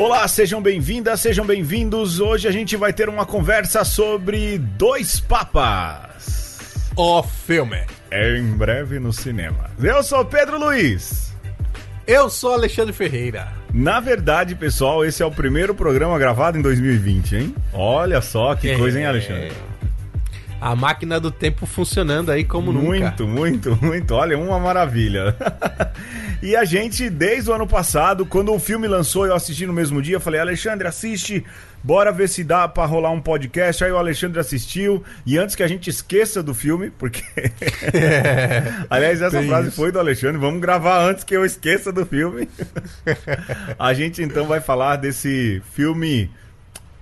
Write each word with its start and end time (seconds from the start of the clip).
Olá, 0.00 0.26
sejam 0.26 0.62
bem-vindas, 0.62 1.20
sejam 1.20 1.44
bem-vindos. 1.44 2.20
Hoje 2.20 2.48
a 2.48 2.50
gente 2.50 2.74
vai 2.74 2.90
ter 2.90 3.06
uma 3.10 3.26
conversa 3.26 3.84
sobre 3.84 4.56
Dois 4.56 5.20
Papas. 5.20 6.90
O 6.96 7.22
filme. 7.22 7.82
Em 8.10 8.42
breve 8.56 8.98
no 8.98 9.12
cinema. 9.12 9.70
Eu 9.78 10.02
sou 10.02 10.24
Pedro 10.24 10.58
Luiz. 10.58 11.34
Eu 12.06 12.30
sou 12.30 12.54
Alexandre 12.54 12.94
Ferreira. 12.94 13.48
Na 13.74 14.00
verdade, 14.00 14.54
pessoal, 14.54 15.04
esse 15.04 15.22
é 15.22 15.26
o 15.26 15.30
primeiro 15.30 15.74
programa 15.74 16.18
gravado 16.18 16.56
em 16.58 16.62
2020, 16.62 17.36
hein? 17.36 17.54
Olha 17.70 18.22
só 18.22 18.54
que 18.54 18.70
É. 18.70 18.78
coisa, 18.78 18.98
hein, 18.98 19.04
Alexandre? 19.06 19.52
A 20.60 20.76
máquina 20.76 21.18
do 21.18 21.30
tempo 21.30 21.64
funcionando 21.64 22.30
aí 22.30 22.44
como 22.44 22.70
nunca. 22.72 22.86
Muito, 22.86 23.26
muito, 23.26 23.78
muito. 23.80 24.14
Olha, 24.14 24.38
uma 24.38 24.58
maravilha. 24.58 25.34
e 26.42 26.54
a 26.54 26.64
gente, 26.64 27.08
desde 27.08 27.50
o 27.50 27.54
ano 27.54 27.66
passado, 27.66 28.26
quando 28.26 28.52
o 28.52 28.58
filme 28.58 28.86
lançou, 28.86 29.26
eu 29.26 29.34
assisti 29.34 29.66
no 29.66 29.72
mesmo 29.72 30.02
dia, 30.02 30.20
falei, 30.20 30.38
Alexandre, 30.38 30.86
assiste, 30.86 31.42
bora 31.82 32.12
ver 32.12 32.28
se 32.28 32.44
dá 32.44 32.68
pra 32.68 32.84
rolar 32.84 33.10
um 33.10 33.20
podcast. 33.20 33.82
Aí 33.82 33.90
o 33.90 33.96
Alexandre 33.96 34.38
assistiu, 34.38 35.02
e 35.24 35.38
antes 35.38 35.56
que 35.56 35.62
a 35.62 35.68
gente 35.68 35.88
esqueça 35.88 36.42
do 36.42 36.52
filme, 36.52 36.90
porque. 36.90 37.22
Aliás, 38.90 39.22
essa 39.22 39.42
frase 39.42 39.68
isso. 39.68 39.76
foi 39.76 39.90
do 39.90 39.98
Alexandre, 39.98 40.38
vamos 40.38 40.60
gravar 40.60 41.02
antes 41.08 41.24
que 41.24 41.34
eu 41.34 41.44
esqueça 41.44 41.90
do 41.90 42.04
filme. 42.04 42.48
a 43.78 43.94
gente 43.94 44.22
então 44.22 44.46
vai 44.46 44.60
falar 44.60 44.96
desse 44.96 45.62
filme 45.72 46.30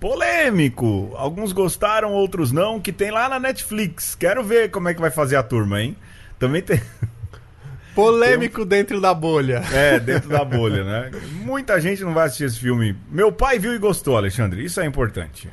polêmico. 0.00 1.12
Alguns 1.16 1.52
gostaram, 1.52 2.12
outros 2.12 2.52
não, 2.52 2.80
que 2.80 2.92
tem 2.92 3.10
lá 3.10 3.28
na 3.28 3.38
Netflix. 3.38 4.14
Quero 4.14 4.42
ver 4.42 4.70
como 4.70 4.88
é 4.88 4.94
que 4.94 5.00
vai 5.00 5.10
fazer 5.10 5.36
a 5.36 5.42
turma, 5.42 5.80
hein? 5.82 5.96
Também 6.38 6.62
tem. 6.62 6.80
Polêmico 7.94 8.64
dentro 8.64 9.00
da 9.00 9.12
bolha. 9.12 9.62
É, 9.72 9.98
dentro 9.98 10.28
da 10.28 10.44
bolha, 10.44 10.84
né? 10.84 11.10
Muita 11.42 11.80
gente 11.80 12.04
não 12.04 12.14
vai 12.14 12.26
assistir 12.26 12.44
esse 12.44 12.60
filme. 12.60 12.96
Meu 13.10 13.32
pai 13.32 13.58
viu 13.58 13.74
e 13.74 13.78
gostou, 13.78 14.16
Alexandre. 14.16 14.64
Isso 14.64 14.80
é 14.80 14.86
importante. 14.86 15.48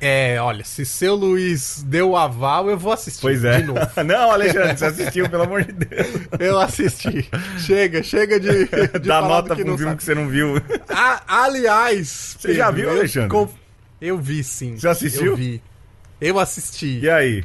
É, 0.00 0.40
olha, 0.40 0.64
se 0.64 0.84
seu 0.84 1.14
Luiz 1.16 1.82
deu 1.84 2.10
o 2.10 2.16
aval, 2.16 2.68
eu 2.68 2.78
vou 2.78 2.92
assistir. 2.92 3.22
Pois 3.22 3.42
é. 3.42 3.62
De 3.62 3.66
novo. 3.68 3.80
Não, 4.04 4.30
Alexandre, 4.30 4.76
você 4.76 4.84
assistiu, 4.84 5.28
pelo 5.30 5.44
amor 5.44 5.64
de 5.64 5.72
Deus. 5.72 6.06
Eu 6.38 6.58
assisti. 6.60 7.28
chega, 7.58 8.02
chega 8.02 8.38
de, 8.38 8.66
de 9.00 9.08
Dá 9.08 9.22
nota 9.22 9.54
um 9.54 9.56
não 9.56 9.64
filme 9.64 9.78
sabe. 9.84 9.96
que 9.96 10.04
você 10.04 10.14
não 10.14 10.28
viu. 10.28 10.54
Ah, 10.90 11.22
aliás, 11.26 12.36
Você 12.38 12.54
já 12.54 12.66
Pedro, 12.66 12.80
viu, 12.82 12.90
eu 12.90 12.98
Alexandre? 13.00 13.28
conf- 13.30 13.54
Eu 14.00 14.18
vi, 14.18 14.42
sim. 14.44 14.76
Você 14.78 14.88
assistiu? 14.88 15.26
Eu 15.32 15.36
vi. 15.36 15.62
Eu 16.20 16.38
assisti. 16.38 17.00
E 17.00 17.10
aí? 17.10 17.44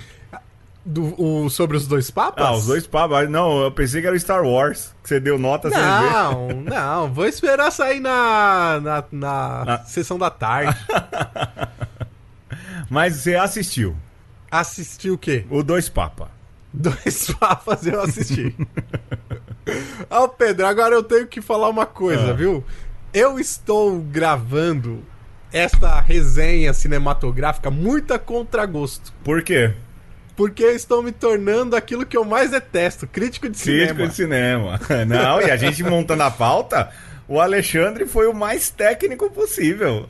Do, 0.85 1.15
o, 1.21 1.49
sobre 1.49 1.77
os 1.77 1.87
dois 1.87 2.11
papas? 2.11 2.45
Ah, 2.45 2.51
os 2.51 2.65
dois 2.65 2.85
papos. 2.85 3.29
Não, 3.29 3.61
eu 3.63 3.71
pensei 3.71 4.01
que 4.01 4.07
era 4.07 4.15
o 4.15 4.19
Star 4.19 4.43
Wars. 4.43 4.93
Que 5.01 5.09
você 5.09 5.19
deu 5.19 5.39
nota 5.39 5.69
sem 5.69 5.79
ver. 5.79 5.85
Não, 5.85 6.47
não, 6.61 7.13
vou 7.13 7.25
esperar 7.25 7.71
sair 7.71 7.99
na, 7.99 8.79
na, 8.81 9.03
na 9.11 9.63
Ah. 9.75 9.77
sessão 9.85 10.17
da 10.19 10.29
tarde. 10.29 10.77
Mas 12.89 13.15
você 13.15 13.35
assistiu. 13.35 13.95
Assisti 14.51 15.09
o 15.09 15.17
quê? 15.17 15.45
O 15.49 15.63
Dois 15.63 15.89
Papa. 15.89 16.29
Dois 16.71 17.31
papas 17.39 17.85
eu 17.87 18.01
assisti. 18.01 18.55
Ó, 20.09 20.27
Pedro, 20.27 20.65
agora 20.67 20.93
eu 20.93 21.03
tenho 21.03 21.27
que 21.27 21.41
falar 21.41 21.69
uma 21.69 21.85
coisa, 21.85 22.31
Ah. 22.31 22.33
viu? 22.33 22.63
Eu 23.13 23.39
estou 23.39 23.99
gravando 24.01 25.03
esta 25.53 26.01
resenha 26.01 26.73
cinematográfica 26.73 27.69
muito 27.69 28.13
a 28.13 28.19
contragosto. 28.19 29.13
Por 29.23 29.43
quê? 29.43 29.71
Porque 30.35 30.63
estou 30.63 31.03
me 31.03 31.11
tornando 31.11 31.75
aquilo 31.75 32.05
que 32.05 32.17
eu 32.17 32.25
mais 32.25 32.49
detesto, 32.49 33.05
crítico 33.05 33.47
de 33.47 33.61
Crítico 33.61 33.93
cinema. 33.93 34.07
de 34.07 34.15
cinema. 34.15 34.79
Não, 35.07 35.39
e 35.39 35.51
a 35.51 35.55
gente 35.55 35.83
montando 35.83 36.23
a 36.23 36.31
pauta, 36.31 36.89
o 37.27 37.39
Alexandre 37.39 38.05
foi 38.05 38.27
o 38.27 38.33
mais 38.33 38.69
técnico 38.69 39.29
possível. 39.29 40.05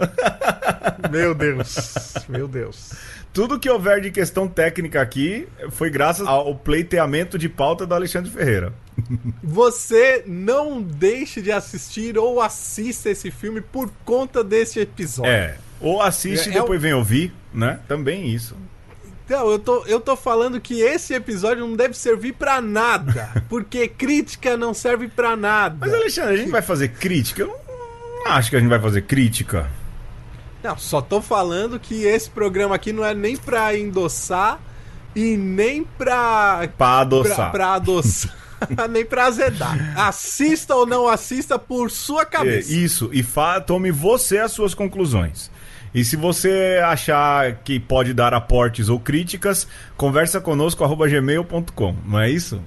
Meu 1.11 1.33
Deus, 1.35 2.15
meu 2.27 2.47
Deus. 2.47 2.93
Tudo 3.31 3.59
que 3.59 3.69
houver 3.69 3.99
de 3.99 4.11
questão 4.11 4.47
técnica 4.47 5.01
aqui 5.01 5.47
foi 5.71 5.89
graças 5.89 6.27
ao 6.27 6.55
pleiteamento 6.55 7.37
de 7.37 7.49
pauta 7.49 7.85
do 7.85 7.93
Alexandre 7.95 8.29
Ferreira. 8.31 8.73
Você 9.43 10.23
não 10.27 10.81
deixe 10.81 11.41
de 11.41 11.51
assistir 11.51 12.17
ou 12.17 12.39
assista 12.41 13.09
esse 13.09 13.31
filme 13.31 13.59
por 13.61 13.91
conta 14.05 14.43
desse 14.43 14.79
episódio. 14.79 15.31
É. 15.31 15.55
Ou 15.81 16.01
assiste 16.01 16.47
e 16.49 16.53
É- 16.53 16.57
é 16.57 16.61
depois 16.61 16.81
vem 16.81 16.93
ouvir, 16.93 17.33
né? 17.53 17.79
Também 17.87 18.27
isso. 18.27 18.55
Então, 19.25 19.49
eu 19.51 19.57
tô, 19.59 19.85
eu 19.85 19.99
tô 20.01 20.15
falando 20.15 20.59
que 20.59 20.81
esse 20.81 21.13
episódio 21.13 21.65
não 21.65 21.75
deve 21.75 21.93
servir 21.93 22.33
pra 22.33 22.59
nada. 22.61 23.31
Porque 23.47 23.87
crítica 23.87 24.57
não 24.57 24.73
serve 24.73 25.07
pra 25.07 25.35
nada. 25.35 25.77
Mas, 25.79 25.93
Alexandre, 25.93 26.33
a 26.33 26.37
gente 26.37 26.51
vai 26.51 26.61
fazer 26.61 26.89
crítica? 26.89 27.43
Eu 27.43 27.47
não 28.25 28.31
acho 28.33 28.49
que 28.49 28.55
a 28.55 28.59
gente 28.59 28.69
vai 28.69 28.79
fazer 28.79 29.03
crítica. 29.03 29.69
Não, 30.61 30.77
só 30.77 31.01
tô 31.01 31.21
falando 31.21 31.79
que 31.79 32.03
esse 32.05 32.29
programa 32.29 32.75
aqui 32.75 32.93
não 32.93 33.03
é 33.03 33.13
nem 33.13 33.35
pra 33.37 33.77
endossar 33.77 34.59
e 35.15 35.35
nem 35.37 35.83
pra. 35.83 36.59
Pra 36.59 36.67
pra, 36.77 36.99
adoçar. 36.99 37.51
pra 37.51 37.73
adoçar. 37.75 38.33
nem 38.89 39.05
pra 39.05 39.25
azedar. 39.25 39.93
Assista 39.99 40.73
ou 40.75 40.85
não 40.85 41.07
assista 41.07 41.59
por 41.59 41.91
sua 41.91 42.21
É, 42.21 42.25
cabeça. 42.25 42.73
Isso, 42.73 43.09
e 43.11 43.21
fa 43.23 43.59
tome 43.59 43.91
você 43.91 44.37
as 44.37 44.51
suas 44.53 44.73
conclusões. 44.73 45.51
E 45.93 46.03
se 46.03 46.15
você 46.15 46.81
achar 46.83 47.55
que 47.63 47.79
pode 47.79 48.13
dar 48.13 48.33
aportes 48.33 48.89
ou 48.89 48.99
críticas, 48.99 49.67
conversa 49.95 50.41
conosco 50.41 50.83
arroba 50.83 51.07
gmail.com, 51.07 51.95
não 52.05 52.19
é 52.19 52.29
isso? 52.31 52.61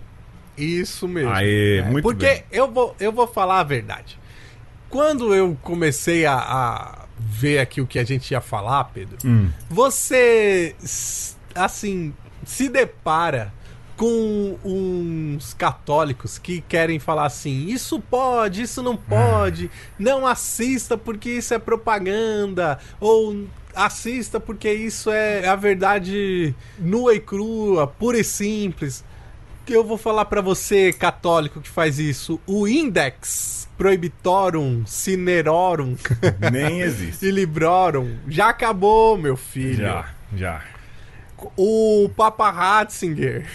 Isso 0.56 1.06
mesmo. 1.08 1.30
Aê, 1.32 1.78
É, 1.78 1.82
muito 1.82 2.02
Porque 2.04 2.24
bem. 2.26 2.44
eu 2.52 2.70
vou, 2.70 2.94
eu 3.00 3.10
vou 3.12 3.26
falar 3.26 3.60
a 3.60 3.64
verdade. 3.64 4.18
Quando 4.88 5.34
eu 5.34 5.56
comecei 5.62 6.24
a, 6.24 6.34
a 6.36 6.98
ver 7.18 7.58
aqui 7.58 7.80
o 7.80 7.86
que 7.86 7.98
a 7.98 8.04
gente 8.04 8.30
ia 8.30 8.40
falar, 8.40 8.84
Pedro, 8.84 9.18
Hum. 9.24 9.48
você, 9.68 10.74
assim, 11.54 12.14
se 12.44 12.68
depara 12.68 13.52
com 13.96 14.58
uns 14.64 15.54
católicos 15.54 16.38
que 16.38 16.60
querem 16.60 16.98
falar 16.98 17.26
assim: 17.26 17.66
isso 17.66 17.98
pode, 18.00 18.62
isso 18.62 18.82
não 18.82 18.96
pode, 18.96 19.70
não 19.98 20.26
assista 20.26 20.96
porque 20.98 21.30
isso 21.30 21.54
é 21.54 21.58
propaganda, 21.58 22.78
ou 23.00 23.46
assista 23.74 24.38
porque 24.38 24.72
isso 24.72 25.10
é 25.10 25.46
a 25.48 25.56
verdade 25.56 26.54
nua 26.78 27.14
e 27.14 27.20
crua, 27.20 27.86
pura 27.86 28.18
e 28.18 28.24
simples. 28.24 29.04
Que 29.64 29.72
eu 29.72 29.82
vou 29.82 29.98
falar 29.98 30.26
pra 30.26 30.40
você, 30.40 30.92
católico, 30.92 31.60
que 31.60 31.68
faz 31.68 31.98
isso: 31.98 32.40
o 32.46 32.68
Index 32.68 33.68
Prohibitorum 33.76 34.86
Cinerorum 34.86 35.96
Nem 36.52 36.82
existe. 36.82 37.26
e 37.26 37.30
Librorum 37.30 38.16
já 38.28 38.50
acabou, 38.50 39.18
meu 39.18 39.36
filho. 39.36 39.78
já, 39.78 40.08
já. 40.36 40.62
O 41.56 42.08
Papa 42.16 42.50
Ratzinger, 42.50 43.46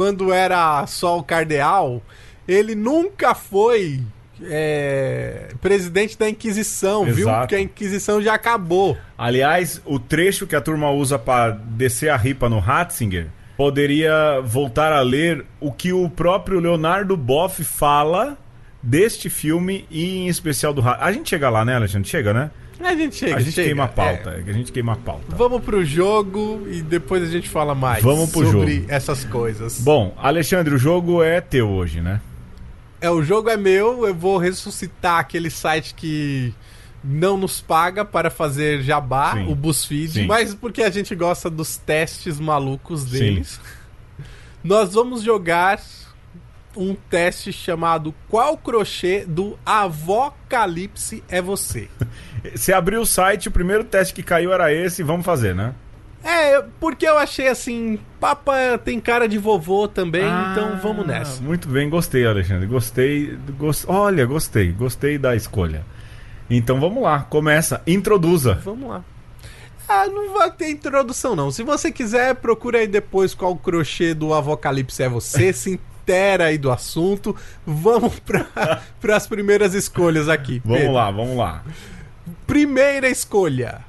quando 0.00 0.32
era 0.32 0.86
só 0.86 1.18
o 1.18 1.22
cardeal, 1.22 2.02
ele 2.48 2.74
nunca 2.74 3.34
foi 3.34 4.00
é, 4.42 5.48
presidente 5.60 6.16
da 6.16 6.26
Inquisição, 6.26 7.04
viu? 7.04 7.28
Exato. 7.28 7.40
Porque 7.40 7.54
a 7.54 7.60
Inquisição 7.60 8.22
já 8.22 8.32
acabou. 8.32 8.96
Aliás, 9.18 9.82
o 9.84 9.98
trecho 9.98 10.46
que 10.46 10.56
a 10.56 10.60
turma 10.62 10.90
usa 10.90 11.18
para 11.18 11.50
descer 11.50 12.08
a 12.08 12.16
ripa 12.16 12.48
no 12.48 12.60
Ratzinger 12.60 13.26
poderia 13.58 14.40
voltar 14.42 14.90
a 14.90 15.02
ler 15.02 15.44
o 15.60 15.70
que 15.70 15.92
o 15.92 16.08
próprio 16.08 16.60
Leonardo 16.60 17.14
Boff 17.14 17.62
fala 17.62 18.38
deste 18.82 19.28
filme 19.28 19.86
e 19.90 20.20
em 20.20 20.28
especial 20.28 20.72
do 20.72 20.80
Ratzinger. 20.80 21.08
A 21.08 21.12
gente 21.12 21.28
chega 21.28 21.50
lá, 21.50 21.62
né, 21.62 21.76
Alexandre? 21.76 22.08
Chega, 22.08 22.32
né? 22.32 22.50
A 22.82 22.94
gente 22.94 23.16
chega, 23.16 23.36
a 23.36 23.40
gente 23.40 23.52
chega, 23.52 23.68
queima 23.68 23.84
a 23.84 23.86
é. 23.86 23.88
pauta. 23.88 24.30
A 24.30 24.52
gente 24.52 24.72
queima 24.72 24.92
a 24.92 24.96
pauta. 24.96 25.36
Vamos 25.36 25.62
pro 25.62 25.84
jogo 25.84 26.66
e 26.70 26.82
depois 26.82 27.22
a 27.22 27.26
gente 27.26 27.48
fala 27.48 27.74
mais 27.74 28.02
Vamos 28.02 28.30
pro 28.30 28.46
sobre 28.46 28.76
jogo. 28.76 28.86
essas 28.88 29.24
coisas. 29.24 29.80
Bom, 29.80 30.14
Alexandre, 30.16 30.74
o 30.74 30.78
jogo 30.78 31.22
é 31.22 31.40
teu 31.40 31.68
hoje, 31.68 32.00
né? 32.00 32.20
É, 33.00 33.10
o 33.10 33.22
jogo 33.22 33.48
é 33.48 33.56
meu, 33.56 34.06
eu 34.06 34.14
vou 34.14 34.38
ressuscitar 34.38 35.18
aquele 35.18 35.50
site 35.50 35.94
que 35.94 36.52
não 37.02 37.36
nos 37.36 37.60
paga 37.60 38.04
para 38.04 38.30
fazer 38.30 38.82
jabá, 38.82 39.32
Sim. 39.32 39.50
o 39.50 39.54
BuzzFeed, 39.54 40.12
Sim. 40.12 40.26
mas 40.26 40.54
porque 40.54 40.82
a 40.82 40.90
gente 40.90 41.14
gosta 41.14 41.48
dos 41.48 41.76
testes 41.76 42.38
malucos 42.38 43.04
deles. 43.04 43.58
Nós 44.62 44.92
vamos 44.92 45.22
jogar 45.22 45.80
um 46.76 46.94
teste 46.94 47.52
chamado 47.52 48.14
Qual 48.28 48.56
crochê 48.56 49.24
do 49.26 49.58
Avocalipse 49.64 51.22
é 51.28 51.40
você? 51.42 51.88
Você 52.54 52.72
abriu 52.72 53.02
o 53.02 53.06
site, 53.06 53.48
o 53.48 53.52
primeiro 53.52 53.84
teste 53.84 54.14
que 54.14 54.22
caiu 54.22 54.50
era 54.52 54.72
esse, 54.72 55.02
vamos 55.02 55.26
fazer, 55.26 55.54
né? 55.54 55.74
É, 56.24 56.62
porque 56.80 57.06
eu 57.06 57.18
achei 57.18 57.48
assim, 57.48 57.98
Papa 58.18 58.54
tem 58.82 58.98
cara 59.00 59.28
de 59.28 59.36
vovô 59.38 59.86
também, 59.88 60.24
então 60.52 60.78
vamos 60.82 61.06
nessa. 61.06 61.40
Ah, 61.40 61.44
Muito 61.44 61.68
bem, 61.68 61.88
gostei, 61.90 62.26
Alexandre. 62.26 62.66
Gostei. 62.66 63.36
gos- 63.58 63.84
Olha, 63.88 64.24
gostei. 64.26 64.70
Gostei 64.72 65.18
da 65.18 65.34
escolha. 65.36 65.84
Então 66.48 66.80
vamos 66.80 67.02
lá, 67.02 67.20
começa. 67.20 67.82
Introduza. 67.86 68.54
Vamos 68.64 68.88
lá. 68.88 69.04
Ah, 69.88 70.06
não 70.06 70.32
vai 70.34 70.50
ter 70.50 70.70
introdução, 70.70 71.34
não. 71.34 71.50
Se 71.50 71.62
você 71.62 71.90
quiser, 71.90 72.34
procura 72.36 72.78
aí 72.78 72.86
depois 72.86 73.34
qual 73.34 73.56
crochê 73.56 74.14
do 74.14 74.32
Avocalipse 74.32 75.02
é 75.02 75.08
você, 75.08 75.52
se 75.54 75.80
intera 76.00 76.46
aí 76.46 76.58
do 76.58 76.70
assunto. 76.70 77.36
Vamos 77.66 78.18
para 78.20 78.46
as 79.14 79.26
primeiras 79.26 79.74
escolhas 79.74 80.28
aqui. 80.28 80.60
Vamos 80.64 80.80
Pedro. 80.80 80.94
lá, 80.94 81.10
vamos 81.10 81.36
lá. 81.36 81.62
Primeira 82.46 83.08
escolha. 83.08 83.84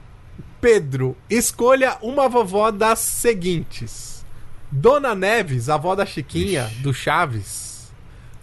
Pedro, 0.60 1.18
escolha 1.30 1.98
uma 2.02 2.30
vovó 2.30 2.70
das 2.70 3.00
seguintes: 3.00 4.24
Dona 4.72 5.16
Neves, 5.16 5.70
avó 5.70 5.96
da 5.96 6.06
Chiquinha, 6.06 6.70
do 6.82 6.94
Chaves. 6.94 7.92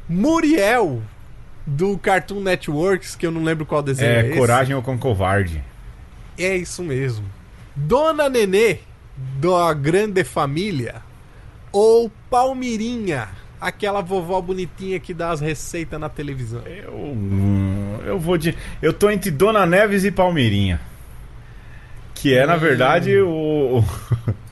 Muriel, 0.08 1.02
do 1.66 1.98
Cartoon 1.98 2.40
Networks, 2.40 3.14
que 3.14 3.26
eu 3.26 3.30
não 3.30 3.44
lembro 3.44 3.66
qual 3.66 3.82
desenho 3.82 4.10
é, 4.10 4.32
é. 4.32 4.36
Coragem 4.36 4.74
ou 4.74 4.82
com 4.82 4.98
Covarde. 4.98 5.62
É 6.36 6.56
isso 6.56 6.82
mesmo. 6.82 7.26
Dona 7.76 8.28
Nenê, 8.28 8.78
da 9.38 9.72
Grande 9.74 10.24
Família. 10.24 11.02
Ou 11.70 12.10
Palmirinha, 12.30 13.28
aquela 13.60 14.00
vovó 14.00 14.40
bonitinha 14.40 14.98
que 14.98 15.12
dá 15.12 15.30
as 15.30 15.40
receitas 15.40 15.98
na 16.00 16.08
televisão. 16.08 16.62
Eu, 16.66 18.02
eu 18.06 18.18
vou 18.18 18.38
de. 18.38 18.56
Eu 18.80 18.92
tô 18.92 19.10
entre 19.10 19.30
Dona 19.30 19.66
Neves 19.66 20.04
e 20.04 20.10
Palmirinha. 20.10 20.80
Que 22.14 22.36
é, 22.36 22.44
hum. 22.44 22.48
na 22.48 22.56
verdade, 22.56 23.16
o. 23.20 23.82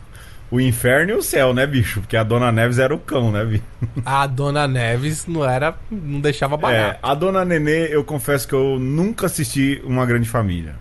O 0.48 0.60
inferno 0.60 1.10
e 1.10 1.14
o 1.14 1.22
céu, 1.22 1.52
né, 1.52 1.66
bicho? 1.66 2.00
Porque 2.00 2.16
a 2.16 2.22
Dona 2.22 2.52
Neves 2.52 2.78
era 2.78 2.94
o 2.94 2.98
cão, 2.98 3.32
né, 3.32 3.44
bicho? 3.44 3.64
A 4.06 4.26
Dona 4.28 4.68
Neves 4.68 5.26
não 5.26 5.44
era. 5.44 5.74
não 5.90 6.20
deixava 6.20 6.56
barato. 6.56 6.96
É, 6.96 6.98
a 7.02 7.14
Dona 7.14 7.44
Nenê, 7.44 7.92
eu 7.92 8.04
confesso 8.04 8.46
que 8.46 8.54
eu 8.54 8.78
nunca 8.78 9.26
assisti 9.26 9.82
uma 9.84 10.06
grande 10.06 10.28
família. 10.28 10.76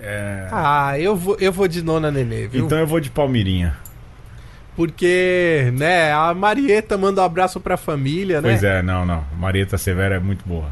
É... 0.00 0.46
Ah, 0.52 0.98
eu 0.98 1.16
vou, 1.16 1.36
eu 1.40 1.52
vou 1.52 1.66
de 1.66 1.82
Dona 1.82 2.12
Nenê, 2.12 2.46
viu? 2.46 2.64
Então 2.64 2.78
eu 2.78 2.86
vou 2.86 3.00
de 3.00 3.10
Palmirinha. 3.10 3.76
Porque, 4.74 5.70
né, 5.74 6.12
a 6.12 6.32
Marieta 6.32 6.96
manda 6.96 7.20
um 7.20 7.24
abraço 7.24 7.60
pra 7.60 7.76
família, 7.76 8.40
né? 8.40 8.50
Pois 8.50 8.64
é, 8.64 8.82
não, 8.82 9.04
não. 9.04 9.24
Marieta 9.38 9.76
Severo 9.76 10.14
é 10.14 10.18
muito 10.18 10.46
boa. 10.46 10.70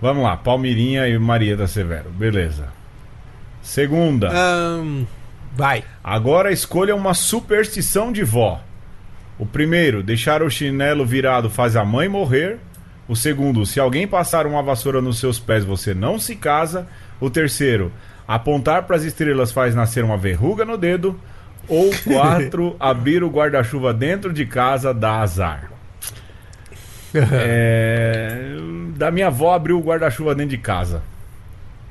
Vamos 0.00 0.24
lá, 0.24 0.36
Palmirinha 0.36 1.06
e 1.06 1.18
Marieta 1.18 1.66
Severo. 1.66 2.10
Beleza. 2.10 2.68
Segunda. 3.62 4.32
Um, 4.32 5.06
vai. 5.54 5.84
Agora 6.02 6.50
escolha 6.50 6.96
uma 6.96 7.14
superstição 7.14 8.10
de 8.10 8.24
vó. 8.24 8.60
O 9.38 9.46
primeiro, 9.46 10.02
deixar 10.02 10.42
o 10.42 10.50
chinelo 10.50 11.06
virado 11.06 11.48
faz 11.48 11.76
a 11.76 11.84
mãe 11.84 12.08
morrer. 12.08 12.58
O 13.06 13.14
segundo, 13.14 13.66
se 13.66 13.78
alguém 13.78 14.06
passar 14.06 14.46
uma 14.46 14.62
vassoura 14.62 15.00
nos 15.00 15.18
seus 15.18 15.38
pés, 15.38 15.64
você 15.64 15.92
não 15.92 16.18
se 16.18 16.36
casa. 16.36 16.86
O 17.20 17.28
terceiro, 17.28 17.92
apontar 18.26 18.84
para 18.84 18.96
as 18.96 19.04
estrelas 19.04 19.52
faz 19.52 19.74
nascer 19.74 20.02
uma 20.02 20.16
verruga 20.16 20.64
no 20.64 20.76
dedo. 20.78 21.18
Ou 21.68 21.90
quatro, 22.04 22.76
abrir 22.80 23.22
o 23.22 23.30
guarda-chuva 23.30 23.94
dentro 23.94 24.32
de 24.32 24.46
casa 24.46 24.92
dá 24.92 25.20
azar. 25.20 25.70
é, 27.14 28.56
da 28.96 29.10
minha 29.10 29.26
avó 29.26 29.54
abriu 29.54 29.78
o 29.78 29.82
guarda-chuva 29.82 30.34
dentro 30.34 30.50
de 30.50 30.58
casa. 30.58 31.02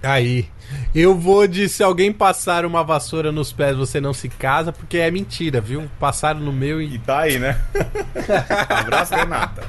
Aí. 0.03 0.47
Eu 0.95 1.15
vou 1.15 1.47
de 1.47 1.69
se 1.69 1.83
alguém 1.83 2.12
passar 2.12 2.65
uma 2.65 2.83
vassoura 2.83 3.31
nos 3.31 3.51
pés, 3.51 3.75
você 3.75 4.01
não 4.01 4.13
se 4.13 4.29
casa, 4.29 4.71
porque 4.71 4.97
é 4.97 5.12
mentira, 5.12 5.62
viu? 5.62 5.88
Passaram 6.00 6.39
no 6.39 6.51
meu 6.51 6.81
e. 6.81 6.95
E 6.95 7.00
tá 7.00 7.19
aí, 7.19 7.38
né? 7.38 7.59
Abraço, 8.69 9.13
Renata. 9.13 9.63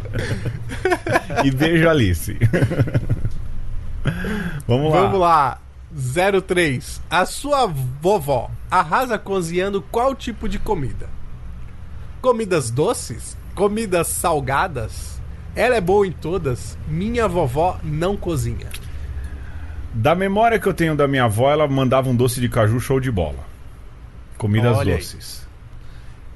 e 1.45 1.51
beijo, 1.51 1.89
Alice. 1.89 2.39
Vamos 4.67 4.93
lá. 4.93 5.01
Vamos 5.01 5.21
lá. 5.21 5.59
03. 5.95 7.03
A 7.11 7.27
sua 7.27 7.67
vovó 7.67 8.51
arrasa 8.71 9.19
cozinhando 9.19 9.83
qual 9.83 10.15
tipo 10.15 10.49
de 10.49 10.59
comida? 10.59 11.09
Comidas 12.21 12.71
doces? 12.71 13.37
Comidas 13.55 14.09
salgadas? 14.09 15.21
Ela 15.55 15.77
é 15.77 15.81
boa 15.81 16.07
em 16.07 16.13
todas. 16.13 16.79
Minha 16.89 17.29
vovó 17.29 17.79
não 17.83 18.17
cozinha. 18.17 18.69
Da 19.93 20.15
memória 20.15 20.59
que 20.59 20.67
eu 20.67 20.73
tenho 20.73 20.97
da 20.97 21.07
minha 21.07 21.25
avó, 21.25 21.51
ela 21.51 21.69
mandava 21.69 22.09
um 22.09 22.17
doce 22.17 22.41
de 22.41 22.49
caju 22.49 22.81
show 22.81 22.99
de 22.99 23.11
bola. 23.11 23.45
Comidas 24.39 24.79
Olha 24.79 24.97
doces. 24.97 25.47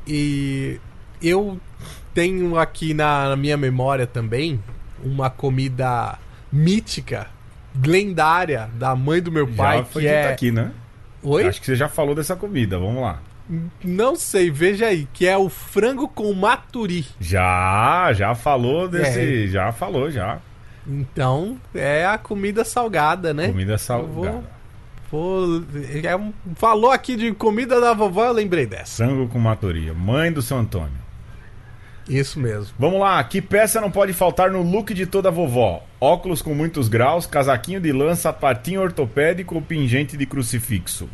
Aí. 0.07 0.15
E 0.15 0.81
eu 1.23 1.59
tenho 2.13 2.59
aqui 2.59 2.93
na, 2.93 3.31
na 3.31 3.37
minha 3.37 3.57
memória 3.57 4.07
também 4.07 4.63
uma 5.03 5.31
comida 5.31 6.19
mítica 6.53 7.29
lendária 7.85 8.71
da 8.75 8.95
mãe 8.95 9.21
do 9.21 9.33
meu 9.33 9.47
pai. 9.47 9.79
Já 9.79 9.85
foi 9.85 10.03
que 10.03 10.09
é... 10.09 10.29
aqui, 10.29 10.51
né? 10.51 10.73
Oi? 11.23 11.47
Acho 11.47 11.61
que 11.61 11.67
você 11.67 11.77
já 11.77 11.89
falou 11.89 12.15
dessa 12.15 12.37
comida, 12.37 12.79
vamos 12.79 13.03
lá. 13.03 13.21
Não 13.85 14.17
sei, 14.17 14.51
veja 14.51 14.87
aí, 14.87 15.07
que 15.13 15.27
é 15.27 15.37
o 15.37 15.49
frango 15.49 16.09
com 16.09 16.33
maturi. 16.33 17.07
Já, 17.21 18.13
já 18.13 18.35
falou 18.35 18.89
desse. 18.89 19.45
É. 19.45 19.47
Já 19.47 19.73
falou, 19.73 20.11
já. 20.11 20.39
Então, 20.87 21.57
é 21.75 22.07
a 22.07 22.19
comida 22.19 22.65
salgada, 22.65 23.33
né? 23.33 23.49
Comida 23.49 23.79
salgada. 23.79 24.45
Vou, 25.11 25.61
vou, 25.61 25.65
é 26.03 26.17
um, 26.17 26.33
falou 26.57 26.91
aqui 26.91 27.17
de 27.17 27.33
comida 27.33 27.81
da 27.81 27.93
vovó, 27.93 28.27
eu 28.27 28.33
lembrei 28.33 28.67
dessa. 28.67 29.05
Frango 29.05 29.29
com 29.29 29.39
maturia. 29.39 29.95
Mãe 29.95 30.33
do 30.33 30.43
São 30.43 30.59
Antônio. 30.59 31.06
Isso 32.09 32.39
mesmo. 32.39 32.73
Vamos 32.79 33.01
lá, 33.01 33.23
que 33.25 33.43
peça 33.43 33.81
não 33.81 33.91
pode 33.91 34.13
faltar 34.13 34.51
no 34.51 34.63
look 34.63 34.95
de 34.95 35.07
toda 35.07 35.31
vovó? 35.31 35.83
Óculos 36.01 36.41
com 36.41 36.55
muitos 36.55 36.89
graus, 36.89 37.27
casaquinho 37.27 37.81
de 37.81 37.93
lã, 37.93 38.15
sapatinho 38.15 38.81
ortopédico 38.81 39.57
ou 39.57 39.63
pingente 39.63 40.17
de 40.17 40.25
crucifixo? 40.27 41.09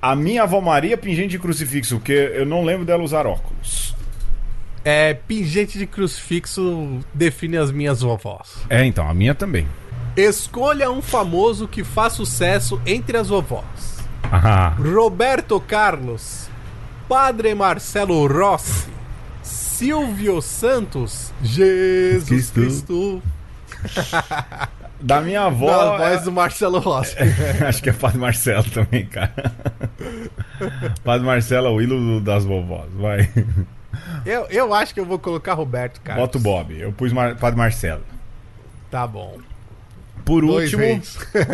A 0.00 0.14
minha 0.14 0.44
avó 0.44 0.60
Maria, 0.60 0.96
pingente 0.96 1.30
de 1.30 1.38
crucifixo, 1.38 1.96
porque 1.96 2.12
eu 2.12 2.46
não 2.46 2.64
lembro 2.64 2.84
dela 2.84 3.02
usar 3.02 3.26
óculos. 3.26 3.94
É, 4.84 5.14
pingente 5.14 5.78
de 5.78 5.86
crucifixo 5.86 7.00
define 7.12 7.56
as 7.56 7.72
minhas 7.72 8.02
vovós. 8.02 8.58
É, 8.70 8.84
então, 8.84 9.08
a 9.08 9.12
minha 9.12 9.34
também. 9.34 9.66
Escolha 10.16 10.90
um 10.90 11.02
famoso 11.02 11.66
que 11.66 11.82
faz 11.82 12.12
sucesso 12.12 12.80
entre 12.86 13.18
as 13.18 13.28
vovós. 13.28 13.98
Ah. 14.22 14.74
Roberto 14.78 15.60
Carlos, 15.60 16.48
Padre 17.08 17.54
Marcelo 17.54 18.26
Rossi, 18.26 18.95
Silvio 19.76 20.40
Santos, 20.40 21.34
Jesus 21.42 22.50
Cristo. 22.50 23.22
Da 24.98 25.20
minha 25.20 25.42
avó. 25.42 25.66
Da 25.66 25.98
voz 25.98 26.22
é... 26.22 26.24
do 26.24 26.32
Marcelo 26.32 26.78
Rossi. 26.78 27.14
Acho 27.62 27.82
que 27.82 27.90
é 27.90 27.92
Padre 27.92 28.16
Marcelo 28.16 28.64
também, 28.70 29.04
cara. 29.04 29.52
Padre 31.04 31.26
Marcelo 31.26 31.66
é 31.66 31.70
o 31.70 31.82
ídolo 31.82 32.22
das 32.22 32.46
vovós, 32.46 32.90
vai. 32.94 33.30
Eu, 34.24 34.46
eu 34.46 34.72
acho 34.72 34.94
que 34.94 35.00
eu 35.00 35.04
vou 35.04 35.18
colocar 35.18 35.52
Roberto, 35.52 36.00
cara. 36.00 36.20
Bota 36.20 36.38
o 36.38 36.40
Bob. 36.40 36.74
Eu 36.78 36.90
pus 36.92 37.12
Mar... 37.12 37.36
Padre 37.36 37.58
Marcelo. 37.58 38.02
Tá 38.90 39.06
bom. 39.06 39.38
Por 40.24 40.40
Dois 40.40 40.72
último, 40.72 41.02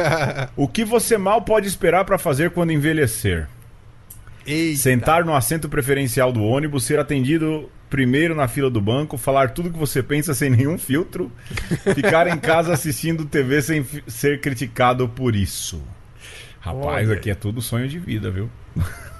o 0.57 0.69
que 0.69 0.85
você 0.85 1.19
mal 1.19 1.43
pode 1.43 1.67
esperar 1.67 2.05
para 2.05 2.19
fazer 2.19 2.51
quando 2.51 2.71
envelhecer? 2.71 3.49
Eita. 4.47 4.79
Sentar 4.79 5.25
no 5.25 5.35
assento 5.35 5.69
preferencial 5.69 6.33
do 6.33 6.43
ônibus, 6.43 6.85
ser 6.85 7.01
atendido 7.01 7.69
primeiro 7.93 8.35
na 8.35 8.49
fila 8.49 8.71
do 8.71 8.81
banco, 8.81 9.19
falar 9.19 9.51
tudo 9.51 9.71
que 9.71 9.79
você 9.79 10.03
pensa 10.03 10.33
sem 10.33 10.49
nenhum 10.49 10.79
filtro, 10.79 11.31
ficar 11.95 12.27
em 12.27 12.39
casa 12.39 12.73
assistindo 12.73 13.27
TV 13.27 13.61
sem 13.61 13.85
ser 14.07 14.41
criticado 14.41 15.07
por 15.07 15.37
isso. 15.37 15.83
Rapaz, 16.59 17.07
Olha. 17.07 17.19
aqui 17.19 17.31
é 17.31 17.35
tudo 17.35 17.61
sonho 17.61 17.87
de 17.87 17.99
vida, 17.99 18.31
viu? 18.31 18.49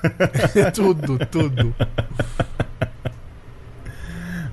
tudo, 0.73 1.19
tudo. 1.27 1.75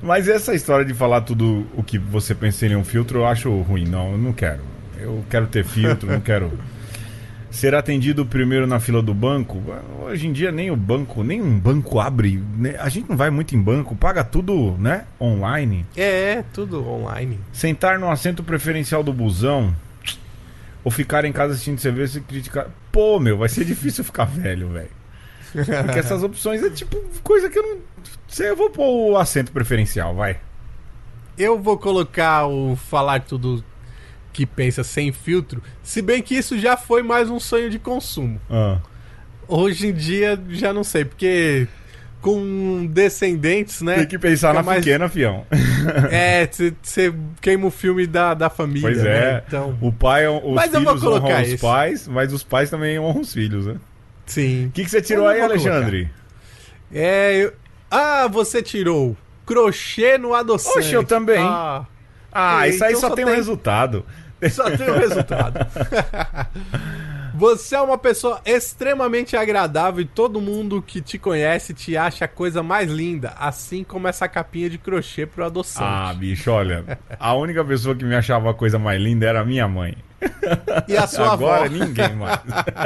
Mas 0.04 0.28
essa 0.28 0.54
história 0.54 0.86
de 0.86 0.94
falar 0.94 1.22
tudo 1.22 1.66
o 1.74 1.82
que 1.82 1.98
você 1.98 2.36
pensa 2.36 2.66
em 2.66 2.70
nenhum 2.70 2.84
filtro, 2.84 3.20
eu 3.20 3.26
acho 3.26 3.50
ruim. 3.62 3.86
Não, 3.86 4.12
eu 4.12 4.18
não 4.18 4.34
quero. 4.34 4.64
Eu 4.98 5.24
quero 5.30 5.48
ter 5.48 5.64
filtro, 5.64 6.12
não 6.12 6.20
quero 6.20 6.52
ser 7.50 7.74
atendido 7.74 8.26
primeiro 8.26 8.68
na 8.68 8.80
fila 8.80 9.02
do 9.02 9.14
banco. 9.14 9.62
Hoje 10.02 10.28
em 10.28 10.32
dia 10.32 10.52
nem 10.52 10.72
o 10.72 10.76
banco, 10.76 11.24
nem 11.24 11.42
um 11.42 11.60
banco 11.60 12.00
abre. 12.00 12.44
Né? 12.58 12.76
A 12.80 12.90
gente 12.90 13.10
não 13.10 13.18
vai 13.18 13.30
muito 13.30 13.56
em 13.56 13.62
banco, 13.62 13.96
paga 13.96 14.24
tudo, 14.24 14.76
né? 14.78 15.06
Online. 15.20 15.86
É, 15.96 16.44
tudo 16.54 16.88
online. 16.88 17.40
Sentar 17.52 18.00
no 18.00 18.10
assento 18.10 18.44
preferencial 18.44 19.04
do 19.04 19.14
busão 19.14 19.76
ou 20.84 20.92
ficar 20.92 21.26
em 21.26 21.32
casa 21.32 21.54
assistindo 21.54 21.80
cerveja 21.80 22.20
e 22.20 22.22
criticar. 22.22 22.68
Pô, 22.92 23.20
meu, 23.20 23.38
vai 23.38 23.50
ser 23.50 23.66
difícil 23.66 24.04
ficar 24.04 24.26
velho, 24.26 24.70
velho. 24.70 25.00
Porque 25.52 26.00
essas 26.00 26.24
opções 26.24 26.64
é 26.64 26.70
tipo 26.70 26.98
coisa 27.24 27.50
que 27.50 27.58
eu 27.58 27.64
não. 27.64 27.78
Sei, 28.28 28.50
eu 28.50 28.56
vou 28.56 28.70
pôr 28.70 29.12
o 29.12 29.18
assento 29.18 29.52
preferencial, 29.52 30.16
vai. 30.16 30.40
Eu 31.38 31.60
vou 31.60 31.78
colocar 31.78 32.48
o 32.48 32.76
falar 32.76 33.22
tudo 33.22 33.64
que 34.40 34.46
pensa 34.46 34.86
sem 34.86 35.12
filtro, 35.12 35.62
se 35.84 36.02
bem 36.02 36.22
que 36.22 36.34
isso 36.34 36.58
já 36.58 36.78
foi 36.78 37.04
mais 37.04 37.30
um 37.30 37.42
sonho 37.42 37.70
de 37.70 37.78
consumo. 37.78 38.40
Ah. 38.50 38.78
Hoje 39.46 39.88
em 39.88 39.94
dia 39.94 40.42
já 40.52 40.72
não 40.72 40.82
sei, 40.82 41.04
porque 41.04 41.68
com 42.22 42.86
descendentes, 42.90 43.82
né? 43.82 43.96
Tem 43.96 44.08
que 44.08 44.18
pensar 44.18 44.54
na 44.54 44.64
mais... 44.64 44.80
pequena, 44.80 45.10
fião. 45.10 45.46
É, 46.10 46.48
você 46.82 47.14
queima 47.42 47.68
o 47.68 47.70
filme 47.70 48.08
da, 48.08 48.34
da 48.34 48.50
família. 48.50 48.82
Pois 48.82 49.04
né? 49.04 49.10
é. 49.10 49.44
Então... 49.46 49.78
O 49.82 49.92
pai, 49.92 50.26
os 50.26 50.54
mas 50.54 50.72
filhos 50.72 51.04
honram 51.04 51.42
os 51.42 51.56
pais, 51.56 52.08
mas 52.08 52.32
os 52.32 52.42
pais 52.42 52.70
também 52.70 52.98
honram 52.98 53.20
os 53.20 53.34
filhos, 53.34 53.66
né? 53.66 53.76
Sim. 54.26 54.68
O 54.68 54.72
que, 54.72 54.86
que 54.86 54.90
você 54.90 55.02
tirou 55.02 55.28
aí, 55.28 55.42
Alexandre? 55.42 56.10
Colocar. 56.94 57.06
É. 57.10 57.36
Eu... 57.44 57.54
Ah, 57.92 58.26
você 58.32 58.64
tirou 58.64 59.18
crochê 59.46 60.18
no 60.18 60.34
adoçante. 60.34 60.80
Oxe, 60.80 60.94
eu 60.94 61.04
também. 61.04 61.42
Ah, 61.42 61.86
ah 62.32 62.68
isso 62.70 62.86
aí 62.86 62.92
então 62.92 63.02
só, 63.02 63.10
só 63.10 63.16
tem, 63.16 63.26
tem 63.26 63.34
um 63.34 63.36
resultado. 63.36 64.06
Só 64.52 64.70
tem 64.76 64.90
o 64.90 64.94
resultado. 64.98 65.60
Você 67.36 67.76
é 67.76 67.82
uma 67.82 67.98
pessoa 67.98 68.42
extremamente 68.46 69.38
agradável 69.38 70.02
e 70.02 70.06
todo 70.06 70.42
mundo 70.42 70.82
que 70.82 71.00
te 71.00 71.18
conhece 71.18 71.74
te 71.74 71.96
acha 71.96 72.26
a 72.26 72.28
coisa 72.28 72.62
mais 72.62 72.90
linda, 72.92 73.34
assim 73.40 73.84
como 73.84 74.08
essa 74.10 74.28
capinha 74.28 74.70
de 74.70 74.78
crochê 74.78 75.26
pro 75.26 75.46
adoçante. 75.46 75.86
Ah, 75.90 76.14
bicho, 76.14 76.52
olha. 76.52 77.00
A 77.18 77.34
única 77.36 77.64
pessoa 77.64 77.96
que 77.96 78.04
me 78.04 78.16
achava 78.16 78.50
a 78.50 78.54
coisa 78.54 78.78
mais 78.78 79.02
linda 79.02 79.26
era 79.26 79.40
a 79.42 79.46
minha 79.46 79.68
mãe. 79.70 79.96
E 80.88 80.98
a 80.98 81.08
sua 81.08 81.32
Agora 81.34 81.66
avó. 81.66 81.74
ninguém 81.86 82.14
mais. 82.16 82.40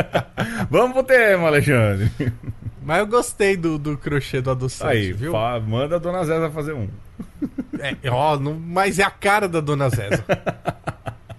Vamos 0.70 0.94
pro 0.94 1.04
tema, 1.04 1.48
Alexandre. 1.48 2.12
Mas 2.84 3.00
eu 3.00 3.08
gostei 3.08 3.58
do, 3.58 3.80
do 3.80 3.98
crochê 3.98 4.40
do 4.40 4.52
adoçante, 4.52 4.92
Aí, 4.92 5.14
viu? 5.14 5.34
manda 5.66 5.96
a 5.96 6.00
dona 6.00 6.24
Zéza 6.26 6.52
fazer 6.52 6.74
um. 6.74 6.88
É, 7.80 8.10
ó, 8.12 8.38
não- 8.38 8.54
mas 8.60 9.00
é 9.00 9.04
a 9.04 9.10
cara 9.10 9.48
da 9.48 9.62
dona 9.62 9.90
Zéza. 9.90 10.24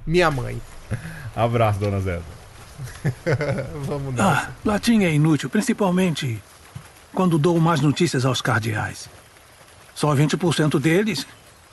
Minha 0.06 0.30
mãe. 0.30 0.60
Abraço, 1.34 1.80
dona 1.80 2.00
Zéza. 2.00 2.24
Vamos 3.86 4.16
lá. 4.16 4.48
Ah, 4.48 4.52
latim 4.64 5.04
é 5.04 5.12
inútil, 5.12 5.48
principalmente 5.48 6.42
quando 7.12 7.38
dou 7.38 7.58
más 7.60 7.80
notícias 7.80 8.24
aos 8.24 8.42
cardeais. 8.42 9.08
Só 9.94 10.14
20% 10.14 10.80
deles 10.80 11.26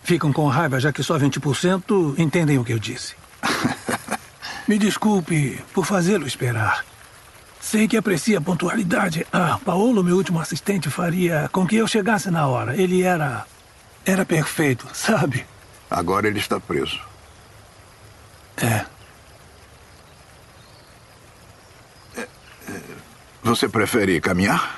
ficam 0.04 0.32
com 0.32 0.48
raiva, 0.48 0.80
já 0.80 0.94
que 0.94 1.04
só 1.04 1.18
20% 1.18 2.18
entendem 2.18 2.58
o 2.58 2.64
que 2.64 2.74
eu 2.74 2.80
disse. 2.80 3.16
Me 4.68 4.78
desculpe 4.78 5.60
por 5.74 5.86
fazê-lo 5.86 6.28
esperar. 6.28 6.86
Sei 7.60 7.88
que 7.88 7.98
aprecia 7.98 8.38
a 8.38 8.42
pontualidade. 8.42 9.26
Ah, 9.34 9.60
Paulo, 9.64 10.04
meu 10.04 10.16
último 10.16 10.40
assistente, 10.40 10.90
faria 10.90 11.50
com 11.52 11.66
que 11.66 11.76
eu 11.76 11.88
chegasse 11.88 12.32
na 12.32 12.48
hora. 12.48 12.76
Ele 12.76 13.02
era. 13.04 13.46
era 14.06 14.26
perfeito, 14.26 14.88
sabe? 14.94 15.46
Agora 15.90 16.28
ele 16.28 16.40
está 16.40 16.60
preso. 16.60 17.11
É. 18.64 18.86
Você 23.44 23.68
prefere 23.68 24.22
caminhar? 24.22 24.78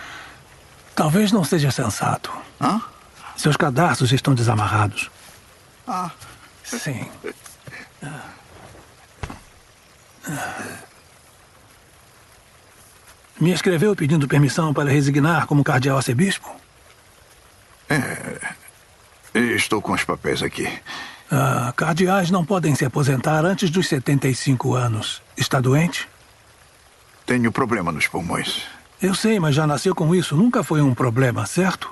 Talvez 0.95 1.31
não 1.31 1.43
seja 1.43 1.69
sensato. 1.69 2.31
Hã? 2.61 2.81
Seus 3.35 3.57
cadarços 3.57 4.11
estão 4.11 4.33
desamarrados. 4.33 5.09
Ah, 5.87 6.11
Sim. 6.63 7.09
Me 13.39 13.51
escreveu 13.51 13.95
pedindo 13.95 14.27
permissão 14.27 14.73
para 14.73 14.89
resignar 14.89 15.45
como 15.47 15.63
cardeal 15.63 15.97
arcebispo? 15.97 16.49
estou 19.33 19.81
com 19.81 19.91
os 19.91 20.03
papéis 20.03 20.41
aqui. 20.41 20.67
Ah, 21.35 21.73
cardeais 21.75 22.29
não 22.29 22.45
podem 22.45 22.75
se 22.75 22.85
aposentar 22.85 23.43
antes 23.43 23.71
dos 23.71 23.87
75 23.87 24.75
anos. 24.75 25.19
Está 25.35 25.59
doente? 25.59 26.07
Tenho 27.25 27.51
problema 27.51 27.91
nos 27.91 28.05
pulmões. 28.05 28.61
Eu 29.01 29.15
sei, 29.15 29.39
mas 29.39 29.55
já 29.55 29.65
nasceu 29.65 29.95
com 29.95 30.13
isso. 30.13 30.37
Nunca 30.37 30.63
foi 30.63 30.79
um 30.79 30.93
problema, 30.93 31.47
certo? 31.47 31.89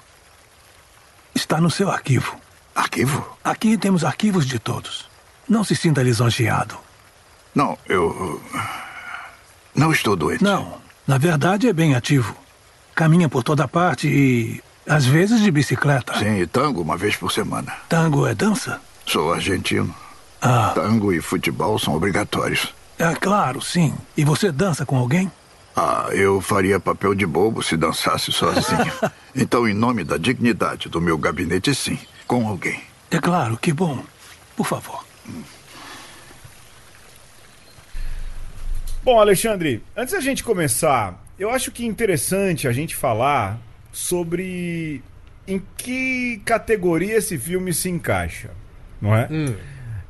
Está 1.34 1.60
no 1.60 1.72
seu 1.72 1.90
arquivo. 1.90 2.38
Arquivo? 2.76 3.36
Aqui 3.44 3.80
temos 3.80 4.04
arquivos 4.06 4.46
de 4.46 4.60
todos. 4.60 5.10
Não 5.50 5.64
se 5.64 5.76
sinta 5.76 6.04
lisonjeado. 6.04 6.78
Não, 7.56 7.76
eu. 7.90 8.40
Não 9.74 9.92
estou 9.92 10.16
doente. 10.16 10.44
Não, 10.44 10.78
na 11.08 11.18
verdade 11.18 11.68
é 11.68 11.74
bem 11.74 11.96
ativo. 11.96 12.36
Caminha 12.94 13.28
por 13.28 13.42
toda 13.42 13.68
parte 13.68 14.08
e. 14.08 14.62
às 14.88 15.04
vezes 15.04 15.42
de 15.42 15.50
bicicleta. 15.50 16.20
Sim, 16.20 16.42
e 16.42 16.46
tango 16.46 16.80
uma 16.80 16.96
vez 16.96 17.16
por 17.16 17.32
semana. 17.32 17.74
Tango 17.90 18.28
é 18.28 18.36
dança? 18.36 18.80
Sou 19.06 19.34
argentino. 19.34 19.94
Ah, 20.42 20.72
Tango 20.74 21.14
e 21.14 21.22
futebol 21.22 21.78
são 21.78 21.96
obrigatórios. 21.96 22.74
é 22.98 23.14
claro, 23.16 23.62
sim. 23.62 23.94
E 24.18 24.24
você 24.24 24.52
dança 24.52 24.86
com 24.86 24.98
alguém? 24.98 25.32
Ah, 25.76 26.08
eu 26.12 26.42
faria 26.42 26.80
papel 26.80 27.14
de 27.16 27.26
bobo 27.26 27.62
se 27.64 27.78
dançasse 27.78 28.32
sozinho. 28.32 28.92
então, 29.36 29.68
em 29.68 29.74
nome 29.74 30.04
da 30.04 30.18
dignidade 30.18 30.90
do 30.90 31.00
meu 31.00 31.18
gabinete, 31.18 31.74
sim, 31.76 31.98
com 32.28 32.48
alguém. 32.48 32.82
É 33.10 33.20
claro, 33.20 33.58
que 33.58 33.72
bom. 33.72 34.04
Por 34.56 34.66
favor. 34.66 35.04
Bom, 39.04 39.20
Alexandre, 39.20 39.84
antes 39.96 40.14
da 40.14 40.20
gente 40.20 40.44
começar, 40.44 41.20
eu 41.40 41.50
acho 41.50 41.72
que 41.72 41.84
é 41.84 41.88
interessante 41.88 42.68
a 42.68 42.72
gente 42.72 42.96
falar 42.96 43.60
sobre 43.92 45.02
em 45.48 45.62
que 45.78 46.42
categoria 46.46 47.16
esse 47.18 47.38
filme 47.38 47.74
se 47.74 47.90
encaixa, 47.90 48.52
não 49.02 49.16
é? 49.16 49.28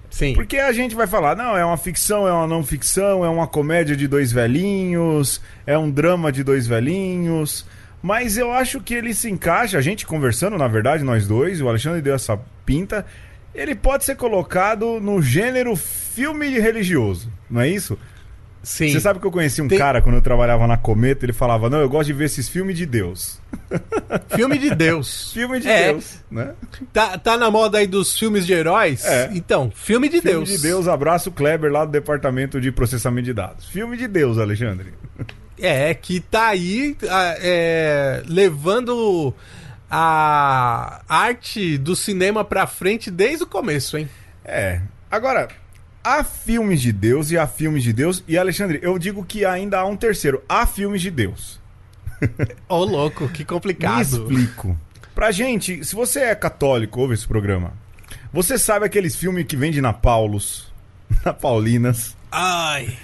Sim. 0.10 0.34
Porque 0.34 0.58
a 0.58 0.74
gente 0.74 0.94
vai 0.94 1.08
falar, 1.08 1.36
não, 1.36 1.58
é 1.58 1.64
uma 1.64 1.78
ficção, 1.78 2.28
é 2.28 2.32
uma 2.34 2.46
não 2.46 2.64
ficção, 2.64 3.24
é 3.24 3.30
uma 3.30 3.48
comédia 3.48 3.96
de 3.96 4.08
dois 4.08 4.32
velhinhos, 4.32 5.42
é 5.66 5.78
um 5.78 5.90
drama 5.90 6.32
de 6.32 6.44
dois 6.44 6.68
velhinhos. 6.68 7.66
Mas 8.04 8.38
eu 8.38 8.52
acho 8.52 8.82
que 8.82 8.94
ele 8.94 9.14
se 9.14 9.30
encaixa, 9.30 9.78
a 9.78 9.82
gente 9.82 10.06
conversando, 10.06 10.58
na 10.58 10.68
verdade, 10.68 11.04
nós 11.04 11.28
dois, 11.28 11.62
o 11.62 11.70
Alexandre 11.70 12.02
deu 12.02 12.14
essa 12.14 12.38
pinta, 12.66 13.06
ele 13.56 13.74
pode 13.74 14.04
ser 14.04 14.16
colocado 14.16 15.00
no 15.00 15.22
gênero 15.22 15.76
filme 15.76 16.60
religioso, 16.60 17.32
não 17.50 17.62
é 17.62 17.70
isso? 17.70 17.98
Sim. 18.64 18.90
Você 18.92 19.00
sabe 19.00 19.20
que 19.20 19.26
eu 19.26 19.32
conheci 19.32 19.60
um 19.62 19.68
Tem- 19.68 19.78
cara 19.78 20.02
quando 20.02 20.16
eu 20.16 20.22
trabalhava 20.22 20.68
na 20.68 20.78
Cometa, 20.78 21.26
ele 21.26 21.34
falava, 21.34 21.68
não, 21.70 21.80
eu 21.80 21.90
gosto 21.90 22.08
de 22.08 22.14
ver 22.14 22.26
esses 22.26 22.48
filmes 22.48 22.78
de 22.78 22.86
Deus. 22.86 23.40
Filme 24.36 24.58
de 24.60 24.74
Deus. 24.76 25.32
Filme 25.34 25.60
de 25.60 25.68
É. 25.68 25.92
Deus, 25.92 26.20
né? 26.30 26.54
Tá, 26.94 27.18
tá 27.18 27.38
na 27.38 27.50
moda 27.50 27.80
aí 27.80 27.88
dos 27.88 28.18
filmes 28.18 28.46
de 28.46 28.54
heróis? 28.54 29.04
É. 29.04 29.30
Então, 29.34 29.72
filme 29.74 30.08
de 30.08 30.22
Filme 30.22 30.46
Deus. 30.46 30.50
de 30.50 30.58
Deus, 30.68 30.88
abraço 30.88 31.32
Kleber 31.32 31.72
lá 31.72 31.86
do 31.86 31.92
Departamento 31.92 32.62
de 32.62 32.72
Processamento 32.72 33.26
de 33.26 33.34
Dados. 33.34 33.68
Filme 33.68 33.98
de 33.98 34.08
Deus, 34.08 34.38
Alexandre. 34.38 34.94
É, 35.60 35.94
que 35.94 36.20
tá 36.20 36.48
aí 36.50 36.96
é, 37.40 38.22
levando 38.28 39.34
a 39.90 41.02
arte 41.10 41.78
do 41.78 41.96
cinema 41.96 42.44
pra 42.46 42.66
frente 42.68 43.12
desde 43.12 43.44
o 43.44 43.48
começo, 43.48 43.98
hein? 43.98 44.10
É. 44.46 44.80
Agora, 45.10 45.50
há 46.04 46.24
filmes 46.24 46.82
de 46.82 46.92
Deus 46.92 47.32
e 47.32 47.38
há 47.38 47.48
filmes 47.48 47.84
de 47.84 47.94
Deus. 47.94 48.24
E, 48.28 48.38
Alexandre, 48.38 48.80
eu 48.82 48.98
digo 48.98 49.24
que 49.24 49.46
ainda 49.46 49.80
há 49.80 49.86
um 49.86 49.96
terceiro. 49.96 50.44
Há 50.48 50.66
filmes 50.66 51.02
de 51.02 51.12
Deus. 51.12 51.60
Ô, 52.70 52.84
louco, 52.84 53.28
que 53.30 53.40
Me 53.40 53.46
complicado. 53.46 54.02
explico. 54.02 54.78
Pra 55.16 55.32
gente, 55.32 55.84
se 55.84 55.96
você 55.96 56.22
é 56.22 56.36
católico, 56.36 57.00
ouve 57.02 57.14
esse 57.14 57.28
programa. 57.28 57.74
Você 58.32 58.58
sabe 58.58 58.86
aqueles 58.86 59.16
filmes 59.16 59.46
que 59.46 59.56
vende 59.56 59.82
na 59.82 59.92
Paulus, 59.94 60.72
na 61.26 61.34
Paulinas, 61.34 62.16
Ai. 62.32 62.96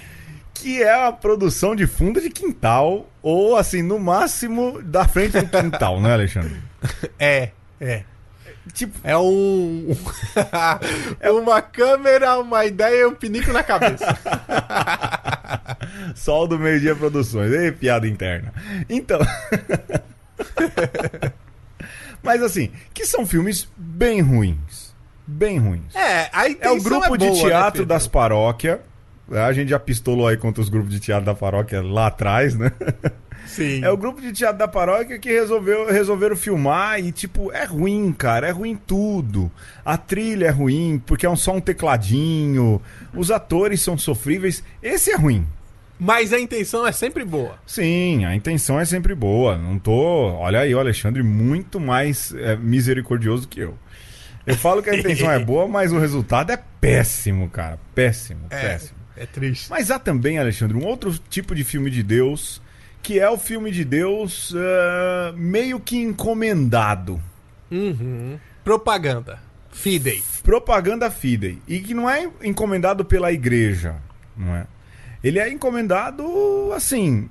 que 0.54 0.82
é 0.82 1.06
a 1.06 1.12
produção 1.12 1.76
de 1.76 1.86
fundo 1.86 2.20
de 2.20 2.30
quintal, 2.30 3.10
ou 3.22 3.56
assim, 3.56 3.82
no 3.82 3.98
máximo 3.98 4.80
da 4.82 5.06
frente 5.06 5.38
do 5.40 5.46
quintal, 5.48 6.00
né, 6.00 6.12
Alexandre? 6.12 6.56
É, 7.18 7.50
é. 7.80 8.04
Tipo, 8.72 8.98
É 9.02 9.16
um. 9.16 9.96
é 11.20 11.30
uma 11.30 11.60
câmera, 11.62 12.38
uma 12.38 12.64
ideia 12.64 13.02
e 13.02 13.06
um 13.06 13.14
pinico 13.14 13.52
na 13.52 13.62
cabeça. 13.62 14.06
Sol 16.14 16.46
do 16.46 16.58
Meio-Dia 16.58 16.94
Produções. 16.94 17.52
Ei, 17.52 17.72
piada 17.72 18.06
interna. 18.06 18.52
Então. 18.88 19.18
Mas 22.22 22.42
assim, 22.42 22.70
que 22.92 23.06
são 23.06 23.26
filmes 23.26 23.68
bem 23.76 24.20
ruins. 24.20 24.94
Bem 25.26 25.58
ruins. 25.58 25.94
É, 25.94 26.30
a 26.32 26.48
É 26.48 26.70
o 26.70 26.82
grupo 26.82 27.06
boa, 27.06 27.18
de 27.18 27.26
né, 27.30 27.32
teatro 27.32 27.72
Pedro? 27.72 27.86
das 27.86 28.06
paróquias. 28.06 28.78
A 29.30 29.52
gente 29.52 29.68
já 29.68 29.78
pistolou 29.78 30.26
aí 30.26 30.36
contra 30.38 30.62
os 30.62 30.68
grupos 30.70 30.90
de 30.90 31.00
teatro 31.00 31.26
da 31.26 31.34
paróquia 31.34 31.82
lá 31.82 32.06
atrás, 32.06 32.54
né? 32.54 32.72
Sim. 33.48 33.82
É 33.82 33.90
o 33.90 33.96
grupo 33.96 34.20
de 34.20 34.32
teatro 34.32 34.58
da 34.58 34.68
paróquia 34.68 35.18
que 35.18 35.30
resolveu, 35.32 35.90
resolveram 35.90 36.36
filmar 36.36 37.00
e, 37.00 37.10
tipo, 37.10 37.50
é 37.50 37.64
ruim, 37.64 38.12
cara. 38.12 38.46
É 38.46 38.50
ruim 38.50 38.76
tudo. 38.86 39.50
A 39.84 39.96
trilha 39.96 40.46
é 40.46 40.50
ruim, 40.50 41.02
porque 41.04 41.26
é 41.26 41.30
um- 41.30 41.34
só 41.36 41.56
um 41.56 41.60
tecladinho. 41.60 42.80
Os 43.14 43.30
atores 43.30 43.80
são 43.80 43.96
sofríveis. 43.98 44.62
Esse 44.82 45.10
é 45.10 45.16
ruim. 45.16 45.46
Mas 45.98 46.32
a 46.32 46.38
intenção 46.38 46.86
é 46.86 46.92
sempre 46.92 47.24
boa. 47.24 47.56
Sim, 47.66 48.24
a 48.24 48.34
intenção 48.36 48.78
é 48.78 48.84
sempre 48.84 49.14
boa. 49.16 49.58
Não 49.58 49.78
tô. 49.80 49.92
Olha 50.36 50.60
aí, 50.60 50.72
o 50.72 50.78
Alexandre, 50.78 51.22
muito 51.24 51.80
mais 51.80 52.32
é, 52.34 52.54
misericordioso 52.56 53.48
que 53.48 53.58
eu. 53.60 53.74
Eu 54.46 54.54
falo 54.56 54.82
que 54.82 54.88
a 54.88 54.96
intenção 54.96 55.30
é 55.30 55.38
boa, 55.38 55.66
mas 55.66 55.92
o 55.92 55.98
resultado 55.98 56.52
é 56.52 56.58
péssimo, 56.80 57.50
cara. 57.50 57.78
Péssimo, 57.94 58.42
péssimo. 58.48 58.96
É 59.16 59.26
triste. 59.26 59.68
Mas 59.68 59.90
há 59.90 59.98
também, 59.98 60.38
Alexandre, 60.38 60.76
um 60.76 60.86
outro 60.86 61.12
tipo 61.28 61.52
de 61.54 61.64
filme 61.64 61.90
de 61.90 62.02
Deus, 62.04 62.62
que 63.02 63.18
é 63.18 63.28
o 63.28 63.38
filme 63.38 63.70
de 63.70 63.84
Deus 63.84 64.54
ah, 64.56 65.32
meio 65.36 65.80
que 65.80 65.96
encomendado. 65.96 67.20
Uhum. 67.70 68.38
Propaganda. 68.64 69.40
Fidei. 69.70 70.22
Propaganda 70.42 71.10
fidei. 71.10 71.58
E 71.66 71.78
que 71.80 71.94
não 71.94 72.08
é 72.08 72.28
encomendado 72.42 73.04
pela 73.04 73.32
igreja, 73.32 73.96
não 74.36 74.54
é? 74.56 74.66
Ele 75.22 75.38
é 75.38 75.48
encomendado 75.48 76.72
assim. 76.74 77.28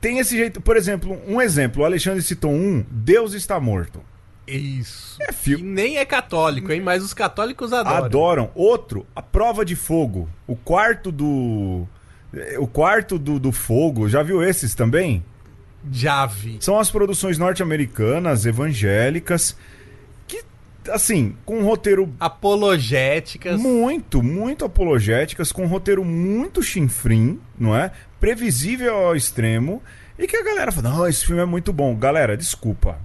Tem 0.00 0.18
esse 0.18 0.36
jeito. 0.36 0.60
Por 0.60 0.76
exemplo, 0.76 1.20
um 1.26 1.40
exemplo. 1.40 1.82
O 1.82 1.84
Alexandre 1.84 2.22
citou 2.22 2.52
um: 2.52 2.84
Deus 2.90 3.32
está 3.32 3.58
morto. 3.58 4.02
Isso. 4.46 5.16
É 5.20 5.32
filme. 5.32 5.64
Nem 5.64 5.98
é 5.98 6.04
católico, 6.04 6.72
hein? 6.72 6.80
Mas 6.80 7.02
os 7.02 7.12
católicos 7.12 7.72
adoram. 7.72 8.04
Adoram. 8.04 8.50
Outro, 8.54 9.06
a 9.14 9.22
prova 9.22 9.64
de 9.64 9.76
fogo. 9.76 10.28
O 10.46 10.56
quarto 10.56 11.12
do. 11.12 11.86
O 12.58 12.66
quarto 12.66 13.18
do, 13.18 13.38
do 13.38 13.52
fogo. 13.52 14.08
Já 14.08 14.22
viu 14.22 14.42
esses 14.42 14.74
também? 14.74 15.24
Já 15.90 16.26
vi. 16.26 16.58
São 16.60 16.78
as 16.78 16.90
produções 16.90 17.38
norte-americanas, 17.38 18.44
evangélicas, 18.44 19.56
que, 20.26 20.42
assim, 20.90 21.36
com 21.44 21.60
um 21.60 21.64
roteiro 21.64 22.12
Apologéticas. 22.18 23.58
muito, 23.58 24.22
muito 24.22 24.64
apologéticas, 24.64 25.52
com 25.52 25.64
um 25.64 25.68
roteiro 25.68 26.04
muito 26.04 26.62
chinfrim, 26.62 27.40
não 27.58 27.74
é? 27.74 27.92
Previsível 28.20 28.94
ao 28.94 29.16
extremo. 29.16 29.82
E 30.18 30.26
que 30.26 30.36
a 30.36 30.42
galera 30.42 30.72
fala, 30.72 30.90
não, 30.90 31.06
esse 31.08 31.24
filme 31.24 31.40
é 31.40 31.46
muito 31.46 31.72
bom. 31.72 31.94
Galera, 31.96 32.36
desculpa. 32.36 32.98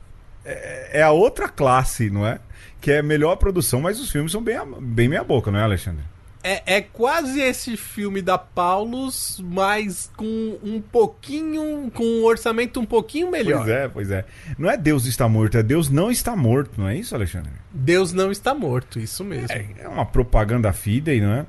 É, 0.43 0.99
é 0.99 1.01
a 1.03 1.11
outra 1.11 1.47
classe, 1.47 2.09
não 2.09 2.25
é? 2.25 2.39
Que 2.81 2.91
é 2.91 3.01
melhor 3.01 3.35
produção, 3.37 3.79
mas 3.79 3.99
os 3.99 4.11
filmes 4.11 4.31
são 4.31 4.41
bem, 4.41 4.57
bem 4.81 5.07
meia 5.07 5.23
boca, 5.23 5.51
não 5.51 5.59
é, 5.59 5.63
Alexandre? 5.63 6.03
É, 6.43 6.75
é 6.75 6.81
quase 6.81 7.39
esse 7.39 7.77
filme 7.77 8.21
da 8.21 8.37
Paulus, 8.37 9.41
mas 9.43 10.11
com 10.17 10.57
um 10.61 10.81
pouquinho. 10.81 11.89
com 11.93 12.03
um 12.03 12.23
orçamento 12.25 12.79
um 12.79 12.85
pouquinho 12.85 13.31
melhor. 13.31 13.63
Pois 13.63 13.69
é, 13.69 13.87
pois 13.87 14.11
é. 14.11 14.25
Não 14.57 14.69
é 14.69 14.75
Deus 14.75 15.05
está 15.05 15.27
morto, 15.29 15.57
é 15.57 15.63
Deus 15.63 15.89
não 15.89 16.11
está 16.11 16.35
morto, 16.35 16.71
não 16.77 16.87
é 16.87 16.97
isso, 16.97 17.15
Alexandre? 17.15 17.51
Deus 17.71 18.11
não 18.11 18.29
está 18.29 18.53
morto, 18.53 18.99
isso 18.99 19.23
mesmo. 19.23 19.51
É, 19.51 19.65
é 19.79 19.87
uma 19.87 20.05
propaganda 20.05 20.73
fidei, 20.73 21.21
não 21.21 21.33
é? 21.33 21.45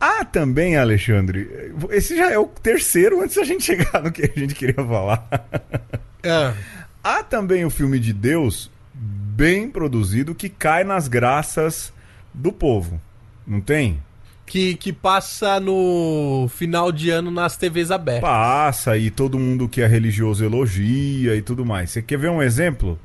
Ah, 0.00 0.24
também, 0.24 0.76
Alexandre, 0.76 1.72
esse 1.90 2.16
já 2.16 2.30
é 2.30 2.38
o 2.38 2.46
terceiro 2.46 3.22
antes 3.22 3.36
da 3.36 3.44
gente 3.44 3.64
chegar 3.64 4.02
no 4.02 4.12
que 4.12 4.22
a 4.22 4.38
gente 4.38 4.54
queria 4.54 4.74
falar. 4.74 5.26
Ah, 6.24 6.54
Há 7.08 7.22
também 7.22 7.64
o 7.64 7.70
filme 7.70 8.00
de 8.00 8.12
Deus, 8.12 8.68
bem 8.92 9.70
produzido, 9.70 10.34
que 10.34 10.48
cai 10.48 10.82
nas 10.82 11.06
graças 11.06 11.92
do 12.34 12.50
povo. 12.50 13.00
Não 13.46 13.60
tem? 13.60 14.02
Que, 14.46 14.74
que 14.76 14.92
passa 14.92 15.58
no 15.60 16.48
final 16.54 16.92
de 16.92 17.10
ano 17.10 17.30
nas 17.30 17.56
TVs 17.56 17.90
abertas. 17.90 18.22
Passa 18.28 18.96
e 18.96 19.10
todo 19.10 19.38
mundo 19.38 19.68
que 19.68 19.82
é 19.82 19.86
religioso 19.86 20.44
elogia 20.44 21.34
e 21.34 21.42
tudo 21.42 21.66
mais. 21.66 21.90
Você 21.90 22.00
quer 22.00 22.16
ver 22.18 22.30
um 22.30 22.40
exemplo, 22.40 22.98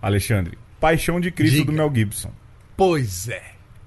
Alexandre? 0.00 0.58
Paixão 0.80 1.20
de 1.20 1.30
Cristo 1.30 1.56
Diga. 1.56 1.66
do 1.66 1.72
Mel 1.72 1.92
Gibson. 1.94 2.30
Pois 2.76 3.28
é. 3.28 3.42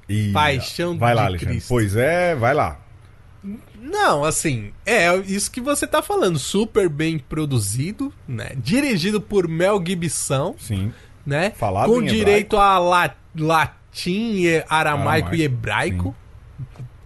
Ih, 0.07 0.31
Paixão 0.31 0.97
vai 0.97 1.13
lá, 1.13 1.21
de 1.23 1.27
Alexandre. 1.27 1.53
Cristo. 1.55 1.67
Pois 1.69 1.95
é, 1.95 2.35
vai 2.35 2.53
lá. 2.53 2.79
Não, 3.81 4.25
assim, 4.25 4.71
é 4.85 5.15
isso 5.19 5.49
que 5.49 5.61
você 5.61 5.87
tá 5.87 6.01
falando. 6.01 6.37
Super 6.37 6.89
bem 6.89 7.17
produzido, 7.17 8.13
né? 8.27 8.51
Dirigido 8.57 9.21
por 9.21 9.47
Mel 9.47 9.81
Gibson, 9.85 10.55
Sim. 10.59 10.91
né? 11.25 11.51
Falado 11.55 11.89
Com 11.91 12.01
direito 12.03 12.57
a 12.57 12.77
la- 12.77 13.15
latim, 13.35 14.41
e 14.41 14.47
aramaico, 14.67 14.73
Aramaico, 14.73 15.35
e 15.35 15.41
hebraico. 15.43 16.15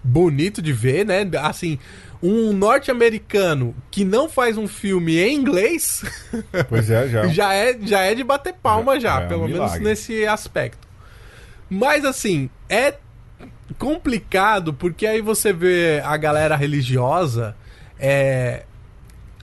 Bonito 0.04 0.62
de 0.62 0.74
ver, 0.74 1.06
né? 1.06 1.26
Assim, 1.42 1.80
um 2.22 2.52
norte-americano 2.54 3.74
que 3.90 4.04
não 4.04 4.28
faz 4.30 4.58
um 4.58 4.68
filme 4.68 5.18
em 5.20 5.34
inglês 5.36 6.04
Pois 6.70 6.90
é, 6.90 7.08
já. 7.08 7.28
já 7.28 7.54
é, 7.54 7.78
já 7.82 8.00
é 8.02 8.14
de 8.16 8.24
bater 8.24 8.54
palma 8.54 9.00
Já- 9.00 9.16
já, 9.18 9.22
é 9.22 9.26
um 9.26 9.28
pelo 9.30 9.42
menos 9.44 9.54
milagre. 9.60 9.84
nesse 9.84 10.26
aspecto. 10.26 10.88
Mas 11.70 12.04
assim, 12.06 12.50
é 12.70 12.96
complicado 13.80 14.74
porque 14.74 15.06
aí 15.08 15.22
você 15.22 15.52
vê 15.54 16.02
a 16.04 16.16
galera 16.18 16.56
religiosa 16.56 17.56
é, 18.00 18.64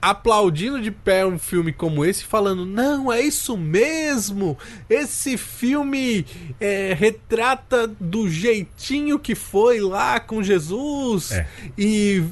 aplaudindo 0.01 0.81
de 0.81 0.89
pé 0.89 1.25
um 1.25 1.37
filme 1.37 1.71
como 1.71 2.03
esse, 2.03 2.23
falando: 2.25 2.65
não, 2.65 3.11
é 3.11 3.21
isso 3.21 3.55
mesmo! 3.55 4.57
Esse 4.89 5.37
filme 5.37 6.25
é, 6.59 6.93
retrata 6.97 7.87
do 7.99 8.29
jeitinho 8.29 9.19
que 9.19 9.35
foi 9.35 9.79
lá 9.79 10.19
com 10.19 10.41
Jesus 10.41 11.31
É. 11.31 11.47
e 11.77 12.23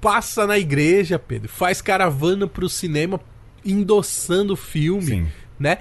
passa 0.00 0.46
na 0.46 0.58
igreja, 0.58 1.18
Pedro, 1.18 1.48
faz 1.48 1.82
caravana 1.82 2.46
pro 2.46 2.68
cinema 2.68 3.20
endossando 3.64 4.54
o 4.54 4.56
filme, 4.56 5.02
Sim. 5.06 5.28
né? 5.58 5.78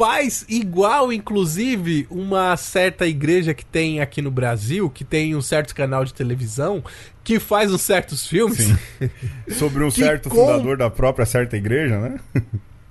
Faz 0.00 0.46
igual, 0.48 1.12
inclusive, 1.12 2.06
uma 2.10 2.56
certa 2.56 3.06
igreja 3.06 3.52
que 3.52 3.66
tem 3.66 4.00
aqui 4.00 4.22
no 4.22 4.30
Brasil, 4.30 4.88
que 4.88 5.04
tem 5.04 5.36
um 5.36 5.42
certo 5.42 5.74
canal 5.74 6.06
de 6.06 6.14
televisão, 6.14 6.82
que 7.22 7.38
faz 7.38 7.70
uns 7.70 7.82
certos 7.82 8.26
filmes. 8.26 8.56
Sim. 8.58 8.78
Sobre 9.58 9.84
um 9.84 9.90
certo 9.90 10.30
com- 10.30 10.36
fundador 10.36 10.78
da 10.78 10.88
própria 10.88 11.26
certa 11.26 11.54
igreja, 11.54 11.98
né? 12.00 12.18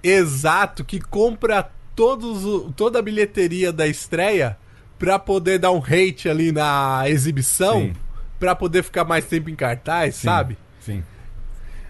Exato, 0.03 0.85
que 0.85 0.99
compra 0.99 1.71
todos 1.95 2.71
toda 2.75 2.99
a 2.99 3.01
bilheteria 3.01 3.73
da 3.73 3.87
estreia 3.87 4.55
pra 4.99 5.17
poder 5.17 5.57
dar 5.57 5.71
um 5.71 5.81
hate 5.83 6.29
ali 6.29 6.51
na 6.51 7.05
exibição, 7.07 7.81
Sim. 7.81 7.93
pra 8.39 8.53
poder 8.53 8.83
ficar 8.83 9.03
mais 9.03 9.25
tempo 9.25 9.49
em 9.49 9.55
cartaz, 9.55 10.13
sabe? 10.15 10.57
Sim. 10.79 11.03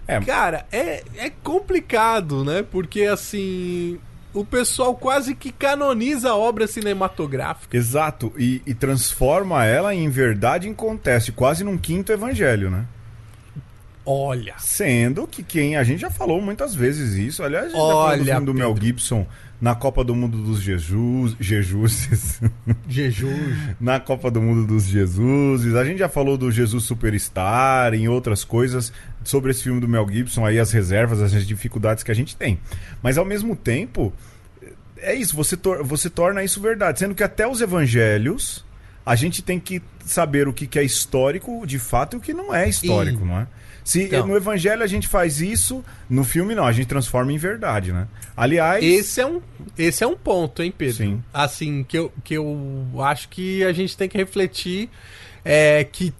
É, 0.08 0.18
Cara, 0.20 0.66
é, 0.72 1.04
é 1.16 1.30
complicado, 1.30 2.42
né? 2.42 2.64
Porque 2.68 3.02
assim. 3.02 4.00
O 4.32 4.44
pessoal 4.44 4.94
quase 4.94 5.34
que 5.34 5.50
canoniza 5.50 6.30
a 6.30 6.36
obra 6.36 6.66
cinematográfica. 6.66 7.76
exato. 7.76 8.32
E, 8.38 8.62
e 8.64 8.74
transforma 8.74 9.64
ela 9.64 9.94
em 9.94 10.08
verdade 10.08 10.68
em 10.68 10.74
conteste, 10.74 11.32
quase 11.32 11.64
num 11.64 11.76
quinto 11.76 12.12
evangelho, 12.12 12.70
né? 12.70 12.84
Olha. 14.06 14.54
Sendo 14.58 15.26
que 15.26 15.42
quem. 15.42 15.76
A 15.76 15.84
gente 15.84 16.00
já 16.00 16.10
falou 16.10 16.40
muitas 16.40 16.74
vezes 16.74 17.14
isso. 17.14 17.42
Aliás, 17.42 17.66
a 17.66 17.68
gente 17.68 17.76
já 17.76 17.82
falou 17.82 18.16
do 18.16 18.22
Olha, 18.22 18.40
do 18.40 18.54
Mel 18.54 18.72
Pedro. 18.74 18.86
Gibson 18.86 19.26
na 19.60 19.74
Copa 19.74 20.02
do 20.02 20.14
Mundo 20.14 20.38
dos 20.38 20.60
Jesus. 20.62 21.36
Jesus. 21.38 22.40
Jesus. 22.88 23.56
na 23.80 24.00
Copa 24.00 24.30
do 24.30 24.40
Mundo 24.40 24.66
dos 24.66 24.84
Jesuses. 24.84 25.74
A 25.74 25.84
gente 25.84 25.98
já 25.98 26.08
falou 26.08 26.38
do 26.38 26.50
Jesus 26.50 26.84
Superstar, 26.84 27.92
em 27.94 28.08
outras 28.08 28.42
coisas, 28.44 28.92
sobre 29.22 29.50
esse 29.50 29.62
filme 29.62 29.80
do 29.80 29.86
Mel 29.88 30.08
Gibson, 30.10 30.46
aí 30.46 30.58
as 30.58 30.72
reservas, 30.72 31.20
as 31.20 31.46
dificuldades 31.46 32.02
que 32.02 32.10
a 32.10 32.14
gente 32.14 32.34
tem. 32.36 32.58
Mas 33.02 33.18
ao 33.18 33.24
mesmo 33.24 33.54
tempo, 33.54 34.12
é 34.96 35.14
isso, 35.14 35.36
você, 35.36 35.56
tor- 35.56 35.84
você 35.84 36.08
torna 36.08 36.42
isso 36.42 36.60
verdade. 36.60 36.98
Sendo 36.98 37.14
que 37.14 37.22
até 37.22 37.46
os 37.46 37.60
evangelhos, 37.60 38.64
a 39.04 39.14
gente 39.14 39.42
tem 39.42 39.60
que 39.60 39.82
saber 40.04 40.48
o 40.48 40.52
que, 40.52 40.66
que 40.66 40.78
é 40.78 40.82
histórico 40.82 41.66
de 41.66 41.78
fato 41.78 42.16
e 42.16 42.18
o 42.18 42.20
que 42.20 42.32
não 42.32 42.54
é 42.54 42.68
histórico, 42.68 43.20
Sim. 43.20 43.26
não 43.26 43.40
é? 43.40 43.46
Se 43.84 44.04
Então. 44.04 44.26
no 44.26 44.36
evangelho 44.36 44.82
a 44.82 44.86
gente 44.86 45.08
faz 45.08 45.40
isso, 45.40 45.84
no 46.08 46.24
filme 46.24 46.54
não, 46.54 46.64
a 46.64 46.72
gente 46.72 46.86
transforma 46.86 47.32
em 47.32 47.38
verdade, 47.38 47.92
né? 47.92 48.06
Aliás, 48.36 48.84
Esse 48.84 49.20
é 49.20 49.26
um, 49.26 49.40
esse 49.76 50.04
é 50.04 50.06
um 50.06 50.16
ponto, 50.16 50.62
hein, 50.62 50.72
Pedro? 50.76 50.96
Sim. 50.96 51.22
Assim, 51.32 51.84
que 51.84 51.98
eu, 51.98 52.12
que 52.22 52.34
eu 52.34 52.88
acho 52.98 53.28
que 53.28 53.64
a 53.64 53.72
gente 53.72 53.96
tem 53.96 54.08
que 54.08 54.16
refletir 54.16 54.88
é, 55.44 55.84
que 55.84 56.12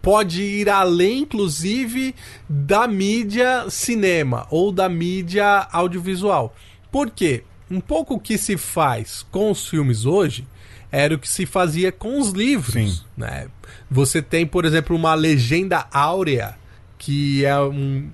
pode 0.00 0.42
ir 0.42 0.68
além, 0.68 1.20
inclusive, 1.20 2.14
da 2.48 2.86
mídia 2.86 3.68
cinema 3.68 4.46
ou 4.50 4.70
da 4.72 4.88
mídia 4.88 5.66
audiovisual. 5.72 6.54
Por 6.90 7.10
quê? 7.10 7.42
Um 7.70 7.80
pouco 7.80 8.14
o 8.14 8.20
que 8.20 8.38
se 8.38 8.56
faz 8.56 9.26
com 9.30 9.50
os 9.50 9.66
filmes 9.68 10.04
hoje 10.04 10.46
era 10.92 11.14
o 11.14 11.18
que 11.18 11.28
se 11.28 11.44
fazia 11.44 11.90
com 11.90 12.20
os 12.20 12.30
livros. 12.30 12.74
Sim. 12.74 13.00
Né? 13.16 13.48
Você 13.90 14.22
tem, 14.22 14.46
por 14.46 14.64
exemplo, 14.64 14.94
uma 14.94 15.14
legenda 15.14 15.86
áurea, 15.90 16.54
que 16.98 17.44
é 17.44 17.58
um, 17.60 18.10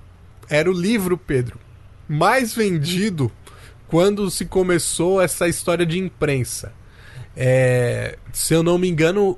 era 0.49 0.69
o 0.69 0.73
livro, 0.73 1.17
Pedro, 1.17 1.59
mais 2.07 2.53
vendido 2.53 3.31
quando 3.87 4.29
se 4.29 4.45
começou 4.45 5.21
essa 5.21 5.47
história 5.47 5.85
de 5.85 5.99
imprensa. 5.99 6.73
É, 7.35 8.17
se 8.33 8.53
eu 8.53 8.63
não 8.63 8.77
me 8.77 8.89
engano, 8.89 9.37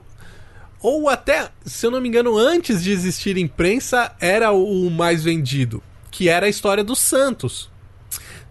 ou 0.81 1.07
até, 1.07 1.49
se 1.65 1.85
eu 1.85 1.91
não 1.91 2.01
me 2.01 2.09
engano, 2.09 2.37
antes 2.37 2.83
de 2.83 2.91
existir 2.91 3.37
imprensa, 3.37 4.15
era 4.19 4.51
o 4.51 4.89
mais 4.89 5.23
vendido, 5.23 5.81
que 6.11 6.29
era 6.29 6.45
a 6.45 6.49
história 6.49 6.83
dos 6.83 6.99
santos. 6.99 7.71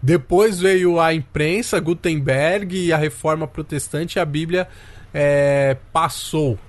Depois 0.01 0.59
veio 0.59 0.99
a 0.99 1.13
imprensa, 1.13 1.79
Gutenberg 1.79 2.91
a 2.91 2.97
reforma 2.97 3.47
protestante, 3.47 4.17
e 4.17 4.19
a 4.19 4.25
Bíblia 4.25 4.67
é, 5.13 5.77
passou. 5.93 6.59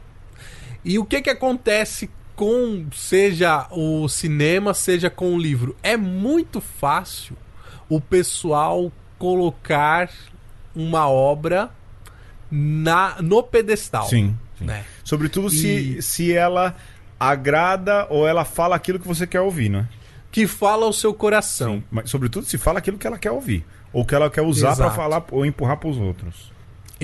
E 0.85 0.99
o 0.99 1.05
que 1.05 1.23
que 1.23 1.31
acontece 1.31 2.11
com 2.37 2.87
seja 2.93 3.67
o 3.71 4.09
cinema, 4.09 4.75
seja 4.75 5.09
com 5.11 5.35
o 5.35 5.39
livro? 5.39 5.77
É 5.83 5.97
muito 5.97 6.61
fácil 6.61 7.37
o 7.89 8.01
pessoal 8.01 8.91
colocar 9.19 10.11
uma 10.75 11.09
obra 11.09 11.71
na 12.51 13.17
no 13.21 13.43
pedestal. 13.43 14.09
sim, 14.09 14.37
sim. 14.59 14.65
Né? 14.65 14.85
Sobretudo 15.05 15.51
se, 15.51 15.97
E- 15.99 16.03
se 16.03 16.33
ela 16.33 16.75
agrada 17.19 18.07
ou 18.11 18.27
ela 18.27 18.45
fala 18.45 18.77
aquilo 18.77 18.99
que 18.99 19.07
você 19.09 19.27
quer 19.27 19.41
ouvir, 19.41 19.69
né? 19.69 19.89
Que 20.31 20.47
fala 20.47 20.85
ao 20.85 20.93
seu 20.93 21.15
coração. 21.15 21.83
Mas, 21.91 22.11
sobretudo 22.11 22.45
se 22.47 22.59
fala 22.59 22.79
aquilo 22.79 22.99
que 22.99 23.07
ela 23.07 23.19
quer 23.19 23.31
ouvir. 23.31 23.65
Ou 23.93 24.05
que 24.05 24.15
ela 24.15 24.29
quer 24.29 24.43
usar 24.43 24.75
pra 24.75 24.87
Exato. 24.87 24.97
falar 24.97 25.25
ou 25.31 25.47
empurrar 25.47 25.77
pros 25.77 25.97
outros. 25.97 26.53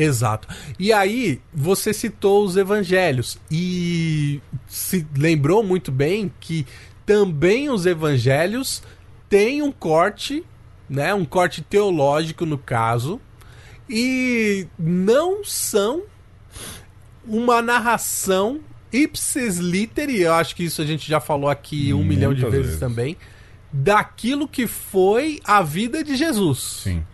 Exato. 0.02 0.48
E 0.78 0.92
aí, 0.92 1.40
você 1.52 1.92
citou 1.92 2.44
os 2.44 2.56
evangelhos. 2.56 3.38
E 3.50 4.40
se 4.66 5.06
lembrou 5.16 5.62
muito 5.62 5.90
bem 5.92 6.32
que 6.40 6.66
também 7.04 7.68
os 7.70 7.86
evangelhos 7.86 8.82
têm 9.28 9.62
um 9.62 9.72
corte, 9.72 10.44
né? 10.88 11.12
Um 11.14 11.24
corte 11.24 11.62
teológico 11.62 12.44
no 12.46 12.58
caso. 12.58 13.20
e 13.88 14.66
não 14.78 15.44
são 15.44 16.02
uma 17.26 17.60
narração 17.60 18.60
ipsis 18.92 19.56
literi, 19.58 20.20
eu 20.22 20.32
acho 20.34 20.54
que 20.54 20.64
isso 20.64 20.80
a 20.80 20.86
gente 20.86 21.08
já 21.08 21.20
falou 21.20 21.48
aqui 21.50 21.92
um 21.92 21.98
Muitas 21.98 22.16
milhão 22.16 22.34
de 22.34 22.42
vezes, 22.42 22.66
vezes. 22.66 22.80
também, 22.80 23.16
daquilo 23.72 24.48
que 24.48 24.66
foi 24.66 25.40
a 25.44 25.62
vida 25.62 26.02
de 26.02 26.16
Jesus. 26.16 26.82
Sim. 26.84 27.04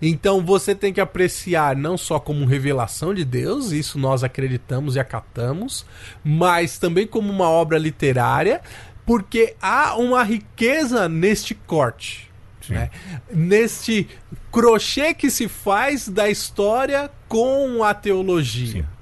Então 0.00 0.44
você 0.44 0.74
tem 0.74 0.92
que 0.92 1.00
apreciar 1.00 1.76
não 1.76 1.96
só 1.96 2.18
como 2.18 2.44
revelação 2.44 3.14
de 3.14 3.24
Deus, 3.24 3.72
isso 3.72 3.98
nós 3.98 4.22
acreditamos 4.22 4.96
e 4.96 5.00
acatamos, 5.00 5.86
mas 6.24 6.78
também 6.78 7.06
como 7.06 7.32
uma 7.32 7.48
obra 7.48 7.78
literária, 7.78 8.60
porque 9.04 9.54
há 9.60 9.96
uma 9.96 10.22
riqueza 10.22 11.08
neste 11.08 11.54
corte. 11.54 12.26
Né? 12.68 12.90
Neste 13.32 14.08
crochê 14.50 15.14
que 15.14 15.30
se 15.30 15.46
faz 15.46 16.08
da 16.08 16.28
história 16.28 17.08
com 17.28 17.84
a 17.84 17.94
teologia. 17.94 18.82
Sim. 18.82 18.96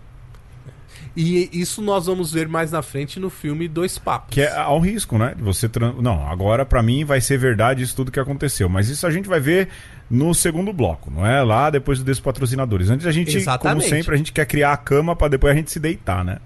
E 1.16 1.48
isso 1.52 1.80
nós 1.80 2.06
vamos 2.06 2.32
ver 2.32 2.48
mais 2.48 2.72
na 2.72 2.82
frente 2.82 3.20
no 3.20 3.30
filme 3.30 3.68
Dois 3.68 3.98
Papos. 3.98 4.34
Que 4.34 4.42
é 4.42 4.56
ao 4.56 4.80
risco, 4.80 5.16
né? 5.16 5.34
Você 5.38 5.70
Não, 6.00 6.28
agora 6.28 6.66
pra 6.66 6.82
mim 6.82 7.04
vai 7.04 7.20
ser 7.20 7.38
verdade 7.38 7.84
isso 7.84 7.94
tudo 7.94 8.10
que 8.10 8.18
aconteceu. 8.18 8.68
Mas 8.68 8.88
isso 8.88 9.06
a 9.06 9.10
gente 9.10 9.28
vai 9.28 9.38
ver 9.38 9.68
no 10.10 10.34
segundo 10.34 10.72
bloco, 10.72 11.10
não 11.10 11.26
é? 11.26 11.42
Lá 11.42 11.70
depois 11.70 12.02
desses 12.02 12.20
patrocinadores. 12.20 12.90
Antes 12.90 13.06
a 13.06 13.12
gente, 13.12 13.36
Exatamente. 13.36 13.84
como 13.84 13.96
sempre, 13.96 14.14
a 14.14 14.18
gente 14.18 14.32
quer 14.32 14.46
criar 14.46 14.72
a 14.72 14.76
cama 14.76 15.16
pra 15.16 15.28
depois 15.28 15.52
a 15.52 15.56
gente 15.56 15.70
se 15.70 15.80
deitar, 15.80 16.24
né? 16.24 16.38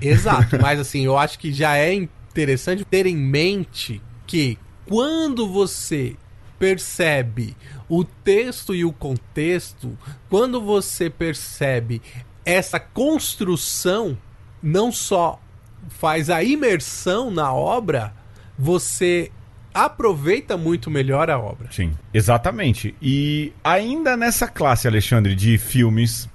Exato, 0.00 0.58
mas 0.62 0.78
assim, 0.78 1.04
eu 1.04 1.18
acho 1.18 1.38
que 1.38 1.52
já 1.52 1.76
é 1.76 1.92
interessante 1.92 2.84
ter 2.84 3.06
em 3.06 3.16
mente 3.16 4.00
que 4.26 4.58
quando 4.86 5.48
você 5.48 6.16
percebe 6.58 7.56
o 7.88 8.04
texto 8.04 8.74
e 8.74 8.84
o 8.84 8.92
contexto, 8.92 9.96
quando 10.28 10.60
você 10.60 11.08
percebe 11.08 12.02
essa 12.44 12.78
construção, 12.78 14.16
não 14.62 14.92
só 14.92 15.40
faz 15.88 16.28
a 16.28 16.42
imersão 16.42 17.30
na 17.30 17.52
obra, 17.52 18.12
você 18.58 19.30
aproveita 19.72 20.56
muito 20.56 20.90
melhor 20.90 21.30
a 21.30 21.38
obra. 21.38 21.68
Sim, 21.70 21.92
exatamente. 22.12 22.94
E 23.00 23.52
ainda 23.62 24.16
nessa 24.16 24.48
classe, 24.48 24.88
Alexandre, 24.88 25.34
de 25.34 25.58
filmes 25.58 26.28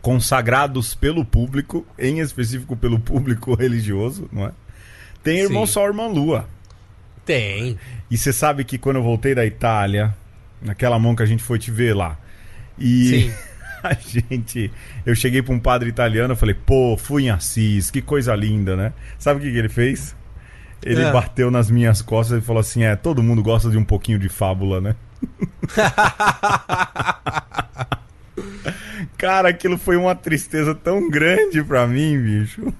consagrados 0.00 0.94
pelo 0.94 1.24
público, 1.24 1.86
em 1.98 2.20
específico 2.20 2.76
pelo 2.76 2.98
público 2.98 3.54
religioso, 3.56 4.28
não 4.32 4.46
é? 4.46 4.52
Tem 5.22 5.38
Irmão 5.40 5.66
Sim. 5.66 5.72
Sol, 5.72 5.86
Irmã 5.86 6.06
Lua. 6.06 6.48
Tem. 7.24 7.78
E 8.10 8.16
você 8.16 8.32
sabe 8.32 8.64
que 8.64 8.78
quando 8.78 8.96
eu 8.96 9.02
voltei 9.02 9.34
da 9.34 9.44
Itália, 9.44 10.14
naquela 10.62 10.98
mão 10.98 11.14
que 11.14 11.22
a 11.22 11.26
gente 11.26 11.42
foi 11.42 11.58
te 11.58 11.70
ver 11.70 11.94
lá, 11.94 12.18
e 12.78 13.08
Sim. 13.08 13.34
a 13.84 13.94
gente. 13.94 14.70
Eu 15.04 15.14
cheguei 15.14 15.42
pra 15.42 15.54
um 15.54 15.58
padre 15.58 15.90
italiano, 15.90 16.32
eu 16.32 16.36
falei, 16.36 16.54
pô, 16.54 16.96
fui 16.96 17.24
em 17.24 17.30
Assis, 17.30 17.90
que 17.90 18.00
coisa 18.00 18.34
linda, 18.34 18.74
né? 18.76 18.92
Sabe 19.18 19.40
o 19.40 19.42
que, 19.42 19.52
que 19.52 19.58
ele 19.58 19.68
fez? 19.68 20.16
Ele 20.82 21.04
Ah. 21.04 21.12
bateu 21.12 21.50
nas 21.50 21.70
minhas 21.70 22.02
costas 22.02 22.42
e 22.42 22.44
falou 22.44 22.60
assim: 22.60 22.82
é, 22.84 22.94
todo 22.96 23.22
mundo 23.22 23.42
gosta 23.42 23.70
de 23.70 23.78
um 23.78 23.84
pouquinho 23.84 24.18
de 24.18 24.28
fábula, 24.28 24.80
né? 24.80 24.94
Cara, 29.16 29.48
aquilo 29.50 29.76
foi 29.76 29.96
uma 29.96 30.14
tristeza 30.14 30.74
tão 30.74 31.08
grande 31.10 31.62
pra 31.62 31.86
mim, 31.86 32.18
bicho. 32.18 32.72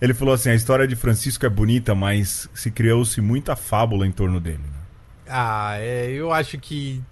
Ele 0.00 0.12
falou 0.14 0.34
assim: 0.34 0.50
a 0.50 0.54
história 0.54 0.86
de 0.86 0.94
Francisco 0.96 1.46
é 1.46 1.48
bonita, 1.48 1.94
mas 1.94 2.48
se 2.54 2.70
criou-se 2.70 3.20
muita 3.20 3.56
fábula 3.56 4.06
em 4.06 4.12
torno 4.12 4.38
dele. 4.40 4.58
né? 4.58 4.78
Ah, 5.28 5.74
é, 5.78 6.10
eu 6.10 6.32
acho 6.32 6.58
que 6.58 7.02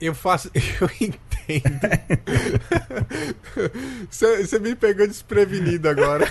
eu 0.00 0.14
faço, 0.14 0.50
eu 0.80 0.90
entendo. 1.00 1.20
Você 4.10 4.58
me 4.58 4.74
pegou 4.74 5.06
desprevenido 5.06 5.88
agora. 5.88 6.26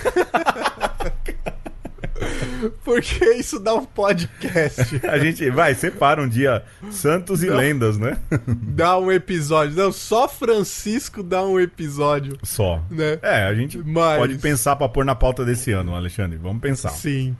Porque 2.84 3.24
isso 3.34 3.58
dá 3.58 3.74
um 3.74 3.84
podcast, 3.84 5.00
A 5.08 5.18
gente 5.18 5.48
vai, 5.50 5.74
separa 5.74 6.22
um 6.22 6.28
dia 6.28 6.62
Santos 6.90 7.42
e 7.42 7.46
Não. 7.46 7.56
Lendas, 7.56 7.98
né? 7.98 8.18
dá 8.48 8.98
um 8.98 9.10
episódio. 9.10 9.76
Não, 9.76 9.92
só 9.92 10.28
Francisco 10.28 11.22
dá 11.22 11.42
um 11.44 11.58
episódio, 11.58 12.36
Só. 12.42 12.82
né? 12.90 13.18
É, 13.22 13.44
a 13.44 13.54
gente 13.54 13.78
Mas- 13.78 14.18
pode 14.18 14.38
pensar 14.38 14.76
pra 14.76 14.88
pôr 14.88 15.04
na 15.04 15.14
pauta 15.14 15.44
desse 15.44 15.72
ano, 15.72 15.94
Alexandre. 15.94 16.38
Vamos 16.38 16.60
pensar. 16.60 16.90
Sim. 16.90 17.36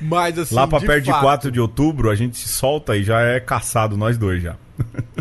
Mas 0.00 0.38
assim, 0.38 0.54
Lá 0.54 0.66
pra 0.66 0.78
perto 0.78 1.04
de 1.04 1.10
fato, 1.10 1.22
4 1.22 1.50
de 1.50 1.58
outubro, 1.58 2.10
a 2.10 2.14
gente 2.14 2.36
se 2.36 2.48
solta 2.48 2.94
e 2.96 3.02
já 3.02 3.20
é 3.22 3.40
caçado, 3.40 3.96
nós 3.96 4.18
dois 4.18 4.42
já. 4.42 4.56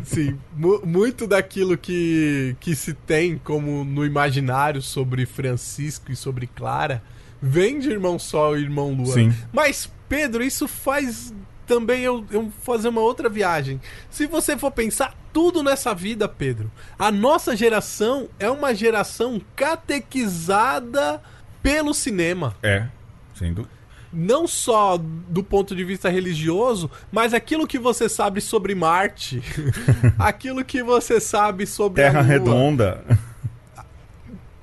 Sim, 0.04 0.38
mu- 0.54 0.82
muito 0.86 1.26
daquilo 1.26 1.78
que, 1.78 2.58
que 2.60 2.76
se 2.76 2.94
tem 2.94 3.38
como 3.42 3.86
no 3.86 4.06
imaginário 4.06 4.82
sobre 4.82 5.26
Francisco 5.26 6.12
e 6.12 6.16
sobre 6.16 6.46
Clara 6.46 7.02
vem 7.48 7.80
de 7.80 7.90
Irmão 7.92 8.18
Sol 8.18 8.58
e 8.58 8.64
Irmão 8.64 8.92
Lua. 8.94 9.14
Sim. 9.14 9.34
Mas, 9.54 9.90
Pedro, 10.10 10.44
isso 10.44 10.68
faz 10.68 11.32
também 11.68 12.02
eu, 12.02 12.26
eu 12.32 12.52
fazer 12.64 12.88
uma 12.90 13.02
outra 13.02 13.30
viagem. 13.30 13.80
Se 14.10 14.26
você 14.28 14.58
for 14.58 14.72
pensar 14.72 15.16
tudo 15.32 15.62
nessa 15.64 15.94
vida, 15.94 16.28
Pedro, 16.28 16.72
a 16.98 17.12
nossa 17.12 17.56
geração 17.56 18.28
é 18.40 18.50
uma 18.50 18.74
geração 18.74 19.42
catequizada 19.56 21.22
pelo 21.62 21.94
cinema 21.94 22.56
É, 22.62 22.86
sem 23.34 23.52
dúvida. 23.54 23.74
não 24.14 24.48
só 24.48 24.98
do 24.98 25.44
ponto 25.44 25.76
de 25.76 25.84
vista 25.84 26.08
religioso, 26.10 26.90
mas 27.12 27.34
aquilo 27.34 27.66
que 27.68 27.80
você 27.80 28.08
sabe 28.08 28.42
sobre 28.42 28.76
Marte, 28.76 29.42
aquilo 30.20 30.64
que 30.64 30.84
você 30.84 31.20
sabe 31.20 31.66
sobre 31.66 32.04
Terra 32.04 32.22
redonda. 32.22 33.04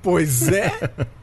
Pois 0.01 0.47
é. 0.47 0.71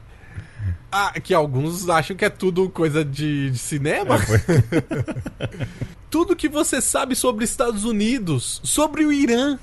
Ah, 0.91 1.13
que 1.19 1.33
alguns 1.33 1.87
acham 1.89 2.15
que 2.17 2.25
é 2.25 2.29
tudo 2.29 2.69
coisa 2.69 3.03
de, 3.05 3.49
de 3.51 3.57
cinema. 3.57 4.17
tudo 6.09 6.35
que 6.35 6.49
você 6.49 6.81
sabe 6.81 7.15
sobre 7.15 7.45
Estados 7.45 7.83
Unidos, 7.83 8.59
sobre 8.63 9.05
o 9.05 9.11
Irã, 9.11 9.57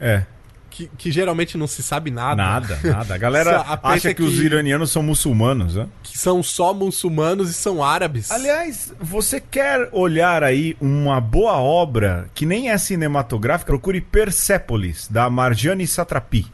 É, 0.00 0.22
que, 0.70 0.90
que 0.96 1.10
geralmente 1.10 1.56
não 1.56 1.66
se 1.66 1.82
sabe 1.82 2.10
nada. 2.10 2.36
nada, 2.42 2.78
nada. 2.84 3.14
A 3.14 3.18
galera 3.18 3.60
a 3.60 3.78
acha 3.92 4.12
que, 4.14 4.22
os 4.22 4.34
que- 4.36 4.44
iranianos 4.44 4.90
são 4.90 5.02
muçulmanos, 5.02 5.74
né? 5.74 5.86
Que 6.02 6.16
são 6.18 6.42
só 6.42 6.72
muçulmanos 6.74 7.50
e 7.50 7.54
são 7.54 7.82
árabes. 7.84 8.30
Aliás, 8.30 8.92
você 9.00 9.40
quer 9.40 9.88
olhar 9.92 10.42
aí 10.42 10.76
uma 10.80 11.20
boa 11.20 11.54
obra 11.58 12.28
que 12.34 12.44
nem 12.46 12.70
é 12.70 12.78
cinematográfica? 12.78 13.72
Procure 13.72 14.00
Persepolis, 14.00 15.08
da 15.10 15.28
Marjane 15.30 15.86
Satrapi. 15.86 16.46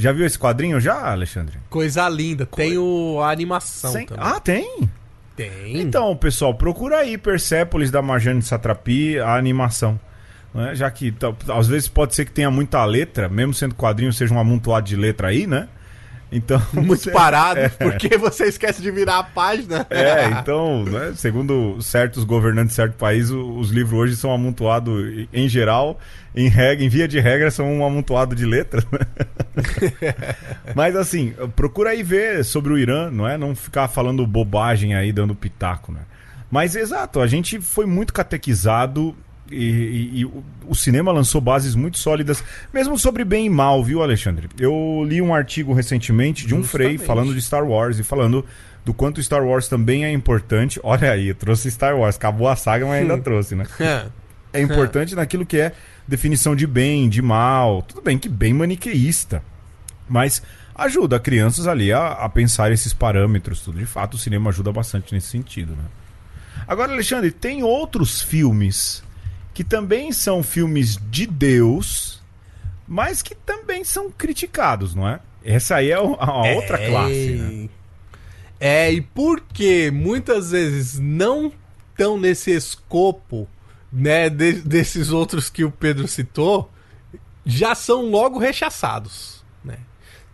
Já 0.00 0.12
viu 0.12 0.24
esse 0.24 0.38
quadrinho 0.38 0.80
já, 0.80 1.10
Alexandre? 1.10 1.58
Coisa 1.68 2.08
linda. 2.08 2.46
Tem 2.46 2.78
o, 2.78 3.20
a 3.20 3.30
animação 3.30 3.92
Sem- 3.92 4.06
também. 4.06 4.24
Ah, 4.26 4.40
tem? 4.40 4.90
tem. 5.36 5.78
Então, 5.80 6.16
pessoal, 6.16 6.54
procura 6.54 6.98
aí 6.98 7.18
Persepolis 7.18 7.90
da 7.90 8.00
Marjane 8.00 8.42
Satrapi, 8.42 9.18
a 9.18 9.34
animação. 9.36 9.98
né? 10.54 10.74
Já 10.74 10.90
que 10.90 11.12
tá- 11.12 11.32
às 11.54 11.68
vezes 11.68 11.86
pode 11.88 12.14
ser 12.14 12.24
que 12.24 12.32
tenha 12.32 12.50
muita 12.50 12.84
letra, 12.84 13.28
mesmo 13.28 13.52
sendo 13.54 13.74
quadrinho, 13.74 14.12
seja 14.12 14.32
um 14.34 14.38
amontoado 14.38 14.86
de 14.86 14.96
letra 14.96 15.28
aí, 15.28 15.46
né? 15.46 15.68
Então. 16.32 16.60
muito 16.72 17.02
você- 17.02 17.10
parado, 17.10 17.60
porque 17.78 18.16
você 18.16 18.44
esquece 18.44 18.80
de 18.80 18.90
virar 18.90 19.18
a 19.18 19.22
página. 19.24 19.86
É, 19.90 20.26
então, 20.30 20.84
né, 20.84 21.12
segundo 21.16 21.80
certos 21.82 22.24
governantes 22.24 22.70
de 22.70 22.76
certo 22.76 22.94
país, 22.94 23.30
os 23.30 23.70
livros 23.70 23.98
hoje 23.98 24.16
são 24.16 24.32
amontoados, 24.32 25.26
em 25.32 25.48
geral, 25.48 25.98
em 26.34 26.48
regra, 26.48 26.84
em 26.84 26.88
via 26.88 27.08
de 27.08 27.18
regra, 27.18 27.50
são 27.50 27.66
um 27.66 27.84
amontoado 27.84 28.34
de 28.34 28.46
letras. 28.46 28.84
né? 28.92 29.00
Mas 30.74 30.94
assim, 30.96 31.34
procura 31.56 31.90
aí 31.90 32.02
ver 32.02 32.44
sobre 32.44 32.72
o 32.72 32.78
Irã, 32.78 33.10
não 33.10 33.26
é? 33.28 33.36
Não 33.36 33.54
ficar 33.54 33.88
falando 33.88 34.26
bobagem 34.26 34.94
aí, 34.94 35.12
dando 35.12 35.34
pitaco, 35.34 35.92
né? 35.92 36.00
Mas 36.50 36.74
exato, 36.74 37.20
a 37.20 37.26
gente 37.26 37.60
foi 37.60 37.86
muito 37.86 38.12
catequizado 38.12 39.14
e, 39.50 39.56
e- 39.56 40.20
e 40.20 40.24
o, 40.24 40.74
cinema 40.74 41.10
lançou 41.12 41.40
bases 41.40 41.74
muito 41.74 41.98
sólidas, 41.98 42.42
mesmo 42.72 42.98
sobre 42.98 43.24
bem 43.24 43.46
e 43.46 43.50
mal, 43.50 43.82
viu, 43.82 44.02
Alexandre? 44.02 44.48
Eu 44.58 45.04
li 45.06 45.20
um 45.20 45.34
artigo 45.34 45.72
recentemente 45.72 46.46
de 46.46 46.54
um 46.54 46.62
Frei 46.62 46.96
falando 46.98 47.34
de 47.34 47.42
Star 47.42 47.64
Wars 47.66 47.98
e 47.98 48.02
falando 48.04 48.44
do 48.84 48.94
quanto 48.94 49.22
Star 49.22 49.44
Wars 49.44 49.68
também 49.68 50.04
é 50.04 50.12
importante. 50.12 50.78
Olha 50.84 51.10
aí, 51.10 51.34
trouxe 51.34 51.70
Star 51.70 51.96
Wars, 51.96 52.16
acabou 52.16 52.48
a 52.48 52.56
saga, 52.56 52.86
mas 52.86 53.02
ainda 53.02 53.18
trouxe, 53.18 53.54
né? 53.54 53.66
É 54.52 54.60
importante 54.60 55.14
naquilo 55.14 55.46
que 55.46 55.58
é 55.58 55.72
definição 56.08 56.56
de 56.56 56.66
bem, 56.66 57.08
de 57.08 57.22
mal. 57.22 57.82
Tudo 57.82 58.02
bem 58.02 58.18
que 58.18 58.28
bem 58.28 58.52
maniqueísta. 58.52 59.44
Mas 60.08 60.42
ajuda 60.74 61.20
crianças 61.20 61.68
ali 61.68 61.92
a, 61.92 62.08
a 62.08 62.28
pensar 62.28 62.72
esses 62.72 62.92
parâmetros, 62.92 63.60
tudo. 63.60 63.78
De 63.78 63.86
fato, 63.86 64.14
o 64.14 64.18
cinema 64.18 64.50
ajuda 64.50 64.72
bastante 64.72 65.14
nesse 65.14 65.28
sentido, 65.28 65.70
né? 65.76 65.84
Agora, 66.66 66.92
Alexandre, 66.92 67.30
tem 67.30 67.62
outros 67.62 68.20
filmes 68.22 69.04
que 69.60 69.64
também 69.64 70.10
são 70.10 70.42
filmes 70.42 70.98
de 71.10 71.26
Deus, 71.26 72.22
mas 72.88 73.20
que 73.20 73.34
também 73.34 73.84
são 73.84 74.10
criticados, 74.10 74.94
não 74.94 75.06
é? 75.06 75.20
Essa 75.44 75.76
aí 75.76 75.90
é 75.90 75.96
a 75.96 76.00
outra 76.00 76.78
classe, 76.78 77.30
né? 77.32 77.68
É, 78.58 78.90
e 78.90 79.02
porque 79.02 79.90
muitas 79.92 80.52
vezes 80.52 80.98
não 80.98 81.52
estão 81.90 82.18
nesse 82.18 82.52
escopo, 82.52 83.46
né, 83.92 84.30
de- 84.30 84.62
desses 84.62 85.10
outros 85.10 85.50
que 85.50 85.62
o 85.62 85.70
Pedro 85.70 86.08
citou, 86.08 86.70
já 87.44 87.74
são 87.74 88.06
logo 88.08 88.38
rechaçados. 88.38 89.44
Né? 89.62 89.76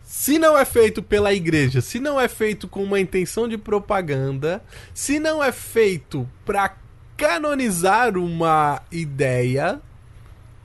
Se 0.04 0.38
não 0.38 0.56
é 0.56 0.64
feito 0.64 1.02
pela 1.02 1.34
igreja, 1.34 1.80
se 1.80 1.98
não 1.98 2.20
é 2.20 2.28
feito 2.28 2.68
com 2.68 2.80
uma 2.84 3.00
intenção 3.00 3.48
de 3.48 3.58
propaganda, 3.58 4.62
se 4.94 5.18
não 5.18 5.42
é 5.42 5.50
feito 5.50 6.28
para 6.44 6.76
canonizar 7.16 8.16
uma 8.16 8.82
ideia, 8.90 9.80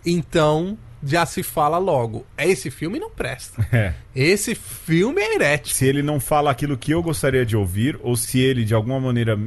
então 0.06 0.78
já 1.04 1.26
se 1.26 1.42
fala 1.44 1.78
logo. 1.78 2.26
Esse 2.38 2.70
filme 2.70 3.00
não 3.00 3.10
presta. 3.10 3.66
É. 3.72 3.94
Esse 4.14 4.54
filme 4.54 5.22
é 5.22 5.36
herético. 5.36 5.76
Se 5.76 5.86
ele 5.86 6.04
não 6.04 6.20
fala 6.20 6.52
aquilo 6.52 6.78
que 6.78 6.92
eu 6.92 7.02
gostaria 7.02 7.46
de 7.46 7.56
ouvir, 7.56 7.98
ou 8.04 8.18
se 8.18 8.40
ele 8.40 8.66
de 8.66 8.74
alguma 8.74 9.00
maneira 9.00 9.40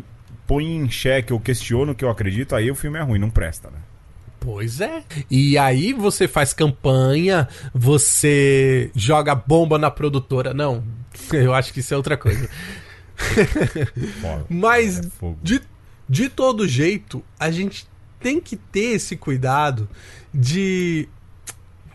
põe 0.47 0.64
em 0.64 0.90
xeque 0.90 1.33
ou 1.33 1.38
questiona 1.38 1.93
o 1.93 1.95
que 1.95 2.05
eu 2.05 2.11
acredito, 2.11 2.57
aí 2.57 2.71
o 2.71 2.75
filme 2.75 2.99
é 2.99 3.03
ruim, 3.03 3.19
não 3.19 3.29
presta, 3.29 3.71
né? 3.71 3.79
Pois 4.40 4.81
é. 4.81 5.03
E 5.31 5.57
aí 5.57 5.93
você 5.93 6.27
faz 6.27 6.53
campanha, 6.53 7.49
você 7.75 8.90
joga 8.95 9.35
bomba 9.35 9.79
na 9.79 9.90
produtora. 9.90 10.53
Não, 10.55 10.83
eu 11.33 11.55
acho 11.55 11.73
que 11.73 11.81
isso 11.81 11.93
é 11.95 11.97
outra 11.97 12.17
coisa. 12.17 12.49
Mas 14.49 14.99
É 15.01 15.35
de, 15.43 15.61
de 16.14 16.29
todo 16.29 16.68
jeito, 16.68 17.24
a 17.40 17.50
gente 17.50 17.88
tem 18.20 18.40
que 18.40 18.55
ter 18.55 18.94
esse 18.94 19.16
cuidado 19.16 19.88
de 20.33 21.09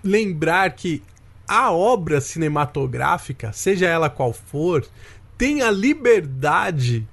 lembrar 0.04 0.72
que 0.72 1.02
a 1.48 1.72
obra 1.72 2.20
cinematográfica, 2.20 3.54
seja 3.54 3.88
ela 3.88 4.10
qual 4.10 4.34
for, 4.34 4.86
tem 5.38 5.62
a 5.62 5.72
liberdade 5.72 7.08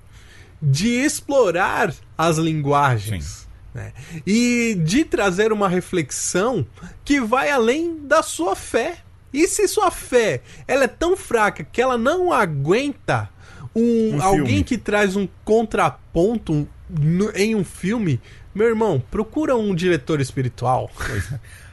de 0.61 0.89
explorar 0.89 1.95
as 2.19 2.39
linguagens. 2.39 3.47
né? 3.73 3.93
E 4.27 4.77
de 4.85 5.05
trazer 5.05 5.53
uma 5.53 5.69
reflexão 5.69 6.67
que 7.05 7.21
vai 7.21 7.53
além 7.53 8.01
da 8.01 8.21
sua 8.21 8.57
fé. 8.57 8.99
E 9.33 9.47
se 9.47 9.69
sua 9.69 9.93
fé 9.93 10.43
ela 10.67 10.85
é 10.85 10.89
tão 10.89 11.17
fraca 11.17 11.63
que 11.63 11.81
ela 11.81 11.97
não 11.97 12.33
aguenta 12.33 13.31
um, 13.77 14.17
Um 14.17 14.23
alguém 14.23 14.65
que 14.65 14.77
traz 14.77 15.15
um 15.15 15.29
contraponto 15.45 16.69
no- 16.89 17.31
em 17.37 17.55
um 17.55 17.65
filme, 17.65 18.21
meu 18.55 18.67
irmão, 18.69 19.03
procura 19.11 19.57
um 19.57 19.75
diretor 19.75 20.21
espiritual. 20.21 20.91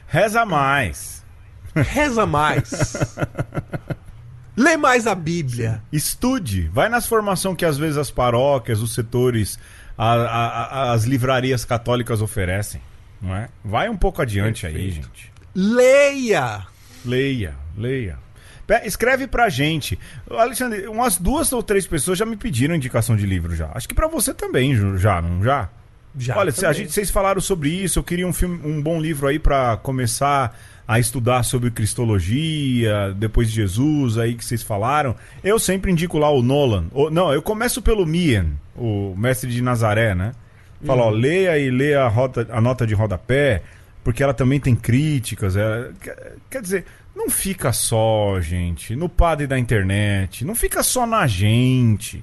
Reza 0.06 0.44
mais. 0.44 1.24
Reza 1.74 2.24
mais. 2.26 3.16
Lê 4.56 4.76
mais 4.76 5.06
a 5.06 5.14
Bíblia. 5.14 5.82
Estude. 5.92 6.68
Vai 6.72 6.88
nas 6.88 7.06
formações 7.06 7.56
que 7.56 7.64
às 7.64 7.76
vezes 7.76 7.96
as 7.96 8.10
paróquias, 8.10 8.80
os 8.80 8.94
setores, 8.94 9.58
a- 9.98 10.12
a- 10.14 10.48
a- 10.48 10.92
as 10.92 11.04
livrarias 11.04 11.64
católicas 11.64 12.22
oferecem. 12.22 12.80
Não 13.20 13.34
é? 13.34 13.48
Vai 13.64 13.88
um 13.88 13.96
pouco 13.96 14.22
adiante 14.22 14.66
aí, 14.66 14.74
Perfeito. 14.74 14.94
gente. 15.08 15.32
Leia. 15.54 16.66
Leia, 17.04 17.54
leia. 17.76 18.18
Escreve 18.84 19.26
pra 19.26 19.48
gente. 19.48 19.98
Alexandre, 20.30 20.86
umas 20.88 21.16
duas 21.18 21.52
ou 21.52 21.62
três 21.62 21.86
pessoas 21.86 22.18
já 22.18 22.24
me 22.26 22.36
pediram 22.36 22.74
indicação 22.74 23.16
de 23.16 23.26
livro 23.26 23.54
já. 23.54 23.70
Acho 23.74 23.88
que 23.88 23.94
pra 23.94 24.08
você 24.08 24.32
também, 24.32 24.74
já, 24.98 25.20
não 25.20 25.42
já? 25.42 25.68
Já 26.16 26.36
Olha, 26.38 26.52
se 26.52 26.64
a 26.64 26.72
gente, 26.72 26.92
vocês 26.92 27.10
falaram 27.10 27.40
sobre 27.40 27.68
isso, 27.70 27.98
eu 27.98 28.02
queria 28.04 28.26
um 28.26 28.32
filme, 28.32 28.60
um 28.64 28.80
bom 28.80 29.00
livro 29.00 29.26
aí 29.26 29.38
pra 29.38 29.76
começar 29.76 30.56
a 30.86 31.00
estudar 31.00 31.42
sobre 31.42 31.70
cristologia, 31.72 33.12
depois 33.16 33.48
de 33.48 33.54
Jesus, 33.56 34.16
aí 34.18 34.34
que 34.34 34.44
vocês 34.44 34.62
falaram. 34.62 35.16
Eu 35.42 35.58
sempre 35.58 35.90
indico 35.90 36.16
lá 36.18 36.30
o 36.30 36.42
Nolan. 36.42 36.86
O- 36.92 37.10
não, 37.10 37.32
eu 37.32 37.42
começo 37.42 37.82
pelo 37.82 38.06
Mian, 38.06 38.46
o 38.76 39.14
mestre 39.16 39.50
de 39.50 39.60
Nazaré, 39.62 40.14
né? 40.14 40.32
Fala, 40.84 41.02
ó, 41.02 41.10
leia 41.10 41.58
e 41.58 41.70
leia 41.70 42.02
a, 42.04 42.08
rota- 42.08 42.46
a 42.50 42.60
nota 42.60 42.86
de 42.86 42.94
rodapé, 42.94 43.62
porque 44.04 44.22
ela 44.22 44.34
também 44.34 44.60
tem 44.60 44.76
críticas. 44.76 45.54
quer, 46.00 46.36
quer 46.50 46.62
dizer, 46.62 46.84
não 47.16 47.30
fica 47.30 47.72
só, 47.72 48.38
gente, 48.40 48.94
no 48.94 49.08
padre 49.08 49.46
da 49.46 49.58
internet, 49.58 50.44
não 50.44 50.54
fica 50.54 50.82
só 50.82 51.06
na 51.06 51.26
gente. 51.26 52.22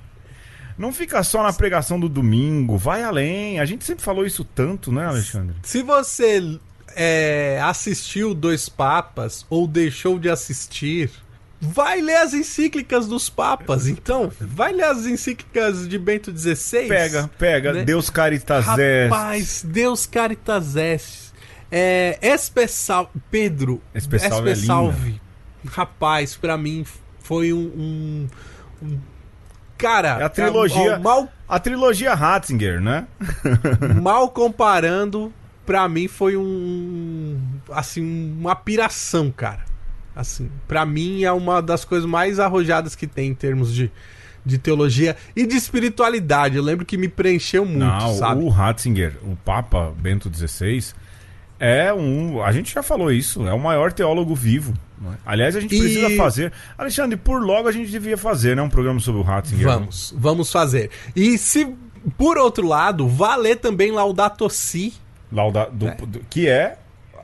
Não 0.77 0.93
fica 0.93 1.21
só 1.23 1.43
na 1.43 1.51
pregação 1.51 1.99
do 1.99 2.07
domingo, 2.07 2.77
vai 2.77 3.03
além. 3.03 3.59
A 3.59 3.65
gente 3.65 3.83
sempre 3.83 4.03
falou 4.03 4.25
isso 4.25 4.43
tanto, 4.43 4.91
né, 4.91 5.05
Alexandre? 5.05 5.55
Se 5.63 5.83
você 5.83 6.59
é, 6.95 7.59
assistiu 7.61 8.33
Dois 8.33 8.67
Papas 8.67 9.45
ou 9.49 9.67
deixou 9.67 10.17
de 10.17 10.29
assistir, 10.29 11.11
vai 11.59 12.01
ler 12.01 12.17
as 12.17 12.33
encíclicas 12.33 13.05
dos 13.07 13.29
papas. 13.29 13.87
Então, 13.87 14.31
vai 14.39 14.73
ler 14.73 14.85
as 14.85 15.05
encíclicas 15.05 15.87
de 15.87 15.99
Bento 15.99 16.35
XVI. 16.35 16.87
Pega, 16.87 17.29
pega, 17.37 17.73
né? 17.73 17.83
Deus 17.83 18.09
Caritas 18.09 18.65
Est. 18.67 19.11
Rapaz, 19.11 19.63
Deus 19.65 20.05
Caritas 20.07 20.75
Est. 20.75 21.30
É, 21.71 22.17
Espessal, 22.21 23.09
Pedro, 23.31 23.81
Espe 23.95 24.19
Salve 24.19 25.21
é. 25.65 25.69
Rapaz, 25.69 26.35
pra 26.35 26.57
mim 26.57 26.83
foi 27.19 27.53
um, 27.53 27.59
um- 27.59 28.27
um- 28.83 28.99
cara, 29.77 30.17
É 30.19 30.23
a 30.23 30.29
trilogia- 30.29 30.97
ó, 30.97 30.99
mal 30.99 31.29
A 31.47 31.59
trilogia 31.59 32.13
Ratzinger, 32.13 32.81
né? 32.81 33.07
mal 34.01 34.29
comparando, 34.29 35.31
pra 35.65 35.87
mim 35.87 36.07
foi 36.07 36.35
um 36.37 37.37
assim 37.71 38.01
uma 38.37 38.55
piração, 38.55 39.31
cara. 39.31 39.63
Assim, 40.15 40.49
para 40.67 40.85
mim 40.85 41.23
é 41.23 41.31
uma 41.31 41.61
das 41.61 41.85
coisas 41.85 42.07
mais 42.09 42.37
arrojadas 42.39 42.95
que 42.95 43.07
tem 43.07 43.29
em 43.29 43.33
termos 43.33 43.73
de, 43.73 43.89
de 44.45 44.57
teologia 44.57 45.15
e 45.35 45.45
de 45.45 45.55
espiritualidade. 45.55 46.57
Eu 46.57 46.63
lembro 46.63 46.85
que 46.85 46.97
me 46.97 47.07
preencheu 47.07 47.65
muito, 47.65 47.79
Não, 47.79 48.13
sabe? 48.15 48.43
o 48.43 48.49
Ratzinger, 48.49 49.13
o 49.23 49.35
Papa 49.37 49.93
Bento 49.97 50.29
XVI, 50.33 50.93
é 51.61 51.93
um. 51.93 52.43
A 52.43 52.51
gente 52.51 52.73
já 52.73 52.81
falou 52.83 53.11
isso, 53.11 53.47
é 53.47 53.53
o 53.53 53.59
maior 53.59 53.93
teólogo 53.93 54.33
vivo. 54.35 54.73
é? 55.05 55.15
Aliás, 55.25 55.55
a 55.55 55.59
gente 55.61 55.75
E- 55.75 55.79
precisa 55.79 56.09
fazer. 56.17 56.51
Alexandre, 56.77 57.15
por 57.17 57.41
logo 57.41 57.67
a 57.67 57.71
gente 57.71 57.89
devia 57.91 58.17
fazer, 58.17 58.55
né? 58.55 58.61
Um 58.61 58.69
programa 58.69 58.99
sobre 58.99 59.21
o 59.21 59.23
Ratzinger. 59.23 59.65
Vamos, 59.67 60.13
vamos 60.17 60.51
fazer. 60.51 60.89
E 61.15 61.37
se 61.37 61.67
por 62.17 62.37
outro 62.37 62.67
lado, 62.67 63.07
valer 63.07 63.57
também 63.57 63.91
Laudato 63.91 64.49
Si, 64.49 64.93
Lauda- 65.31 65.69
do- 65.71 66.05
do- 66.07 66.19
que 66.29 66.47
é 66.49 66.77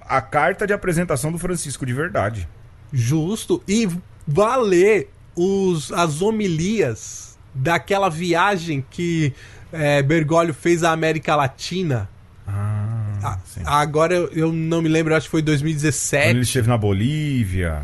a 0.07 0.21
carta 0.21 0.65
de 0.67 0.71
apresentação 0.73 1.31
do 1.31 1.37
Francisco 1.39 1.85
de 1.85 1.93
verdade. 1.93 2.47
justo, 2.93 3.61
e 3.67 3.89
valer 4.25 5.09
os, 5.35 5.91
as 5.91 6.21
homilias 6.21 7.37
daquela 7.53 8.07
viagem 8.09 8.85
que 8.89 9.33
é, 9.73 10.01
Bergoglio 10.01 10.53
fez 10.53 10.83
à 10.83 10.91
América 10.91 11.35
Latina. 11.35 12.07
Ah, 12.47 12.76
A- 13.23 13.39
sim. 13.45 13.61
agora 13.65 14.13
eu, 14.13 14.27
eu 14.33 14.51
não 14.53 14.81
me 14.81 14.89
lembro, 14.89 15.15
acho 15.15 15.25
que 15.27 15.31
foi 15.31 15.41
Quando 15.41 15.49
ele 15.49 15.57
2017. 15.63 16.39
esteve 16.41 16.67
na 16.67 16.77
Bolívia. 16.77 17.81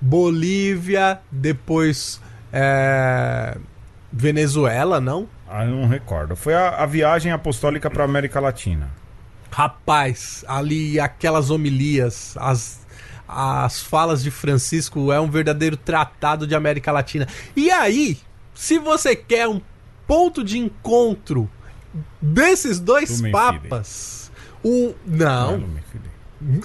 Bolívia, 0.00 1.20
depois 1.30 2.20
é, 2.52 3.56
Venezuela, 4.12 5.00
não? 5.00 5.28
Ah, 5.48 5.64
eu 5.64 5.70
não 5.70 5.86
recordo. 5.86 6.34
Foi 6.36 6.54
a, 6.54 6.70
a 6.82 6.86
viagem 6.86 7.30
apostólica 7.32 7.90
para 7.90 8.04
América 8.04 8.40
Latina. 8.40 8.90
Rapaz, 9.50 10.44
ali 10.48 10.98
aquelas 10.98 11.50
homilias, 11.50 12.34
as, 12.38 12.80
as 13.28 13.80
falas 13.82 14.22
de 14.22 14.30
Francisco 14.30 15.12
é 15.12 15.20
um 15.20 15.30
verdadeiro 15.30 15.76
tratado 15.76 16.46
de 16.46 16.54
América 16.54 16.90
Latina. 16.90 17.26
E 17.54 17.70
aí, 17.70 18.18
se 18.54 18.78
você 18.78 19.14
quer 19.14 19.46
um 19.46 19.60
ponto 20.06 20.42
de 20.42 20.58
encontro 20.58 21.48
desses 22.20 22.80
dois 22.80 23.20
Do 23.20 23.30
papas, 23.30 24.21
o 24.64 24.94
não, 25.06 25.64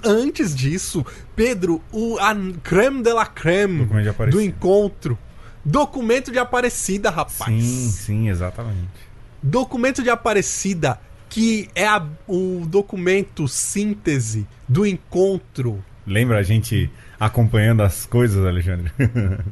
antes 0.04 0.56
disso, 0.56 1.06
Pedro, 1.36 1.82
o 1.92 2.18
a 2.20 2.36
creme 2.64 3.02
de 3.04 3.14
la 3.14 3.26
creme 3.26 3.86
de 3.86 4.32
do 4.32 4.42
encontro, 4.42 5.18
documento 5.64 6.32
de 6.32 6.40
Aparecida, 6.40 7.10
rapaz. 7.10 7.54
Sim, 7.54 7.90
sim, 7.92 8.30
exatamente. 8.30 8.88
Documento 9.42 10.02
de 10.02 10.10
Aparecida, 10.10 11.00
que 11.30 11.70
é 11.76 11.86
a- 11.88 12.06
o 12.28 12.66
documento 12.66 13.48
síntese 13.48 14.48
do 14.68 14.86
encontro. 14.86 15.84
Lembra 16.06 16.40
a 16.40 16.44
gente 16.44 16.90
acompanhando 17.20 17.84
as 17.84 18.06
coisas, 18.06 18.44
Alexandre? 18.46 18.92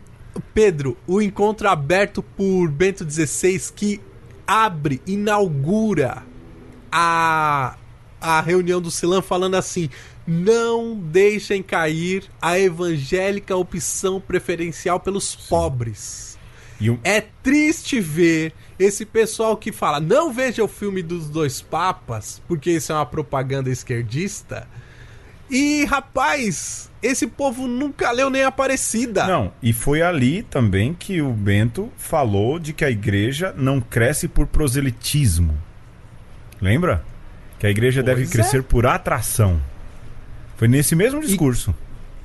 Pedro, 0.54 0.98
o 1.08 1.22
encontro 1.22 1.68
aberto 1.70 2.22
por 2.24 2.70
Bento 2.70 3.10
XVI 3.10 3.62
que 3.76 4.02
abre, 4.48 5.02
inaugura 5.08 6.24
a, 6.92 7.76
a 8.26 8.42
reunião 8.42 8.82
do 8.82 8.90
Silan 8.92 9.22
falando 9.22 9.56
assim: 9.56 9.90
não 10.28 10.96
deixem 10.96 11.62
cair 11.62 12.24
a 12.42 12.58
evangélica 12.60 13.56
opção 13.56 14.20
preferencial 14.20 15.00
pelos 15.00 15.36
pobres. 15.36 16.38
E 16.80 16.90
o- 16.90 17.00
É 17.04 17.22
triste 17.22 18.00
ver 18.02 18.54
esse 18.78 19.06
pessoal 19.06 19.56
que 19.56 19.72
fala: 19.72 20.00
não 20.00 20.34
veja 20.34 20.64
o 20.64 20.68
filme 20.68 21.02
dos 21.02 21.30
dois 21.30 21.62
papas, 21.62 22.42
porque 22.48 22.72
isso 22.72 22.92
é 22.92 22.96
uma 22.96 23.06
propaganda 23.06 23.70
esquerdista. 23.70 24.68
E, 25.50 25.86
rapaz, 25.86 26.90
esse 27.04 27.28
povo 27.28 27.68
nunca 27.68 28.10
leu 28.12 28.32
nem 28.32 28.42
Aparecida. 28.44 29.28
Não, 29.28 29.54
e 29.62 29.72
foi 29.74 30.02
ali 30.02 30.42
também 30.42 30.92
que 30.92 31.22
o 31.22 31.32
Bento 31.32 31.92
falou 31.96 32.58
de 32.58 32.74
que 32.74 32.84
a 32.84 32.90
igreja 32.90 33.54
não 33.56 33.80
cresce 33.80 34.28
por 34.28 34.48
proselitismo. 34.48 35.56
Lembra? 36.60 37.06
Que 37.60 37.68
a 37.68 37.70
igreja 37.70 38.04
deve 38.04 38.22
Pois 38.22 38.30
é. 38.30 38.34
crescer 38.34 38.64
por 38.64 38.86
atração. 38.86 39.62
Foi 40.58 40.68
nesse 40.68 40.96
mesmo 40.96 41.22
discurso. 41.22 41.74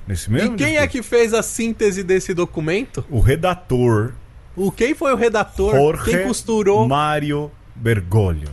Nesse 0.06 0.30
mesmo 0.30 0.54
E 0.54 0.56
quem 0.56 0.76
é 0.76 0.86
discurso. 0.86 0.90
que 0.90 1.02
fez 1.02 1.34
a 1.34 1.42
síntese 1.42 2.02
desse 2.02 2.34
documento? 2.34 3.04
O 3.10 3.20
redator 3.20 4.12
O 4.56 4.70
quem 4.72 4.94
foi 4.94 5.12
o 5.12 5.16
redator? 5.16 5.72
Jorge 5.74 6.10
quem 6.10 6.26
costurou? 6.26 6.86
Mário 6.88 7.50
Bergoglio. 7.74 8.50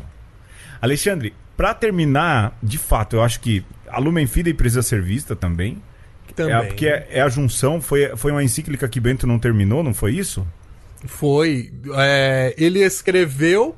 Alexandre, 0.81 1.33
pra 1.55 1.73
terminar, 1.73 2.57
de 2.61 2.77
fato, 2.77 3.15
eu 3.15 3.23
acho 3.23 3.39
que 3.39 3.65
a 3.87 3.99
Lumen 3.99 4.27
Fidei 4.27 4.53
precisa 4.53 4.81
ser 4.83 5.01
vista 5.01 5.35
também. 5.35 5.81
Também. 6.35 6.53
É, 6.53 6.61
porque 6.63 6.87
é, 6.87 7.07
é 7.09 7.21
a 7.21 7.29
junção, 7.29 7.81
foi, 7.81 8.15
foi 8.15 8.31
uma 8.31 8.43
encíclica 8.43 8.87
que 8.87 8.99
Bento 8.99 9.25
não 9.25 9.39
terminou, 9.39 9.81
não 9.81 9.91
foi 9.91 10.13
isso? 10.13 10.45
Foi. 11.05 11.71
é, 11.95 12.53
ele 12.59 12.83
escreveu, 12.83 13.75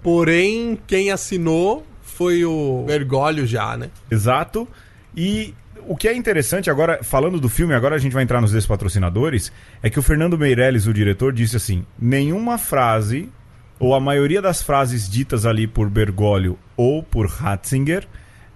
porém 0.00 0.78
quem 0.86 1.10
assinou 1.10 1.84
foi 2.20 2.44
o 2.44 2.84
Bergoglio 2.86 3.46
já, 3.46 3.78
né? 3.78 3.88
Exato. 4.10 4.68
E 5.16 5.54
o 5.88 5.96
que 5.96 6.06
é 6.06 6.14
interessante 6.14 6.68
agora, 6.68 7.02
falando 7.02 7.40
do 7.40 7.48
filme, 7.48 7.72
agora 7.72 7.94
a 7.96 7.98
gente 7.98 8.12
vai 8.12 8.22
entrar 8.22 8.42
nos 8.42 8.52
despatrocinadores, 8.52 9.50
é 9.82 9.88
que 9.88 9.98
o 9.98 10.02
Fernando 10.02 10.36
Meirelles, 10.36 10.86
o 10.86 10.92
diretor, 10.92 11.32
disse 11.32 11.56
assim: 11.56 11.82
nenhuma 11.98 12.58
frase, 12.58 13.30
ou 13.78 13.94
a 13.94 14.00
maioria 14.00 14.42
das 14.42 14.60
frases 14.60 15.08
ditas 15.08 15.46
ali 15.46 15.66
por 15.66 15.88
Bergoglio 15.88 16.58
ou 16.76 17.02
por 17.02 17.26
Ratzinger, 17.26 18.06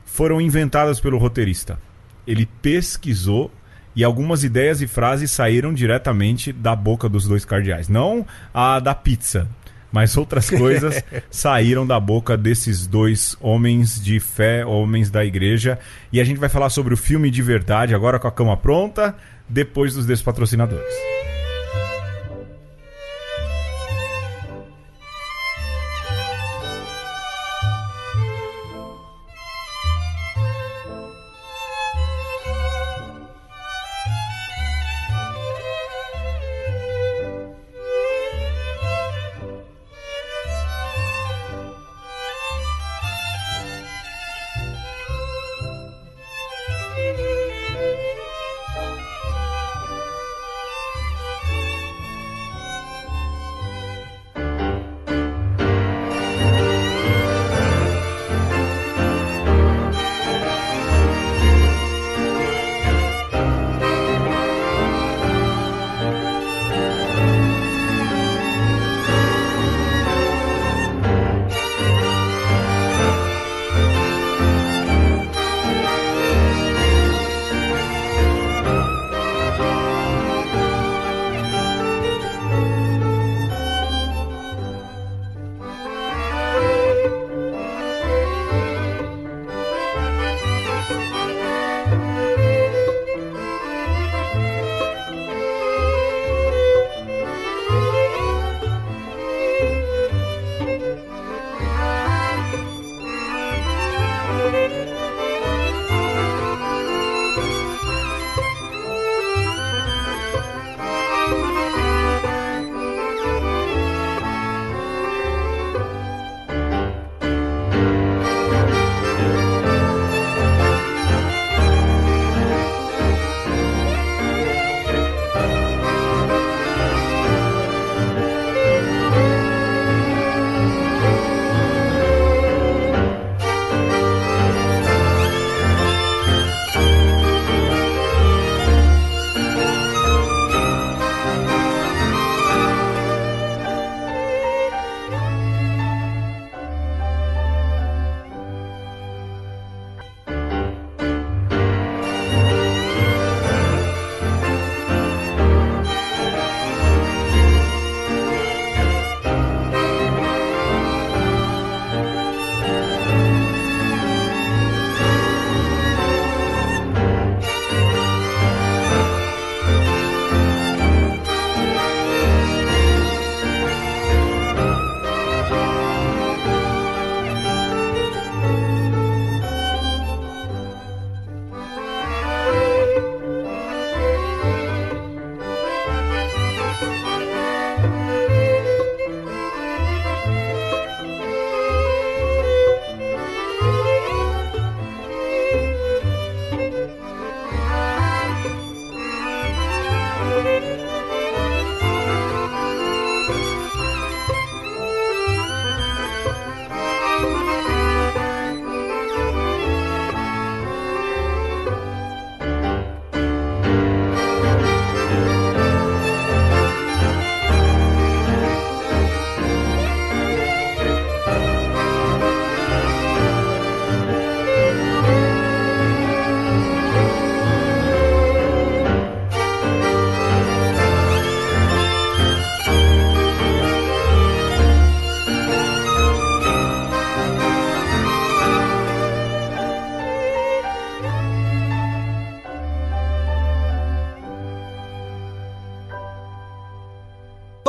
foram 0.05 0.43
inventadas 0.43 1.01
pelo 1.01 1.17
roteirista. 1.17 1.81
Ele 2.27 2.47
pesquisou 2.61 3.51
e 3.97 4.05
algumas 4.05 4.45
ideias 4.45 4.83
e 4.83 4.87
frases 4.87 5.31
saíram 5.31 5.73
diretamente 5.73 6.53
da 6.53 6.77
boca 6.77 7.09
dos 7.09 7.27
dois 7.27 7.47
cardeais. 7.47 7.89
Não 7.89 8.27
a 8.53 8.79
da 8.79 8.95
pizza, 8.95 9.49
mas 9.95 10.17
outras 10.17 10.51
coisas 10.51 11.05
saíram 11.31 11.87
da 11.87 12.01
boca 12.01 12.37
desses 12.37 12.85
dois 12.85 13.37
homens 13.41 14.03
de 14.03 14.19
fé, 14.19 14.67
homens 14.67 15.09
da 15.09 15.25
igreja. 15.25 15.79
E 16.13 16.21
a 16.21 16.25
gente 16.25 16.41
vai 16.41 16.49
falar 16.49 16.69
sobre 16.69 16.93
o 16.93 16.97
filme 16.97 17.31
de 17.31 17.41
verdade 17.41 17.95
agora 17.95 18.19
com 18.19 18.27
a 18.27 18.33
cama 18.33 18.57
pronta, 18.57 19.15
depois 19.49 19.95
dos 19.95 20.05
despatrocinadores. 20.05 20.93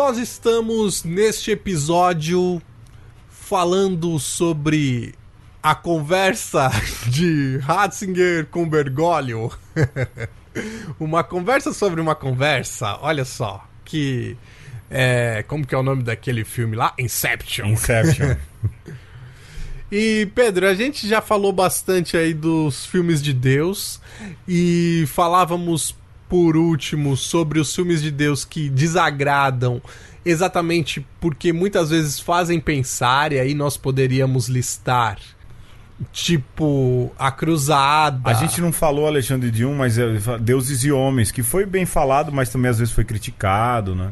Nós 0.07 0.19
estamos 0.19 1.03
neste 1.03 1.49
episódio 1.49 2.61
falando 3.27 4.19
sobre 4.19 5.15
a 5.63 5.73
conversa 5.73 6.69
de 7.09 7.57
Ratzinger 7.57 8.45
com 8.45 8.69
Bergoglio. 8.69 9.51
Uma 10.99 11.23
conversa 11.23 11.73
sobre 11.73 11.99
uma 12.01 12.13
conversa, 12.13 12.99
olha 13.01 13.25
só, 13.25 13.67
que. 13.83 14.37
É, 14.91 15.43
como 15.47 15.65
que 15.65 15.73
é 15.73 15.77
o 15.77 15.81
nome 15.81 16.03
daquele 16.03 16.45
filme 16.45 16.75
lá? 16.75 16.93
Inception. 16.99 17.65
Inception. 17.65 18.35
E 19.91 20.27
Pedro, 20.33 20.67
a 20.67 20.73
gente 20.73 21.07
já 21.07 21.21
falou 21.21 21.53
bastante 21.53 22.17
aí 22.17 22.33
dos 22.33 22.85
filmes 22.87 23.21
de 23.21 23.31
Deus 23.31 24.01
e 24.47 25.05
falávamos 25.07 25.95
por 26.27 26.57
último 26.57 27.15
sobre 27.15 27.59
os 27.59 27.73
filmes 27.73 28.01
de 28.01 28.11
Deus 28.11 28.43
que 28.43 28.69
desagradam 28.69 29.81
exatamente 30.25 31.05
porque 31.19 31.53
muitas 31.53 31.91
vezes 31.91 32.19
fazem 32.19 32.59
pensar 32.59 33.31
e 33.31 33.39
aí 33.39 33.53
nós 33.53 33.77
poderíamos 33.77 34.47
listar 34.47 35.19
tipo 36.11 37.11
a 37.17 37.31
cruzada. 37.31 38.29
A 38.29 38.33
gente 38.33 38.59
não 38.59 38.71
falou 38.71 39.07
Alexandre 39.07 39.51
de 39.51 39.63
um, 39.63 39.75
mas 39.75 39.97
é 39.97 40.07
Deuses 40.39 40.83
e 40.83 40.91
Homens, 40.91 41.31
que 41.31 41.43
foi 41.43 41.65
bem 41.65 41.85
falado, 41.85 42.31
mas 42.31 42.49
também 42.49 42.69
às 42.69 42.79
vezes 42.79 42.93
foi 42.93 43.05
criticado, 43.05 43.95
né? 43.95 44.11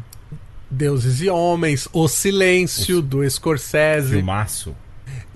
Deuses 0.69 1.21
e 1.21 1.29
Homens, 1.29 1.87
O 1.91 2.07
Silêncio, 2.07 3.01
do 3.01 3.29
Scorsese. 3.29 4.13
Filmaço. 4.13 4.75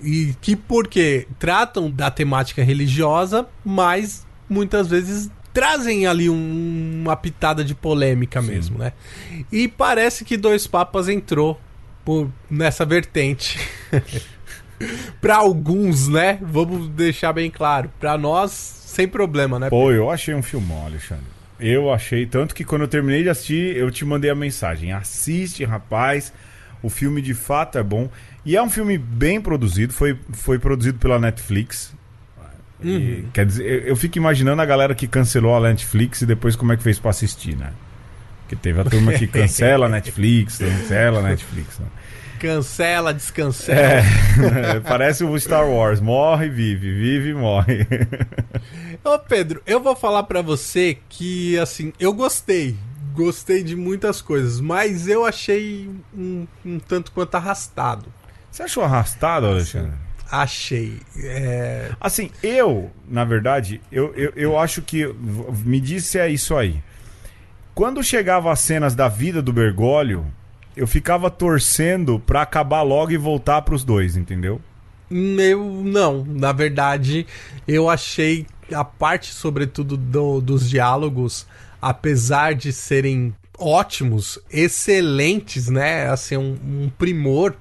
E 0.00 0.34
que 0.40 0.56
porque 0.56 1.26
tratam 1.38 1.90
da 1.90 2.10
temática 2.10 2.62
religiosa, 2.62 3.46
mas 3.64 4.26
muitas 4.48 4.88
vezes 4.88 5.30
trazem 5.58 6.06
ali 6.06 6.30
um- 6.30 7.00
uma 7.02 7.16
pitada 7.16 7.64
de 7.64 7.74
polêmica 7.74 8.40
Sim. 8.40 8.48
mesmo, 8.48 8.78
né? 8.78 8.92
E 9.50 9.66
parece 9.66 10.24
que 10.24 10.36
Dois 10.36 10.66
Papas 10.68 11.08
entrou 11.08 11.60
por, 12.04 12.30
nessa 12.48 12.84
vertente. 12.84 13.58
Pra 15.20 15.36
alguns, 15.36 16.06
né? 16.06 16.38
Vamos 16.40 16.88
deixar 16.90 17.32
bem 17.32 17.50
claro. 17.50 17.90
Pra 17.98 18.16
nós, 18.16 18.52
sem 18.52 19.08
problema, 19.08 19.58
né? 19.58 19.68
Pô, 19.68 19.90
eu 19.90 20.08
achei 20.08 20.32
um 20.34 20.42
filmão, 20.42 20.86
Alexandre. 20.86 21.24
Eu 21.58 21.92
achei, 21.92 22.24
tanto 22.24 22.54
que 22.54 22.62
quando 22.64 22.82
eu 22.82 22.88
terminei 22.88 23.24
de 23.24 23.28
assistir, 23.28 23.76
eu 23.76 23.90
te 23.90 24.04
mandei 24.04 24.30
a 24.30 24.34
mensagem. 24.36 24.92
Assiste, 24.92 25.64
rapaz. 25.64 26.32
O 26.80 26.88
filme 26.88 27.20
de 27.20 27.34
fato 27.34 27.76
é 27.76 27.82
bom. 27.82 28.08
E 28.46 28.56
é 28.56 28.62
um 28.62 28.70
filme 28.70 28.96
bem 28.96 29.40
produzido. 29.40 29.92
Foi, 29.92 30.16
foi 30.32 30.60
produzido 30.60 30.98
pela 31.00 31.18
Netflix. 31.18 31.92
E, 32.82 33.24
quer 33.32 33.44
dizer, 33.44 33.64
eu, 33.64 33.88
eu 33.88 33.96
fico 33.96 34.18
imaginando 34.18 34.62
a 34.62 34.64
galera 34.66 34.94
que 34.94 35.08
cancelou 35.08 35.56
a 35.56 35.60
Netflix 35.60 36.22
e 36.22 36.26
depois 36.26 36.54
como 36.54 36.72
é 36.72 36.76
que 36.76 36.82
fez 36.82 36.98
pra 36.98 37.10
assistir, 37.10 37.56
né? 37.56 37.72
Porque 38.42 38.56
teve 38.56 38.80
a 38.80 38.84
turma 38.84 39.12
que 39.12 39.26
cancela 39.28 39.86
a 39.86 39.88
Netflix, 39.88 40.58
cancela 40.58 41.20
a 41.20 41.22
Netflix, 41.22 41.78
né? 41.78 41.86
Cancela, 42.38 43.12
descancela. 43.12 43.80
É, 43.80 44.80
parece 44.86 45.24
o 45.24 45.38
Star 45.38 45.68
Wars. 45.68 46.00
Morre, 46.00 46.48
vive, 46.48 46.94
vive, 46.94 47.34
morre. 47.34 47.86
Ô 49.04 49.18
Pedro, 49.18 49.60
eu 49.66 49.80
vou 49.80 49.96
falar 49.96 50.22
pra 50.22 50.40
você 50.40 50.98
que, 51.08 51.58
assim, 51.58 51.92
eu 51.98 52.12
gostei. 52.12 52.76
Gostei 53.12 53.64
de 53.64 53.74
muitas 53.74 54.22
coisas, 54.22 54.60
mas 54.60 55.08
eu 55.08 55.26
achei 55.26 55.90
um, 56.16 56.46
um 56.64 56.78
tanto 56.78 57.10
quanto 57.10 57.34
arrastado. 57.34 58.06
Você 58.50 58.62
achou 58.62 58.84
arrastado, 58.84 59.46
Alexandre? 59.46 60.07
Achei. 60.30 61.00
É... 61.16 61.90
Assim, 62.00 62.30
eu, 62.42 62.90
na 63.08 63.24
verdade, 63.24 63.80
eu, 63.90 64.12
eu, 64.14 64.32
eu 64.36 64.58
acho 64.58 64.82
que. 64.82 65.06
Me 65.64 65.80
disse 65.80 66.18
é 66.18 66.28
isso 66.28 66.54
aí. 66.56 66.82
Quando 67.74 68.02
chegava 68.02 68.52
as 68.52 68.60
cenas 68.60 68.94
da 68.94 69.08
vida 69.08 69.40
do 69.40 69.52
Bergoglio, 69.52 70.26
eu 70.76 70.86
ficava 70.86 71.30
torcendo 71.30 72.18
pra 72.18 72.42
acabar 72.42 72.82
logo 72.82 73.12
e 73.12 73.16
voltar 73.16 73.62
pros 73.62 73.84
dois, 73.84 74.16
entendeu? 74.16 74.60
Eu 75.10 75.64
não, 75.84 76.24
na 76.24 76.52
verdade, 76.52 77.26
eu 77.66 77.88
achei 77.88 78.46
a 78.72 78.84
parte, 78.84 79.32
sobretudo, 79.32 79.96
do- 79.96 80.40
dos 80.40 80.68
diálogos, 80.68 81.46
apesar 81.80 82.54
de 82.54 82.72
serem 82.72 83.34
ótimos, 83.58 84.38
excelentes, 84.50 85.68
né? 85.68 86.08
Assim, 86.10 86.36
um, 86.36 86.58
um 86.84 86.90
primor. 86.98 87.54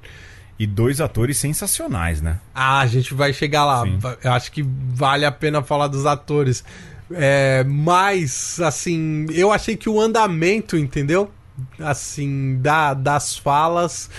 E 0.59 0.65
dois 0.65 0.99
atores 1.01 1.37
sensacionais, 1.37 2.21
né? 2.21 2.39
Ah, 2.53 2.79
a 2.79 2.87
gente 2.87 3.13
vai 3.13 3.31
chegar 3.31 3.63
lá. 3.65 3.83
Sim. 3.83 3.99
Eu 4.23 4.31
acho 4.33 4.51
que 4.51 4.63
vale 4.63 5.23
a 5.25 5.31
pena 5.31 5.61
falar 5.61 5.87
dos 5.87 6.05
atores. 6.05 6.63
É, 7.11 7.63
mas, 7.63 8.59
assim, 8.59 9.27
eu 9.31 9.51
achei 9.53 9.77
que 9.77 9.87
o 9.87 10.01
andamento, 10.01 10.75
entendeu? 10.75 11.31
Assim, 11.79 12.57
da, 12.59 12.93
das 12.93 13.37
falas 13.37 14.09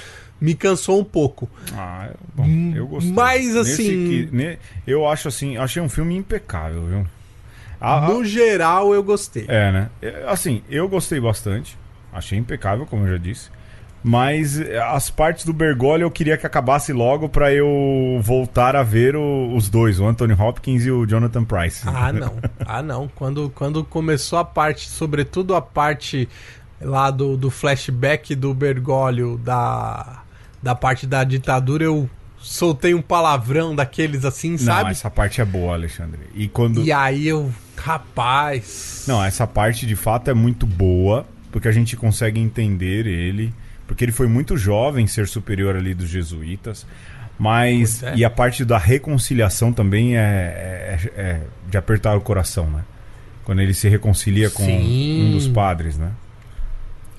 me 0.40 0.54
cansou 0.54 1.00
um 1.00 1.04
pouco. 1.04 1.50
Ah, 1.74 2.10
bom, 2.34 2.46
eu 2.74 2.86
gostei. 2.86 3.12
Mas, 3.12 3.56
assim- 3.56 3.74
que- 3.84 4.28
ne- 4.32 4.58
eu 4.86 5.08
acho 5.08 5.26
assim, 5.28 5.56
achei 5.56 5.82
um 5.82 5.88
filme 5.88 6.16
impecável, 6.16 6.86
viu? 6.86 7.06
A- 7.80 8.08
No 8.08 8.24
geral, 8.24 8.94
eu 8.94 9.02
gostei. 9.02 9.44
É, 9.48 9.70
né? 9.72 9.90
É, 10.00 10.24
Assim, 10.28 10.62
eu 10.70 10.88
gostei 10.88 11.20
bastante. 11.20 11.76
Achei 12.12 12.38
impecável, 12.38 12.86
como 12.86 13.04
eu 13.06 13.12
já 13.12 13.18
disse. 13.18 13.50
Mas 14.02 14.60
é, 14.60 14.78
as 14.80 15.10
partes 15.10 15.44
do 15.44 15.52
Bergoglio 15.52 16.04
eu 16.06 16.10
queria 16.10 16.36
que 16.36 16.46
acabasse 16.46 16.92
logo 16.92 17.28
pra 17.28 17.52
eu 17.52 18.20
voltar 18.22 18.76
a 18.76 18.82
ver 18.82 19.16
o- 19.16 19.54
os 19.54 19.68
dois, 19.68 19.98
o 19.98 20.06
Anthony 20.06 20.34
Hopkins 20.34 20.84
e 20.86 20.90
o 20.90 21.04
Jonathan 21.04 21.44
Price. 21.44 21.82
Ah, 21.86 22.12
não. 22.12 22.34
Ah, 22.64 22.82
não. 22.82 23.08
Quando, 23.08 23.50
quando 23.50 23.82
começou 23.84 24.38
a 24.38 24.44
parte, 24.44 24.88
sobretudo 24.88 25.54
a 25.54 25.60
parte 25.60 26.28
lá 26.80 27.10
do, 27.10 27.36
do 27.36 27.50
flashback 27.50 28.34
do 28.36 28.54
Bergoglio, 28.54 29.36
da, 29.38 30.22
da 30.62 30.74
parte 30.76 31.06
da 31.06 31.24
ditadura, 31.24 31.82
eu 31.84 32.08
soltei 32.40 32.94
um 32.94 33.02
palavrão 33.02 33.74
daqueles 33.74 34.24
assim, 34.24 34.52
Não, 34.52 34.58
sabe? 34.58 34.90
essa 34.92 35.10
parte 35.10 35.40
é 35.40 35.44
boa, 35.44 35.74
Alexandre. 35.74 36.20
E 36.36 36.46
quando. 36.46 36.80
E 36.84 36.92
aí 36.92 37.26
eu, 37.26 37.52
rapaz. 37.76 39.04
Não, 39.08 39.22
essa 39.24 39.44
parte 39.46 39.86
de 39.86 39.96
fato 39.96 40.30
é 40.30 40.34
muito 40.34 40.66
boa, 40.66 41.26
porque 41.50 41.66
a 41.66 41.72
gente 41.72 41.96
consegue 41.96 42.40
entender 42.40 43.06
ele, 43.08 43.52
porque 43.88 44.04
ele 44.04 44.12
foi 44.12 44.28
muito 44.28 44.56
jovem 44.56 45.06
ser 45.08 45.26
superior 45.26 45.74
ali 45.74 45.94
dos 45.94 46.08
jesuítas. 46.08 46.86
Mas. 47.38 48.02
É. 48.02 48.14
E 48.16 48.24
a 48.24 48.30
parte 48.30 48.64
da 48.64 48.78
reconciliação 48.78 49.72
também 49.72 50.16
é, 50.16 50.20
é- 51.16 51.20
é 51.20 51.40
de 51.68 51.76
apertar 51.76 52.16
o 52.16 52.20
coração, 52.20 52.70
né? 52.70 52.84
Quando 53.44 53.62
ele 53.62 53.72
se 53.72 53.88
reconcilia 53.88 54.50
com 54.50 54.64
Sim. 54.64 55.24
um 55.24 55.32
dos 55.32 55.48
padres, 55.48 55.96
né? 55.96 56.12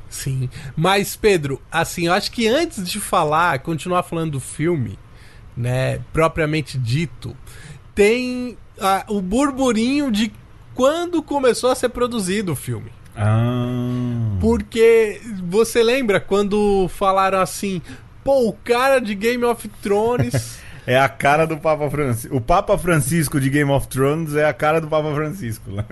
Sim. 0.09 0.49
Mas, 0.76 1.15
Pedro, 1.15 1.61
assim, 1.72 2.07
eu 2.07 2.13
acho 2.13 2.32
que 2.32 2.47
antes 2.47 2.88
de 2.88 2.99
falar, 2.99 3.59
continuar 3.59 4.03
falando 4.03 4.32
do 4.32 4.39
filme, 4.39 4.97
né, 5.55 5.99
propriamente 6.11 6.78
dito, 6.78 7.36
tem 7.93 8.57
ah, 8.80 9.05
o 9.07 9.22
burburinho 9.22 10.11
de 10.11 10.32
quando 10.74 11.22
começou 11.22 11.72
a 11.72 11.76
ser 11.76 11.89
produzido 11.89 12.53
o 12.53 12.55
filme. 12.55 12.91
Ah. 13.20 14.38
Porque 14.39 15.22
você 15.47 15.84
lembra 15.84 16.20
quando 16.20 16.88
falaram 16.89 17.39
assim, 17.41 17.82
pô, 18.24 18.47
o 18.47 18.53
cara 18.53 18.99
de 18.99 19.13
Game 19.15 19.43
of 19.43 19.67
Thrones. 19.82 20.59
É 20.88 20.97
a 20.97 21.07
cara 21.07 21.45
do 21.45 21.55
Papa 21.55 21.88
Francisco. 21.88 22.36
O 22.36 22.41
Papa 22.41 22.76
Francisco 22.76 23.39
de 23.39 23.47
Game 23.51 23.70
of 23.70 23.88
Thrones 23.88 24.34
é 24.34 24.45
a 24.45 24.53
cara 24.53 24.82
do 24.82 24.88
Papa 24.88 25.13
Francisco. 25.13 25.70
né? 25.70 25.86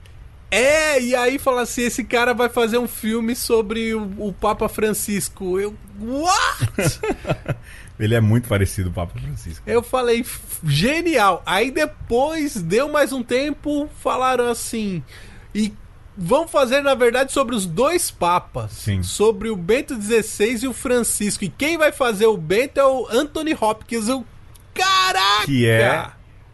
é, 0.50 1.02
e 1.02 1.14
aí 1.14 1.38
fala 1.38 1.62
assim: 1.62 1.82
esse 1.82 2.02
cara 2.02 2.32
vai 2.32 2.48
fazer 2.48 2.78
um 2.78 2.88
filme 2.88 3.36
sobre 3.36 3.94
o, 3.94 4.10
o 4.16 4.32
Papa 4.32 4.66
Francisco. 4.66 5.60
Eu. 5.60 5.74
What? 6.00 6.98
Ele 8.00 8.14
é 8.14 8.20
muito 8.22 8.48
parecido 8.48 8.90
com 8.90 9.02
o 9.02 9.06
Papa 9.06 9.20
Francisco. 9.20 9.68
Eu 9.68 9.82
falei, 9.82 10.20
"F- 10.20 10.60
genial. 10.64 11.42
Aí 11.44 11.70
depois, 11.70 12.54
deu 12.62 12.88
mais 12.88 13.12
um 13.12 13.22
tempo, 13.22 13.86
falaram 14.00 14.48
assim. 14.48 15.02
E 15.54 15.74
vão 16.18 16.48
fazer, 16.48 16.82
na 16.82 16.94
verdade, 16.94 17.32
sobre 17.32 17.54
os 17.54 17.64
dois 17.64 18.10
papas. 18.10 18.72
Sim. 18.72 19.02
Sobre 19.02 19.48
o 19.48 19.56
Bento 19.56 19.94
XVI 19.94 20.64
e 20.64 20.68
o 20.68 20.72
Francisco. 20.72 21.44
E 21.44 21.48
quem 21.48 21.78
vai 21.78 21.92
fazer 21.92 22.26
o 22.26 22.36
Bento 22.36 22.80
é 22.80 22.84
o 22.84 23.06
Anthony 23.08 23.56
Hopkins. 23.58 24.08
Eu. 24.08 24.26
Caraca! 24.74 25.46
Que 25.46 25.68
é. 25.68 26.10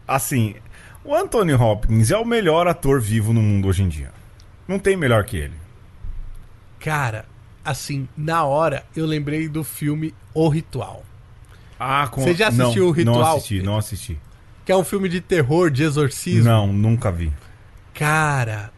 Assim, 0.06 0.54
o 1.02 1.14
Anthony 1.14 1.54
Hopkins 1.54 2.10
é 2.10 2.18
o 2.18 2.24
melhor 2.26 2.68
ator 2.68 3.00
vivo 3.00 3.32
no 3.32 3.40
mundo 3.40 3.68
hoje 3.68 3.82
em 3.82 3.88
dia. 3.88 4.12
Não 4.68 4.78
tem 4.78 4.96
melhor 4.96 5.24
que 5.24 5.36
ele. 5.38 5.54
Cara, 6.78 7.24
assim, 7.64 8.06
na 8.14 8.44
hora 8.44 8.84
eu 8.94 9.06
lembrei 9.06 9.48
do 9.48 9.64
filme 9.64 10.14
O 10.34 10.48
Ritual. 10.48 11.02
Ah, 11.80 12.06
com... 12.10 12.22
Você 12.22 12.34
já 12.34 12.48
assistiu 12.48 12.84
não, 12.84 12.90
o 12.90 12.92
Ritual, 12.92 13.18
Não 13.18 13.26
assisti, 13.32 13.62
não 13.62 13.76
assisti. 13.78 14.20
Que 14.64 14.72
é 14.72 14.76
um 14.76 14.84
filme 14.84 15.08
de 15.08 15.20
terror, 15.20 15.70
de 15.70 15.82
exorcismo. 15.82 16.44
Não, 16.44 16.72
nunca 16.72 17.10
vi. 17.10 17.32
Cara, 17.92 18.72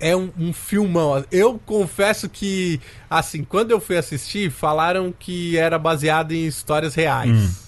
é 0.00 0.14
um, 0.16 0.30
um 0.38 0.52
filmão. 0.52 1.24
Eu 1.30 1.60
confesso 1.64 2.28
que, 2.28 2.80
assim, 3.08 3.44
quando 3.44 3.70
eu 3.70 3.80
fui 3.80 3.96
assistir, 3.96 4.50
falaram 4.50 5.12
que 5.16 5.56
era 5.56 5.78
baseado 5.78 6.32
em 6.32 6.46
histórias 6.46 6.94
reais. 6.94 7.66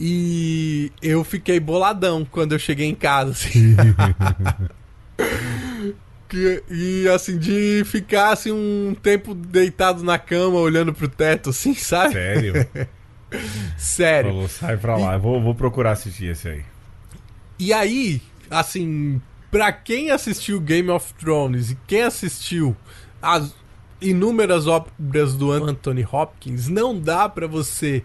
E 0.00 0.92
eu 1.02 1.24
fiquei 1.24 1.58
boladão 1.58 2.24
quando 2.30 2.52
eu 2.52 2.58
cheguei 2.58 2.86
em 2.86 2.94
casa, 2.94 3.32
assim. 3.32 3.74
Que- 6.28 6.62
e 6.68 7.08
assim, 7.08 7.38
de 7.38 7.82
ficar 7.86 8.32
assim 8.34 8.52
um 8.52 8.94
tempo 8.94 9.34
deitado 9.34 10.04
na 10.04 10.18
cama, 10.18 10.58
olhando 10.58 10.92
pro 10.92 11.08
teto, 11.08 11.48
assim, 11.50 11.74
sabe? 11.74 12.12
Sério? 12.12 12.66
Sério. 13.78 14.30
Falou, 14.32 14.48
sai 14.48 14.76
pra 14.76 14.96
lá. 14.98 15.14
Eu 15.14 15.20
vou, 15.20 15.40
vou 15.42 15.54
procurar 15.54 15.92
assistir 15.92 16.26
esse 16.32 16.46
aí. 16.48 16.62
E 17.58 17.72
aí, 17.72 18.20
assim, 18.50 19.20
pra 19.50 19.72
quem 19.72 20.10
assistiu 20.10 20.60
Game 20.60 20.90
of 20.90 21.12
Thrones 21.14 21.70
e 21.70 21.78
quem 21.86 22.02
assistiu 22.02 22.76
as 23.20 23.54
inúmeras 24.00 24.66
obras 24.66 25.34
do 25.34 25.50
Anthony 25.50 26.06
Hopkins, 26.10 26.68
não 26.68 26.98
dá 26.98 27.28
pra 27.28 27.46
você 27.46 28.02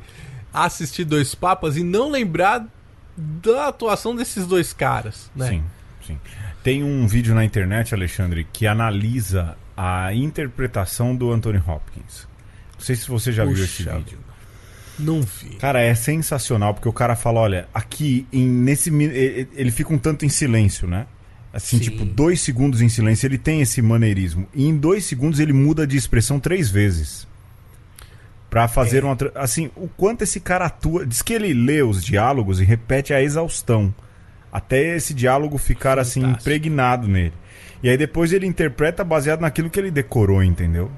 assistir 0.54 1.04
Dois 1.04 1.36
Papas 1.36 1.78
e 1.78 1.84
não 1.84 2.10
lembrar 2.10 2.68
da 3.16 3.68
atuação 3.68 4.16
desses 4.16 4.48
dois 4.48 4.74
caras, 4.74 5.30
né? 5.36 5.50
Sim, 5.50 5.64
sim. 6.06 6.20
Tem 6.64 6.84
um 6.84 7.06
vídeo 7.08 7.36
na 7.36 7.44
internet, 7.44 7.94
Alexandre, 7.94 8.48
que 8.52 8.66
analisa 8.66 9.58
a 9.76 10.14
interpretação 10.14 11.16
do 11.16 11.32
Anthony 11.32 11.62
Hopkins. 11.66 12.28
Não 12.74 12.82
sei 12.82 12.96
se 12.96 13.08
você 13.08 13.32
já 13.32 13.46
viu 13.46 13.64
esse 13.64 13.84
Puxa 13.84 13.98
vídeo. 13.98 14.20
Não 14.98 15.22
vi. 15.22 15.58
Cara, 15.58 15.82
é 15.82 15.94
sensacional, 15.96 16.74
porque 16.74 16.88
o 16.88 16.94
cara 16.94 17.16
fala, 17.16 17.39
olha, 17.39 17.68
aqui, 17.74 18.28
em, 18.32 18.48
nesse 18.48 18.89
ele 18.91 19.72
fica 19.72 19.94
um 19.94 19.98
tanto 19.98 20.26
em 20.26 20.30
silêncio, 20.30 20.88
né? 20.88 21.08
Assim, 21.54 21.78
Sim. 21.78 21.84
tipo, 21.84 22.04
dois 22.04 22.41
segundos 22.41 22.82
em 22.82 22.89
silêncio, 22.89 23.28
ele 23.28 23.38
tem 23.38 23.62
esse 23.62 23.80
maneirismo. 23.80 24.47
E 24.56 24.66
em 24.68 24.76
dois 24.76 25.06
segundos 25.06 25.39
ele 25.39 25.54
muda 25.54 25.86
de 25.86 25.95
expressão 25.95 26.39
três 26.39 26.68
vezes. 26.70 27.28
Pra 28.49 28.68
fazer 28.68 29.04
É. 29.04 29.06
uma. 29.06 29.16
Assim, 29.36 29.70
o 29.76 29.88
quanto 29.88 30.24
esse 30.24 30.39
cara 30.39 30.66
atua. 30.66 31.06
Diz 31.06 31.22
que 31.22 31.34
ele 31.34 31.54
lê 31.54 31.82
os 31.84 32.04
diálogos 32.04 32.60
e 32.60 32.64
repete 32.64 33.14
a 33.14 33.22
exaustão. 33.22 33.93
Até 34.51 34.95
esse 34.95 35.14
diálogo 35.14 35.58
ficar, 35.58 35.97
assim, 35.99 36.22
Fantástico. 36.22 36.41
impregnado 36.49 37.08
nele. 37.08 37.34
E 37.82 37.89
aí 37.89 37.97
depois 37.97 38.32
ele 38.32 38.45
interpreta 38.47 39.04
baseado 39.04 39.41
naquilo 39.41 39.70
que 39.70 39.80
ele 39.80 39.91
decorou, 39.91 40.43
entendeu? 40.43 40.91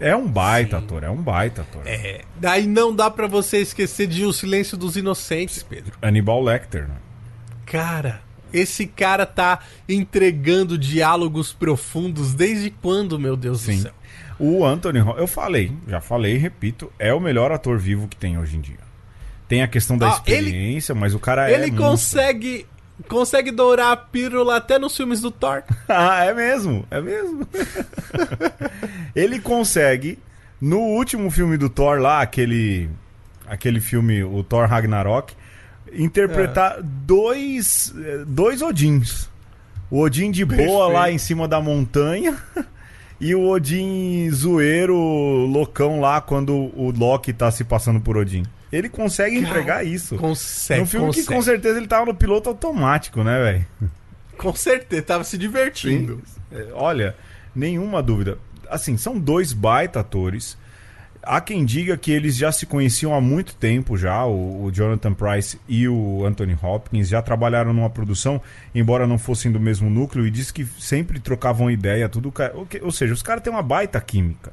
É 0.00 0.16
um 0.16 0.26
baita 0.26 0.78
Sim. 0.80 0.84
ator, 0.84 1.04
é 1.04 1.10
um 1.10 1.16
baita 1.22 1.62
ator. 1.62 1.82
É, 1.86 2.22
daí 2.40 2.66
não 2.66 2.94
dá 2.94 3.10
pra 3.10 3.26
você 3.26 3.58
esquecer 3.58 4.06
de 4.06 4.24
O 4.24 4.32
Silêncio 4.32 4.76
dos 4.76 4.96
Inocentes, 4.96 5.62
Pedro. 5.62 5.92
Hannibal 6.02 6.42
Lecter, 6.42 6.88
né? 6.88 6.94
Cara, 7.66 8.20
esse 8.56 8.86
cara 8.86 9.26
tá 9.26 9.58
entregando 9.88 10.78
diálogos 10.78 11.52
profundos 11.52 12.32
desde 12.34 12.70
quando, 12.70 13.18
meu 13.18 13.36
Deus 13.36 13.60
Sim. 13.62 13.76
do 13.76 13.82
céu? 13.82 13.92
O 14.38 14.64
Anthony 14.64 15.00
Ho- 15.00 15.16
eu 15.16 15.26
falei, 15.26 15.72
já 15.86 16.00
falei 16.00 16.36
repito, 16.36 16.90
é 16.98 17.12
o 17.12 17.20
melhor 17.20 17.52
ator 17.52 17.78
vivo 17.78 18.08
que 18.08 18.16
tem 18.16 18.38
hoje 18.38 18.56
em 18.56 18.60
dia. 18.60 18.78
Tem 19.46 19.62
a 19.62 19.68
questão 19.68 19.96
da 19.98 20.08
Ah, 20.14 20.22
ele- 20.26 20.46
experiência, 20.46 20.94
mas 20.94 21.14
o 21.14 21.18
cara 21.18 21.50
é. 21.50 21.54
Ele 21.54 21.70
consegue 21.70 22.66
consegue 23.08 23.50
dourar 23.50 23.90
a 23.92 23.96
pílula 23.96 24.56
até 24.56 24.78
nos 24.78 24.96
filmes 24.96 25.20
do 25.20 25.30
Thor. 25.30 25.62
ah, 25.88 26.24
é 26.24 26.32
mesmo, 26.32 26.86
é 26.90 27.00
mesmo. 27.00 27.46
ele 29.14 29.40
consegue, 29.40 30.18
no 30.60 30.78
último 30.80 31.30
filme 31.30 31.56
do 31.56 31.68
Thor 31.68 31.98
lá, 31.98 32.20
aquele. 32.22 32.88
Aquele 33.46 33.78
filme, 33.78 34.24
o 34.24 34.42
Thor 34.42 34.66
Ragnarok, 34.66 35.34
interpretar 35.96 36.82
dois. 36.82 37.94
eh, 37.96 38.24
dois 38.26 38.62
Odins. 38.62 39.28
O 39.90 40.00
Odin 40.00 40.30
de 40.30 40.44
boa 40.44 40.56
Perfeito. 40.58 40.88
lá 40.88 41.10
em 41.10 41.18
cima 41.18 41.46
da 41.48 41.60
montanha. 41.60 42.36
E 43.20 43.32
o 43.34 43.48
Odin 43.48 44.28
zoeiro, 44.32 44.94
loucão 44.96 46.00
lá, 46.00 46.20
quando 46.20 46.52
o 46.52 46.92
Loki 46.94 47.32
tá 47.32 47.48
se 47.50 47.62
passando 47.64 48.00
por 48.00 48.16
Odin. 48.18 48.42
Ele 48.72 48.88
consegue 48.88 49.36
Cara, 49.40 49.48
entregar 49.48 49.86
isso. 49.86 50.16
Consegue, 50.16 50.80
Num 50.80 50.86
filme 50.86 51.06
consegue. 51.06 51.26
que 51.26 51.32
com 51.32 51.40
certeza 51.40 51.78
ele 51.78 51.86
tava 51.86 52.06
no 52.06 52.14
piloto 52.14 52.48
automático, 52.50 53.22
né, 53.22 53.40
velho? 53.40 53.90
Com 54.36 54.52
certeza, 54.54 55.00
tava 55.02 55.24
se 55.24 55.38
divertindo. 55.38 56.20
É, 56.52 56.66
Olha, 56.74 57.14
nenhuma 57.54 58.02
dúvida. 58.02 58.36
Assim, 58.68 58.96
são 58.96 59.16
dois 59.18 59.52
baita 59.52 60.00
atores. 60.00 60.58
Há 61.26 61.40
quem 61.40 61.64
diga 61.64 61.96
que 61.96 62.10
eles 62.12 62.36
já 62.36 62.52
se 62.52 62.66
conheciam 62.66 63.14
há 63.14 63.20
muito 63.20 63.54
tempo 63.54 63.96
já, 63.96 64.24
o, 64.26 64.70
Jonathan 64.72 65.12
Price 65.14 65.58
e 65.68 65.88
o 65.88 66.24
Anthony 66.26 66.56
Hopkins 66.62 67.08
já 67.08 67.22
trabalharam 67.22 67.72
numa 67.72 67.88
produção, 67.90 68.40
embora 68.74 69.06
não 69.06 69.18
fossem 69.18 69.50
do 69.50 69.58
mesmo 69.60 69.88
núcleo, 69.90 70.26
e 70.26 70.30
diz 70.30 70.50
que 70.50 70.64
sempre 70.78 71.18
trocavam 71.20 71.70
ideia, 71.70 72.08
tudo. 72.08 72.30
ca- 72.32 72.52
o 72.54 72.66
que- 72.66 72.80
Ou 72.82 72.90
seja, 72.92 73.12
os 73.14 73.22
caras 73.22 73.42
têm 73.42 73.52
uma 73.52 73.62
baita 73.62 74.00
química. 74.00 74.52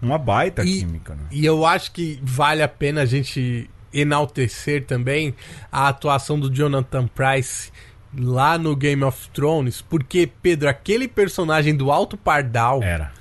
Uma 0.00 0.16
baita 0.18 0.64
E- 0.64 0.78
química, 0.80 1.14
né? 1.14 1.22
E 1.30 1.44
eu 1.44 1.66
acho 1.66 1.92
que 1.92 2.18
vale 2.22 2.62
a 2.62 2.68
pena 2.68 3.02
a 3.02 3.06
gente 3.06 3.68
enaltecer 3.92 4.84
também 4.84 5.34
a 5.72 5.88
atuação 5.88 6.38
do 6.38 6.52
Jonathan 6.54 7.06
Price 7.08 7.70
lá 8.16 8.56
no 8.56 8.74
Game 8.74 9.02
of 9.04 9.28
Thrones, 9.30 9.82
porque, 9.82 10.30
Pedro, 10.40 10.68
aquele 10.68 11.06
personagem 11.08 11.74
do 11.74 11.90
Alto 11.90 12.16
Pardal, 12.16 12.82
Era. 12.82 13.12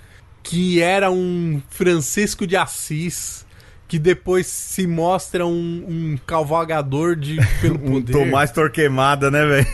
Que 0.48 0.82
era 0.82 1.12
um 1.12 1.62
Francisco 1.70 2.48
de 2.48 2.56
Assis, 2.56 3.46
que 3.86 4.00
depois 4.00 4.48
se 4.48 4.88
mostra 4.88 5.46
um, 5.46 5.86
um 5.88 6.18
cavalgador 6.26 7.18
de, 7.18 7.38
pelo 7.60 7.76
Um 7.76 7.92
poder. 8.02 8.14
Tomás 8.14 8.52
Torquemada, 8.52 9.30
né, 9.30 9.46
velho? 9.46 9.68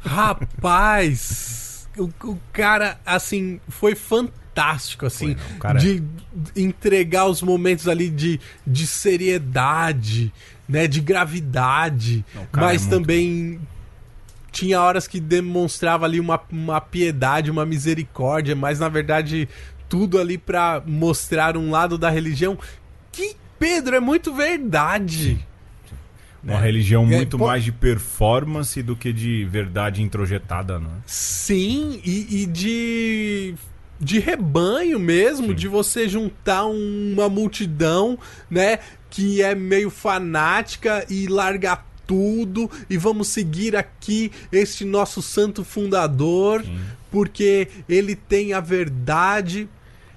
Rapaz, 0.00 1.88
o, 1.96 2.10
o 2.24 2.38
cara, 2.52 2.98
assim, 3.06 3.58
foi 3.68 3.94
fantástico, 3.94 5.06
assim, 5.06 5.34
Foi, 5.34 5.52
não, 5.52 5.58
cara 5.58 5.78
de 5.78 6.02
entregar 6.54 7.26
os 7.26 7.40
momentos 7.40 7.88
ali 7.88 8.10
de, 8.10 8.38
de 8.66 8.86
seriedade, 8.86 10.30
né, 10.68 10.86
de 10.86 11.00
gravidade, 11.00 12.22
Não, 12.34 12.46
mas 12.52 12.86
é 12.86 12.90
também 12.90 13.60
tinha 14.56 14.80
horas 14.80 15.06
que 15.06 15.20
demonstrava 15.20 16.06
ali 16.06 16.18
uma, 16.18 16.40
uma 16.50 16.80
piedade, 16.80 17.50
uma 17.50 17.66
misericórdia, 17.66 18.56
mas 18.56 18.80
na 18.80 18.88
verdade 18.88 19.46
tudo 19.88 20.18
ali 20.18 20.36
pra 20.38 20.82
mostrar 20.86 21.56
um 21.56 21.70
lado 21.70 21.96
da 21.98 22.10
religião 22.10 22.58
que, 23.12 23.36
Pedro, 23.58 23.96
é 23.96 24.00
muito 24.00 24.34
verdade. 24.34 25.38
Uma 26.42 26.60
religião 26.60 27.02
É, 27.04 27.16
muito 27.16 27.36
pô- 27.38 27.46
mais 27.48 27.64
de 27.64 27.72
performance 27.72 28.80
do 28.82 28.94
que 28.94 29.12
de 29.12 29.44
verdade 29.46 30.00
introjetada, 30.02 30.78
né? 30.78 30.90
Sim, 31.06 32.00
e, 32.04 32.42
e 32.42 32.46
de 32.46 33.54
de 33.98 34.18
rebanho 34.18 35.00
mesmo, 35.00 35.54
de 35.54 35.66
você 35.66 36.06
juntar 36.06 36.66
uma 36.66 37.30
multidão, 37.30 38.18
né, 38.50 38.78
que 39.08 39.40
é 39.40 39.54
meio 39.54 39.88
fanática 39.88 41.06
e 41.08 41.26
largar 41.26 41.82
tudo 42.06 42.70
e 42.90 42.98
vamos 42.98 43.28
seguir 43.28 43.74
aqui 43.74 44.30
este 44.52 44.84
nosso 44.84 45.22
santo 45.22 45.64
fundador, 45.64 46.62
porque 47.10 47.68
ele 47.88 48.14
tem 48.14 48.52
a 48.52 48.60
verdade 48.60 49.66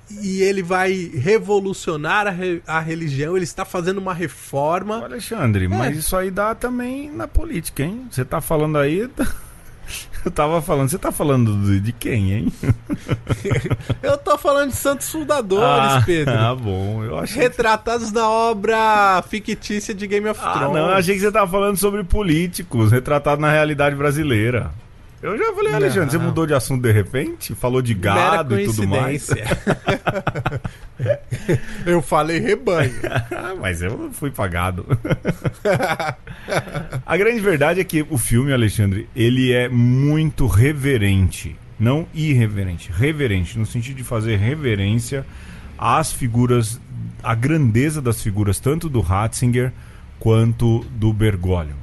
e 0.10 0.42
ele 0.42 0.62
vai 0.64 1.12
revolucionar 1.14 2.28
a, 2.28 2.32
re- 2.32 2.62
a 2.66 2.80
religião, 2.80 3.36
ele 3.36 3.44
está 3.44 3.64
fazendo 3.66 3.98
uma 4.00 4.14
reforma. 4.14 5.04
Alexandre, 5.04 5.68
mas 5.68 5.98
isso 5.98 6.16
aí 6.16 6.32
dá 6.32 6.56
também 6.56 7.12
na 7.12 7.28
política, 7.28 7.84
hein? 7.84 8.06
Você 8.10 8.26
tá 8.26 8.42
falando 8.42 8.78
aí. 8.78 9.10
Eu 10.24 10.30
tava 10.30 10.62
falando, 10.62 10.90
você 10.90 10.98
tá 11.00 11.12
falando 11.12 11.80
de, 11.80 11.92
quem, 11.94 12.34
hein? 12.34 12.54
Eu 14.04 14.18
tô 14.18 14.38
falando 14.38 14.70
de 14.70 14.76
santos 14.76 15.10
fundadores, 15.10 15.64
ah, 15.94 16.04
Pedro. 16.06 16.34
Ah, 16.38 16.54
bom. 16.54 17.04
Eu 17.04 17.18
achei. 17.18 17.42
retratados 17.42 18.12
na 18.12 18.30
obra 18.30 19.24
fictícia 19.30 19.94
de 19.94 20.06
Game 20.06 20.28
of 20.28 20.40
Ah, 20.44 20.54
Thrones. 20.54 20.74
não, 20.76 20.90
eu 20.90 20.96
achei 20.96 21.16
que 21.16 21.22
você 21.22 21.32
tava 21.32 21.50
falando 21.50 21.78
sobre 21.78 22.04
políticos, 22.04 22.92
retratado 22.92 23.42
na 23.42 23.50
realidade 23.52 23.96
brasileira. 23.96 24.72
Eu 25.22 25.38
já 25.38 25.54
falei, 25.54 25.74
Alexandre, 25.74 26.12
você 26.12 26.18
Não. 26.18 26.26
mudou 26.26 26.46
de 26.46 26.54
assunto 26.54 26.82
de 26.82 26.92
repente? 26.92 27.54
Falou 27.54 27.82
de 27.82 27.94
gado 27.94 28.60
e 28.60 28.66
tudo 28.66 28.88
mais. 28.88 29.30
eu 31.86 32.02
falei 32.02 32.40
rebanho. 32.40 32.94
Mas 33.60 33.82
eu 33.82 34.10
fui 34.14 34.32
pagado. 34.32 34.86
A 37.06 37.18
grande 37.18 37.42
verdade 37.42 37.82
é 37.82 37.84
que 37.84 38.06
o 38.10 38.18
filme, 38.18 38.54
Alexandre, 38.54 39.08
ele 39.16 39.52
é 39.52 39.68
muito 39.68 40.48
reverente. 40.48 41.56
Não 41.78 42.08
irreverente, 42.14 42.92
reverente, 42.92 43.58
no 43.58 43.66
sentido 43.66 43.98
de 43.98 44.04
fazer 44.04 44.38
reverência 44.38 45.26
às 45.78 46.12
figuras, 46.12 46.80
à 47.24 47.34
grandeza 47.34 48.02
das 48.02 48.22
figuras, 48.22 48.60
tanto 48.60 48.90
do 48.90 49.00
Ratzinger 49.00 49.72
quanto 50.20 50.86
do 50.92 51.14
Bergoglio. 51.14 51.76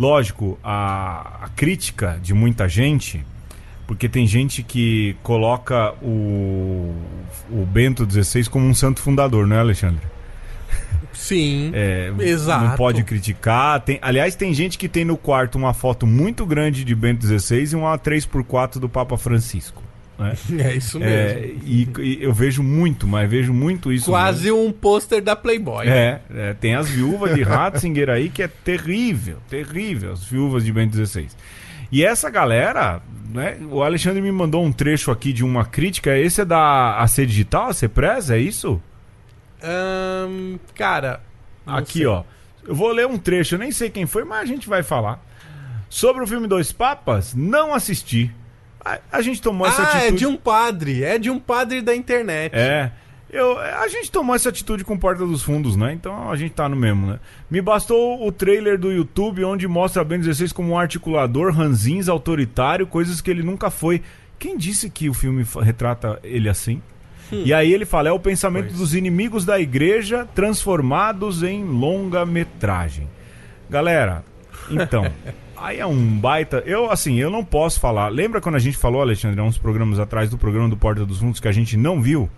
Lógico, 0.00 0.58
a, 0.64 1.44
a 1.44 1.48
crítica 1.50 2.18
de 2.22 2.32
muita 2.32 2.66
gente, 2.66 3.22
porque 3.86 4.08
tem 4.08 4.26
gente 4.26 4.62
que 4.62 5.14
coloca 5.22 5.92
o, 6.00 6.94
o 7.50 7.66
Bento 7.66 8.10
XVI 8.10 8.48
como 8.48 8.64
um 8.64 8.72
santo 8.72 9.02
fundador, 9.02 9.46
não 9.46 9.56
é, 9.56 9.60
Alexandre? 9.60 10.00
Sim. 11.12 11.70
É, 11.76 12.10
Exato. 12.18 12.64
Não 12.64 12.76
pode 12.76 13.04
criticar. 13.04 13.78
Tem, 13.82 13.98
aliás, 14.00 14.34
tem 14.34 14.54
gente 14.54 14.78
que 14.78 14.88
tem 14.88 15.04
no 15.04 15.18
quarto 15.18 15.58
uma 15.58 15.74
foto 15.74 16.06
muito 16.06 16.46
grande 16.46 16.82
de 16.82 16.94
Bento 16.94 17.26
XVI 17.26 17.72
e 17.72 17.76
uma 17.76 17.98
3x4 17.98 18.78
do 18.78 18.88
Papa 18.88 19.18
Francisco. 19.18 19.82
Né? 20.20 20.34
É 20.62 20.74
isso 20.74 21.00
mesmo. 21.00 21.16
É, 21.16 21.50
e, 21.64 21.88
e 21.98 22.18
eu 22.20 22.32
vejo 22.32 22.62
muito, 22.62 23.06
mas 23.06 23.28
vejo 23.28 23.52
muito 23.52 23.92
isso. 23.92 24.10
Quase 24.10 24.52
um 24.52 24.70
pôster 24.70 25.22
da 25.22 25.34
Playboy. 25.34 25.86
mesmo. 25.86 25.98
É, 25.98 26.20
é, 26.34 26.54
tem 26.54 26.74
as 26.74 26.88
viúvas 26.88 27.34
de 27.34 27.42
Ratzinger 27.42 28.10
aí 28.10 28.28
que 28.28 28.42
é 28.42 28.48
terrível, 28.48 29.38
terrível, 29.48 30.12
as 30.12 30.24
viúvas 30.24 30.64
de 30.64 30.72
Bento 30.72 30.94
XVI. 30.94 31.28
E 31.90 32.04
essa 32.04 32.30
galera, 32.30 33.02
né, 33.32 33.58
o 33.68 33.82
Alexandre 33.82 34.20
me 34.20 34.30
mandou 34.30 34.64
um 34.64 34.70
trecho 34.70 35.10
aqui 35.10 35.32
de 35.32 35.44
uma 35.44 35.64
crítica. 35.64 36.16
Esse 36.16 36.42
é 36.42 36.44
da 36.44 36.98
AC 36.98 37.26
Digital, 37.26 37.68
a 37.68 37.72
Cepresa, 37.72 38.36
é 38.36 38.40
isso? 38.40 38.80
Ahn, 39.62 40.58
cara. 40.74 41.20
Aqui, 41.66 41.98
sei. 41.98 42.06
ó. 42.06 42.22
Eu 42.66 42.74
vou 42.74 42.92
ler 42.92 43.06
um 43.06 43.18
trecho, 43.18 43.54
eu 43.54 43.58
nem 43.58 43.72
sei 43.72 43.90
quem 43.90 44.06
foi, 44.06 44.24
mas 44.24 44.42
a 44.42 44.46
gente 44.46 44.68
vai 44.68 44.82
falar. 44.82 45.24
Sobre 45.88 46.22
o 46.22 46.26
filme 46.26 46.46
Dois 46.46 46.70
Papas, 46.70 47.34
não 47.34 47.74
assisti. 47.74 48.30
A, 48.84 48.98
a 49.12 49.22
gente 49.22 49.40
tomou 49.40 49.66
essa 49.66 49.82
ah, 49.82 49.84
atitude. 49.86 50.06
é 50.06 50.16
de 50.16 50.26
um 50.26 50.36
padre. 50.36 51.04
É 51.04 51.18
de 51.18 51.30
um 51.30 51.38
padre 51.38 51.82
da 51.82 51.94
internet. 51.94 52.52
É. 52.54 52.90
Eu, 53.32 53.56
a 53.58 53.86
gente 53.86 54.10
tomou 54.10 54.34
essa 54.34 54.48
atitude 54.48 54.82
com 54.82 54.98
Porta 54.98 55.24
dos 55.24 55.42
Fundos, 55.42 55.76
né? 55.76 55.92
Então 55.92 56.30
a 56.30 56.36
gente 56.36 56.52
tá 56.52 56.68
no 56.68 56.74
mesmo, 56.74 57.06
né? 57.06 57.20
Me 57.48 57.60
bastou 57.60 58.26
o 58.26 58.32
trailer 58.32 58.76
do 58.76 58.90
YouTube 58.90 59.44
onde 59.44 59.68
mostra 59.68 60.02
Ben 60.02 60.18
16 60.18 60.52
como 60.52 60.70
um 60.70 60.78
articulador, 60.78 61.52
ranzins, 61.52 62.08
autoritário, 62.08 62.88
coisas 62.88 63.20
que 63.20 63.30
ele 63.30 63.44
nunca 63.44 63.70
foi. 63.70 64.02
Quem 64.36 64.56
disse 64.56 64.90
que 64.90 65.08
o 65.08 65.14
filme 65.14 65.46
retrata 65.62 66.18
ele 66.24 66.48
assim? 66.48 66.82
E 67.32 67.54
aí 67.54 67.72
ele 67.72 67.84
fala, 67.84 68.08
é 68.08 68.12
o 68.12 68.18
pensamento 68.18 68.68
Pois. 68.68 68.78
dos 68.78 68.94
inimigos 68.94 69.44
da 69.44 69.60
igreja 69.60 70.26
transformados 70.34 71.42
em 71.42 71.64
longa-metragem. 71.64 73.08
Galera, 73.68 74.24
então, 74.68 75.04
aí 75.60 75.78
é 75.78 75.86
um 75.86 76.18
baita. 76.18 76.62
Eu, 76.66 76.90
assim, 76.90 77.16
eu 77.16 77.30
não 77.30 77.44
posso 77.44 77.78
falar. 77.78 78.08
Lembra 78.08 78.40
quando 78.40 78.56
a 78.56 78.60
gente 78.60 78.76
falou, 78.76 79.00
Alexandre, 79.00 79.40
há 79.40 79.44
uns 79.44 79.58
programas 79.58 79.98
atrás 79.98 80.30
do 80.30 80.38
programa 80.38 80.68
do 80.68 80.76
Porta 80.76 81.04
dos 81.04 81.18
Fundos 81.18 81.40
que 81.40 81.48
a 81.48 81.52
gente 81.52 81.76
não 81.76 82.00
viu? 82.00 82.28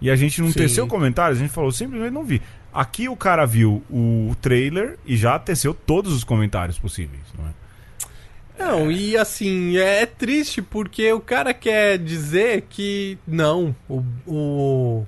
E 0.00 0.10
a 0.10 0.16
gente 0.16 0.42
não 0.42 0.48
Sim. 0.48 0.58
teceu 0.58 0.86
comentários, 0.88 1.38
a 1.38 1.42
gente 1.42 1.52
falou, 1.52 1.70
simplesmente 1.70 2.12
não 2.12 2.24
vi. 2.24 2.42
Aqui 2.74 3.08
o 3.08 3.14
cara 3.14 3.46
viu 3.46 3.84
o 3.88 4.34
trailer 4.40 4.98
e 5.06 5.16
já 5.16 5.38
teceu 5.38 5.72
todos 5.72 6.12
os 6.12 6.24
comentários 6.24 6.76
possíveis, 6.76 7.22
não 7.38 7.46
é? 7.46 7.52
Não, 8.58 8.90
e 8.90 9.16
assim, 9.16 9.76
é 9.76 10.04
triste 10.04 10.60
porque 10.60 11.12
o 11.12 11.20
cara 11.20 11.54
quer 11.54 11.98
dizer 11.98 12.66
que 12.68 13.16
não, 13.26 13.74
o, 13.88 14.02
o, 14.26 15.06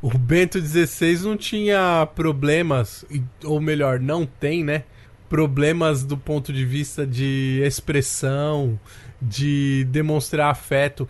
o 0.00 0.18
Bento 0.18 0.60
XVI 0.60 1.18
não 1.22 1.36
tinha 1.36 2.06
problemas, 2.14 3.04
ou 3.44 3.60
melhor, 3.60 3.98
não 3.98 4.24
tem, 4.24 4.64
né? 4.64 4.84
Problemas 5.30 6.04
do 6.04 6.18
ponto 6.18 6.52
de 6.52 6.64
vista 6.66 7.06
de 7.06 7.62
expressão, 7.64 8.78
de 9.22 9.84
demonstrar 9.84 10.50
afeto. 10.50 11.08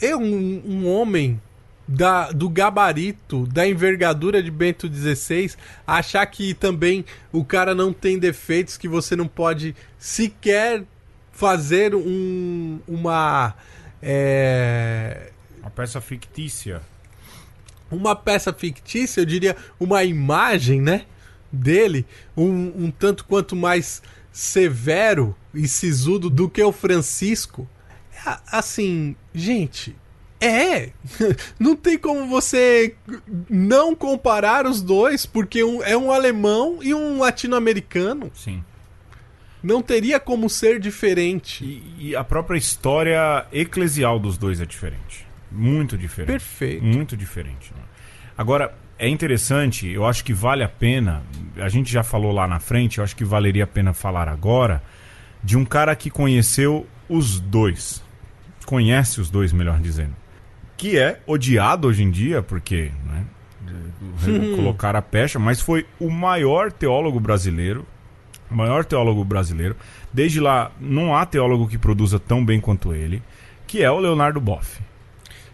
Eu, 0.00 0.18
um, 0.18 0.62
um 0.66 0.88
homem 0.88 1.40
da, 1.86 2.32
do 2.32 2.48
gabarito, 2.48 3.46
da 3.46 3.68
envergadura 3.68 4.42
de 4.42 4.50
Bento 4.50 4.92
XVI, 4.92 5.52
achar 5.86 6.26
que 6.26 6.54
também 6.54 7.04
o 7.30 7.44
cara 7.44 7.74
não 7.74 7.92
tem 7.92 8.18
defeitos, 8.18 8.76
que 8.76 8.88
você 8.88 9.14
não 9.14 9.28
pode 9.28 9.76
sequer 9.98 10.82
fazer 11.30 11.94
um, 11.94 12.80
uma. 12.88 13.54
é, 14.02 15.30
Uma 15.60 15.70
peça 15.70 16.00
fictícia. 16.00 16.80
uma 17.90 18.16
peça 18.16 18.52
fictícia, 18.52 19.20
eu 19.20 19.26
diria 19.26 19.54
uma 19.78 20.02
imagem, 20.04 20.80
né? 20.80 21.04
Dele, 21.56 22.06
um, 22.36 22.84
um 22.84 22.90
tanto 22.90 23.24
quanto 23.24 23.56
mais 23.56 24.02
severo 24.32 25.34
e 25.54 25.66
sisudo 25.66 26.28
do 26.28 26.48
que 26.48 26.62
o 26.62 26.72
Francisco. 26.72 27.68
Assim, 28.50 29.16
gente, 29.34 29.96
é. 30.40 30.90
Não 31.58 31.74
tem 31.74 31.98
como 31.98 32.26
você 32.26 32.94
não 33.48 33.94
comparar 33.94 34.66
os 34.66 34.82
dois, 34.82 35.24
porque 35.24 35.64
um, 35.64 35.82
é 35.82 35.96
um 35.96 36.12
alemão 36.12 36.78
e 36.82 36.92
um 36.92 37.18
latino-americano. 37.18 38.30
Sim. 38.34 38.62
Não 39.62 39.82
teria 39.82 40.20
como 40.20 40.48
ser 40.48 40.78
diferente. 40.78 41.64
E, 41.64 42.10
e 42.10 42.16
a 42.16 42.22
própria 42.22 42.58
história 42.58 43.46
eclesial 43.52 44.18
dos 44.18 44.36
dois 44.36 44.60
é 44.60 44.66
diferente. 44.66 45.26
Muito 45.50 45.96
diferente. 45.96 46.30
Perfeito. 46.30 46.84
Muito 46.84 47.16
diferente. 47.16 47.72
né? 47.74 47.82
Agora, 48.36 48.74
é 48.98 49.08
interessante, 49.08 49.88
eu 49.88 50.06
acho 50.06 50.24
que 50.24 50.32
vale 50.32 50.62
a 50.62 50.68
pena. 50.68 51.22
A 51.56 51.68
gente 51.68 51.92
já 51.92 52.02
falou 52.02 52.32
lá 52.32 52.46
na 52.46 52.58
frente, 52.58 52.98
eu 52.98 53.04
acho 53.04 53.14
que 53.14 53.24
valeria 53.24 53.64
a 53.64 53.66
pena 53.66 53.92
falar 53.92 54.28
agora 54.28 54.82
de 55.42 55.56
um 55.56 55.64
cara 55.64 55.94
que 55.94 56.10
conheceu 56.10 56.86
os 57.08 57.38
dois. 57.38 58.02
Conhece 58.64 59.20
os 59.20 59.30
dois, 59.30 59.52
melhor 59.52 59.78
dizendo. 59.78 60.14
Que 60.76 60.98
é 60.98 61.20
odiado 61.26 61.88
hoje 61.88 62.02
em 62.02 62.10
dia, 62.10 62.42
porque 62.42 62.90
né, 63.04 63.24
colocar 64.56 64.96
a 64.96 65.02
pecha, 65.02 65.38
mas 65.38 65.60
foi 65.60 65.86
o 66.00 66.10
maior 66.10 66.72
teólogo 66.72 67.20
brasileiro. 67.20 67.86
O 68.50 68.54
maior 68.54 68.84
teólogo 68.84 69.24
brasileiro. 69.24 69.76
Desde 70.12 70.40
lá, 70.40 70.70
não 70.80 71.14
há 71.14 71.26
teólogo 71.26 71.68
que 71.68 71.78
produza 71.78 72.18
tão 72.18 72.44
bem 72.44 72.60
quanto 72.60 72.94
ele, 72.94 73.22
que 73.66 73.82
é 73.82 73.90
o 73.90 73.98
Leonardo 73.98 74.40
Boff. 74.40 74.80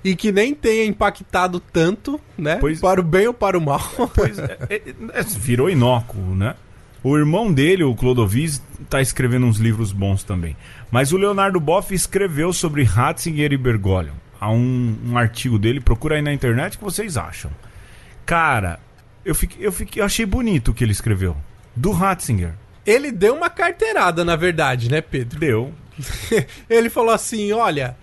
E 0.04 0.16
que 0.16 0.32
nem 0.32 0.54
tenha 0.54 0.84
impactado 0.84 1.60
tanto, 1.60 2.20
né? 2.36 2.56
Pois- 2.56 2.80
Para 2.80 3.00
o 3.00 3.04
bem 3.04 3.28
ou 3.28 3.34
para 3.34 3.56
o 3.56 3.60
mal. 3.60 3.80
Pois 4.14 4.38
é, 4.38 4.58
é, 4.68 4.82
é, 5.14 5.22
virou 5.22 5.70
inócuo, 5.70 6.34
né? 6.34 6.54
O 7.04 7.16
irmão 7.16 7.52
dele, 7.52 7.82
o 7.82 7.94
Clodovis, 7.94 8.62
tá 8.88 9.00
escrevendo 9.00 9.46
uns 9.46 9.58
livros 9.58 9.92
bons 9.92 10.22
também. 10.22 10.56
Mas 10.90 11.12
o 11.12 11.16
Leonardo 11.16 11.58
Boff 11.58 11.92
escreveu 11.94 12.52
sobre 12.52 12.84
Ratzinger 12.84 13.52
e 13.52 13.56
Bergoglio. 13.56 14.12
Há 14.40 14.50
um, 14.50 14.96
um 15.06 15.18
artigo 15.18 15.58
dele, 15.58 15.80
procura 15.80 16.16
aí 16.16 16.22
na 16.22 16.32
internet 16.32 16.78
que 16.78 16.84
vocês 16.84 17.16
acham. 17.16 17.50
Cara, 18.24 18.78
eu, 19.24 19.34
fiquei, 19.34 19.66
eu, 19.66 19.72
fiquei, 19.72 20.00
eu 20.00 20.06
achei 20.06 20.24
bonito 20.26 20.70
o 20.70 20.74
que 20.74 20.84
ele 20.84 20.92
escreveu. 20.92 21.36
Do 21.74 21.90
Ratzinger. 21.90 22.54
Ele 22.84 23.10
deu 23.12 23.34
uma 23.36 23.48
carteirada, 23.50 24.24
na 24.24 24.36
verdade, 24.36 24.90
né, 24.90 25.00
Pedro? 25.00 25.38
Deu. 25.38 25.72
Ele 26.68 26.90
falou 26.90 27.12
assim: 27.14 27.52
olha, 27.52 27.96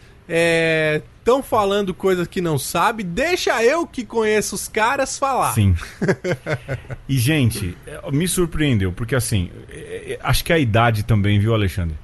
estão 1.30 1.44
falando 1.44 1.94
coisas 1.94 2.28
que 2.28 2.42
não 2.42 2.58
sabe, 2.58 3.04
deixa 3.04 3.64
eu 3.64 3.86
que 3.86 4.04
conheço 4.04 4.56
os 4.56 4.68
caras 4.68 5.20
falar. 5.20 5.54
Sim. 5.54 5.76
e, 7.08 7.18
gente, 7.20 7.78
é, 7.86 8.12
me 8.12 8.28
surpreendeu, 8.28 8.92
porque 8.92 9.16
assim, 9.16 9.52
é, 9.70 10.14
é, 10.14 10.20
acho 10.24 10.44
que 10.44 10.52
a 10.52 10.58
idade 10.58 11.04
também, 11.04 11.40
viu, 11.40 11.54
Alexandre? 11.54 11.96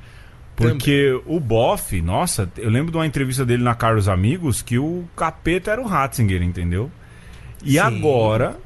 Porque 0.56 1.20
o 1.26 1.40
Boff, 1.40 2.00
nossa, 2.02 2.50
eu 2.56 2.70
lembro 2.70 2.92
de 2.92 2.98
uma 2.98 3.06
entrevista 3.06 3.44
dele 3.44 3.64
na 3.64 3.76
Carlos 3.76 4.08
Amigos 4.08 4.62
que 4.62 4.78
o 4.78 5.04
capeta 5.16 5.72
era 5.72 5.82
o 5.82 5.86
Ratzinger, 5.86 6.42
entendeu? 6.42 6.90
E 7.64 7.72
Sim. 7.74 7.80
agora, 7.80 8.58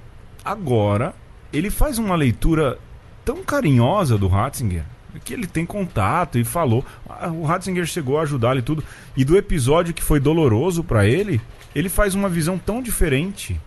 agora, 0.44 1.16
ele 1.52 1.72
faz 1.72 1.98
uma 1.98 2.16
leitura 2.16 2.78
tão 3.26 3.44
carinhosa 3.44 4.18
do 4.18 4.28
Ratzinger, 4.28 4.84
que 5.24 5.34
ele 5.34 5.48
tem 5.48 5.66
contato 5.66 6.38
e 6.38 6.44
falou. 6.44 6.86
Ah, 7.10 7.28
O 7.30 7.44
Ratzinger 7.44 7.86
chegou 7.86 8.20
a 8.20 8.24
ajudá-lo 8.24 8.60
e 8.60 8.64
tudo. 8.64 8.84
E 9.16 9.26
do 9.26 9.38
episódio 9.38 9.94
que 9.94 10.04
foi 10.04 10.20
doloroso 10.20 10.84
pra 10.84 11.06
ele, 11.06 11.42
ele 11.74 11.90
faz 11.90 12.16
uma 12.16 12.30
visão 12.30 12.58
tão 12.58 12.82
diferente. 12.82 13.60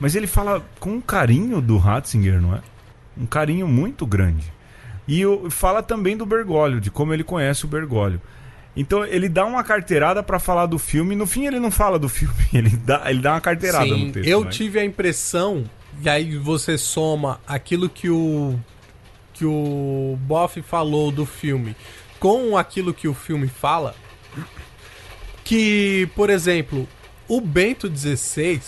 Mas 0.00 0.14
ele 0.14 0.26
fala 0.26 0.64
com 0.78 0.90
um 0.94 1.00
carinho 1.00 1.60
do 1.60 1.76
Ratzinger, 1.76 2.40
não 2.40 2.54
é? 2.54 2.60
Um 3.20 3.26
carinho 3.26 3.66
muito 3.66 4.06
grande. 4.06 4.52
E 5.06 5.22
fala 5.50 5.82
também 5.82 6.16
do 6.16 6.24
Bergoglio, 6.26 6.80
de 6.80 6.90
como 6.90 7.12
ele 7.12 7.24
conhece 7.24 7.64
o 7.64 7.68
Bergoglio. 7.68 8.20
Então 8.76 9.04
ele 9.04 9.28
dá 9.28 9.44
uma 9.44 9.64
carteirada 9.64 10.22
pra 10.22 10.38
falar 10.38 10.66
do 10.66 10.78
filme. 10.78 11.16
No 11.16 11.26
fim 11.26 11.46
ele 11.46 11.58
não 11.58 11.70
fala 11.70 11.98
do 11.98 12.08
filme, 12.10 12.34
ele 12.52 12.70
dá, 12.70 13.02
ele 13.10 13.20
dá 13.20 13.32
uma 13.32 13.40
carteirada 13.40 13.86
Sim, 13.86 14.06
no 14.06 14.12
texto. 14.12 14.28
eu 14.28 14.44
né? 14.44 14.50
tive 14.50 14.78
a 14.78 14.84
impressão, 14.84 15.64
e 16.00 16.08
aí 16.08 16.36
você 16.36 16.78
soma 16.78 17.40
aquilo 17.46 17.88
que 17.88 18.08
o 18.08 18.54
que 19.38 19.44
o 19.44 20.18
Boff 20.22 20.60
falou 20.62 21.12
do 21.12 21.24
filme 21.24 21.76
com 22.18 22.56
aquilo 22.58 22.92
que 22.92 23.06
o 23.06 23.14
filme 23.14 23.46
fala, 23.46 23.94
que, 25.44 26.08
por 26.16 26.28
exemplo, 26.28 26.88
o 27.28 27.40
Bento 27.40 27.88
XVI 27.88 28.60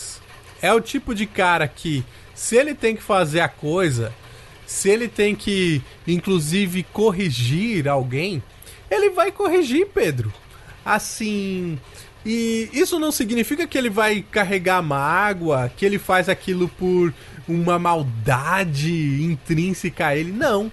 é 0.62 0.72
o 0.72 0.80
tipo 0.80 1.12
de 1.12 1.26
cara 1.26 1.66
que 1.66 2.04
se 2.34 2.56
ele 2.56 2.72
tem 2.72 2.94
que 2.94 3.02
fazer 3.02 3.40
a 3.40 3.48
coisa, 3.48 4.14
se 4.64 4.88
ele 4.88 5.08
tem 5.08 5.34
que 5.34 5.82
inclusive 6.06 6.84
corrigir 6.84 7.88
alguém, 7.88 8.40
ele 8.88 9.10
vai 9.10 9.32
corrigir, 9.32 9.88
Pedro. 9.88 10.32
Assim, 10.84 11.78
e 12.24 12.68
isso 12.72 12.98
não 12.98 13.10
significa 13.10 13.66
que 13.66 13.76
ele 13.76 13.90
vai 13.90 14.24
carregar 14.30 14.80
mágoa, 14.82 15.70
que 15.76 15.84
ele 15.84 15.98
faz 15.98 16.28
aquilo 16.28 16.68
por 16.68 17.12
uma 17.50 17.78
maldade 17.78 19.22
intrínseca 19.22 20.08
a 20.08 20.16
ele. 20.16 20.32
Não. 20.32 20.70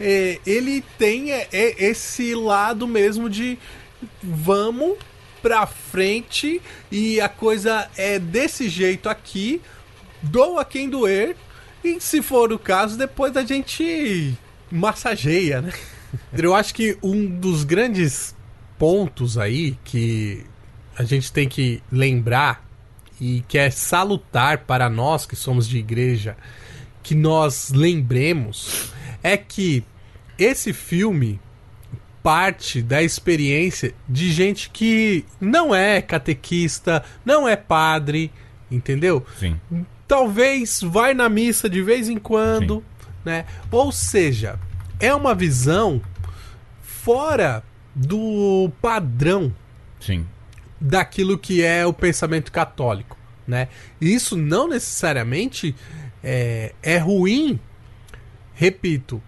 É, 0.00 0.38
ele 0.46 0.82
tem 0.98 1.32
é, 1.32 1.48
é, 1.52 1.84
esse 1.84 2.34
lado 2.34 2.86
mesmo 2.86 3.28
de 3.28 3.58
vamos 4.22 4.96
pra 5.42 5.66
frente 5.66 6.60
e 6.90 7.20
a 7.20 7.28
coisa 7.28 7.88
é 7.96 8.18
desse 8.18 8.68
jeito 8.68 9.08
aqui, 9.08 9.60
doa 10.22 10.64
quem 10.64 10.88
doer, 10.88 11.36
e 11.84 12.00
se 12.00 12.22
for 12.22 12.52
o 12.52 12.58
caso, 12.58 12.96
depois 12.96 13.36
a 13.36 13.42
gente 13.42 14.34
massageia, 14.70 15.60
né? 15.60 15.72
Eu 16.32 16.54
acho 16.54 16.74
que 16.74 16.96
um 17.02 17.26
dos 17.26 17.64
grandes 17.64 18.34
pontos 18.78 19.38
aí 19.38 19.76
que 19.84 20.44
a 20.96 21.04
gente 21.04 21.32
tem 21.32 21.48
que 21.48 21.82
lembrar 21.90 22.69
e 23.20 23.44
que 23.46 23.58
é 23.58 23.70
salutar 23.70 24.58
para 24.58 24.88
nós 24.88 25.26
que 25.26 25.36
somos 25.36 25.68
de 25.68 25.78
igreja 25.78 26.36
que 27.02 27.14
nós 27.14 27.70
lembremos 27.70 28.92
é 29.22 29.36
que 29.36 29.84
esse 30.38 30.72
filme 30.72 31.40
parte 32.22 32.82
da 32.82 33.02
experiência 33.02 33.94
de 34.08 34.30
gente 34.30 34.68
que 34.70 35.24
não 35.40 35.74
é 35.74 36.02
catequista, 36.02 37.02
não 37.24 37.48
é 37.48 37.56
padre, 37.56 38.30
entendeu? 38.70 39.24
Sim. 39.38 39.58
talvez 40.06 40.80
vai 40.82 41.14
na 41.14 41.28
missa 41.28 41.68
de 41.68 41.82
vez 41.82 42.08
em 42.08 42.18
quando, 42.18 42.84
né? 43.24 43.46
Ou 43.70 43.90
seja, 43.90 44.58
é 44.98 45.14
uma 45.14 45.34
visão 45.34 46.00
fora 46.82 47.62
do 47.94 48.70
padrão 48.82 49.52
Sim. 50.00 50.26
Daquilo 50.80 51.36
que 51.36 51.62
é 51.62 51.84
o 51.86 51.92
pensamento 51.92 52.50
católico, 52.50 53.16
né? 53.46 53.68
E 54.00 54.14
isso 54.14 54.36
não 54.36 54.68
necessariamente 54.68 55.74
é, 56.22 56.72
é 56.82 56.96
ruim, 56.98 57.60
repito, 58.54 59.22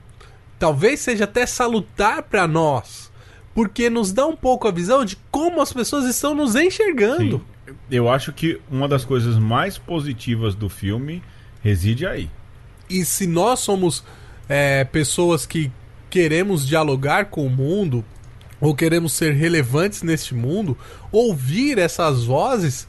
talvez 0.58 1.00
seja 1.00 1.24
até 1.24 1.44
salutar 1.44 2.22
para 2.22 2.46
nós, 2.46 3.12
porque 3.54 3.90
nos 3.90 4.12
dá 4.12 4.26
um 4.26 4.36
pouco 4.36 4.66
a 4.66 4.70
visão 4.70 5.04
de 5.04 5.16
como 5.30 5.60
as 5.60 5.72
pessoas 5.72 6.06
estão 6.06 6.34
nos 6.34 6.54
enxergando. 6.54 7.38
Sim. 7.38 7.74
Eu 7.90 8.08
acho 8.08 8.32
que 8.32 8.60
uma 8.70 8.88
das 8.88 9.04
coisas 9.04 9.38
mais 9.38 9.78
positivas 9.78 10.54
do 10.54 10.68
filme 10.68 11.22
reside 11.62 12.06
aí. 12.06 12.28
E 12.88 13.04
se 13.04 13.26
nós 13.26 13.60
somos 13.60 14.04
é, 14.48 14.84
pessoas 14.84 15.46
que 15.46 15.70
queremos 16.10 16.66
dialogar 16.66 17.26
com 17.26 17.46
o 17.46 17.50
mundo, 17.50 18.04
ou 18.62 18.76
queremos 18.76 19.12
ser 19.12 19.32
relevantes 19.34 20.04
neste 20.04 20.36
mundo, 20.36 20.78
ouvir 21.10 21.78
essas 21.78 22.22
vozes 22.22 22.86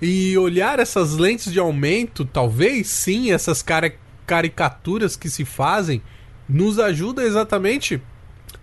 e 0.00 0.36
olhar 0.38 0.78
essas 0.78 1.12
lentes 1.12 1.52
de 1.52 1.58
aumento, 1.58 2.24
talvez 2.24 2.86
sim, 2.86 3.30
essas 3.30 3.60
cara 3.60 3.92
caricaturas 4.26 5.16
que 5.16 5.28
se 5.28 5.44
fazem, 5.44 6.00
nos 6.48 6.78
ajuda 6.78 7.22
exatamente 7.22 8.00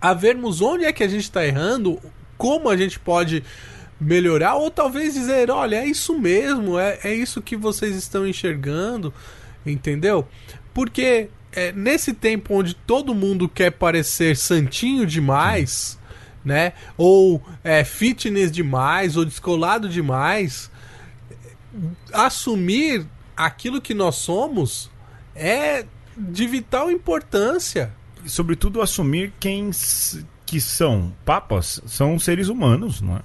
a 0.00 0.12
vermos 0.12 0.60
onde 0.60 0.84
é 0.84 0.92
que 0.92 1.04
a 1.04 1.08
gente 1.08 1.22
está 1.22 1.46
errando, 1.46 2.00
como 2.36 2.68
a 2.68 2.76
gente 2.76 2.98
pode 2.98 3.44
melhorar, 4.00 4.56
ou 4.56 4.68
talvez 4.68 5.14
dizer, 5.14 5.50
olha, 5.50 5.76
é 5.76 5.86
isso 5.86 6.18
mesmo, 6.18 6.76
é, 6.76 6.98
é 7.04 7.14
isso 7.14 7.40
que 7.40 7.56
vocês 7.56 7.94
estão 7.94 8.26
enxergando, 8.26 9.14
entendeu? 9.64 10.26
Porque 10.74 11.28
é, 11.52 11.70
nesse 11.70 12.12
tempo 12.14 12.54
onde 12.54 12.74
todo 12.74 13.14
mundo 13.14 13.48
quer 13.48 13.70
parecer 13.70 14.36
santinho 14.36 15.06
demais, 15.06 15.97
né? 16.48 16.72
Ou 16.96 17.40
é, 17.62 17.84
fitness 17.84 18.50
demais, 18.50 19.16
ou 19.16 19.24
descolado 19.24 19.88
demais, 19.88 20.70
assumir 22.12 23.06
aquilo 23.36 23.80
que 23.80 23.94
nós 23.94 24.16
somos 24.16 24.90
é 25.36 25.84
de 26.16 26.46
vital 26.46 26.90
importância. 26.90 27.92
Sobretudo 28.26 28.82
assumir 28.82 29.32
quem 29.38 29.70
que 30.44 30.60
são 30.60 31.12
papas, 31.24 31.80
são 31.86 32.18
seres 32.18 32.48
humanos, 32.48 33.00
não 33.00 33.16
é? 33.16 33.20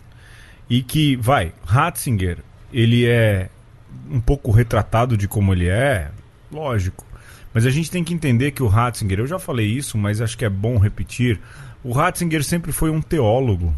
E 0.69 0.83
que, 0.83 1.15
vai, 1.15 1.53
Ratzinger, 1.65 2.39
ele 2.71 3.05
é 3.05 3.49
um 4.09 4.19
pouco 4.19 4.51
retratado 4.51 5.15
de 5.15 5.27
como 5.27 5.53
ele 5.53 5.67
é, 5.67 6.11
lógico. 6.51 7.05
Mas 7.53 7.65
a 7.65 7.69
gente 7.69 7.91
tem 7.91 8.03
que 8.03 8.13
entender 8.13 8.51
que 8.51 8.63
o 8.63 8.67
Ratzinger, 8.67 9.19
eu 9.19 9.27
já 9.27 9.37
falei 9.37 9.67
isso, 9.67 9.97
mas 9.97 10.21
acho 10.21 10.37
que 10.37 10.45
é 10.45 10.49
bom 10.49 10.77
repetir. 10.77 11.39
O 11.83 11.91
Ratzinger 11.91 12.43
sempre 12.43 12.71
foi 12.71 12.89
um 12.89 13.01
teólogo, 13.01 13.73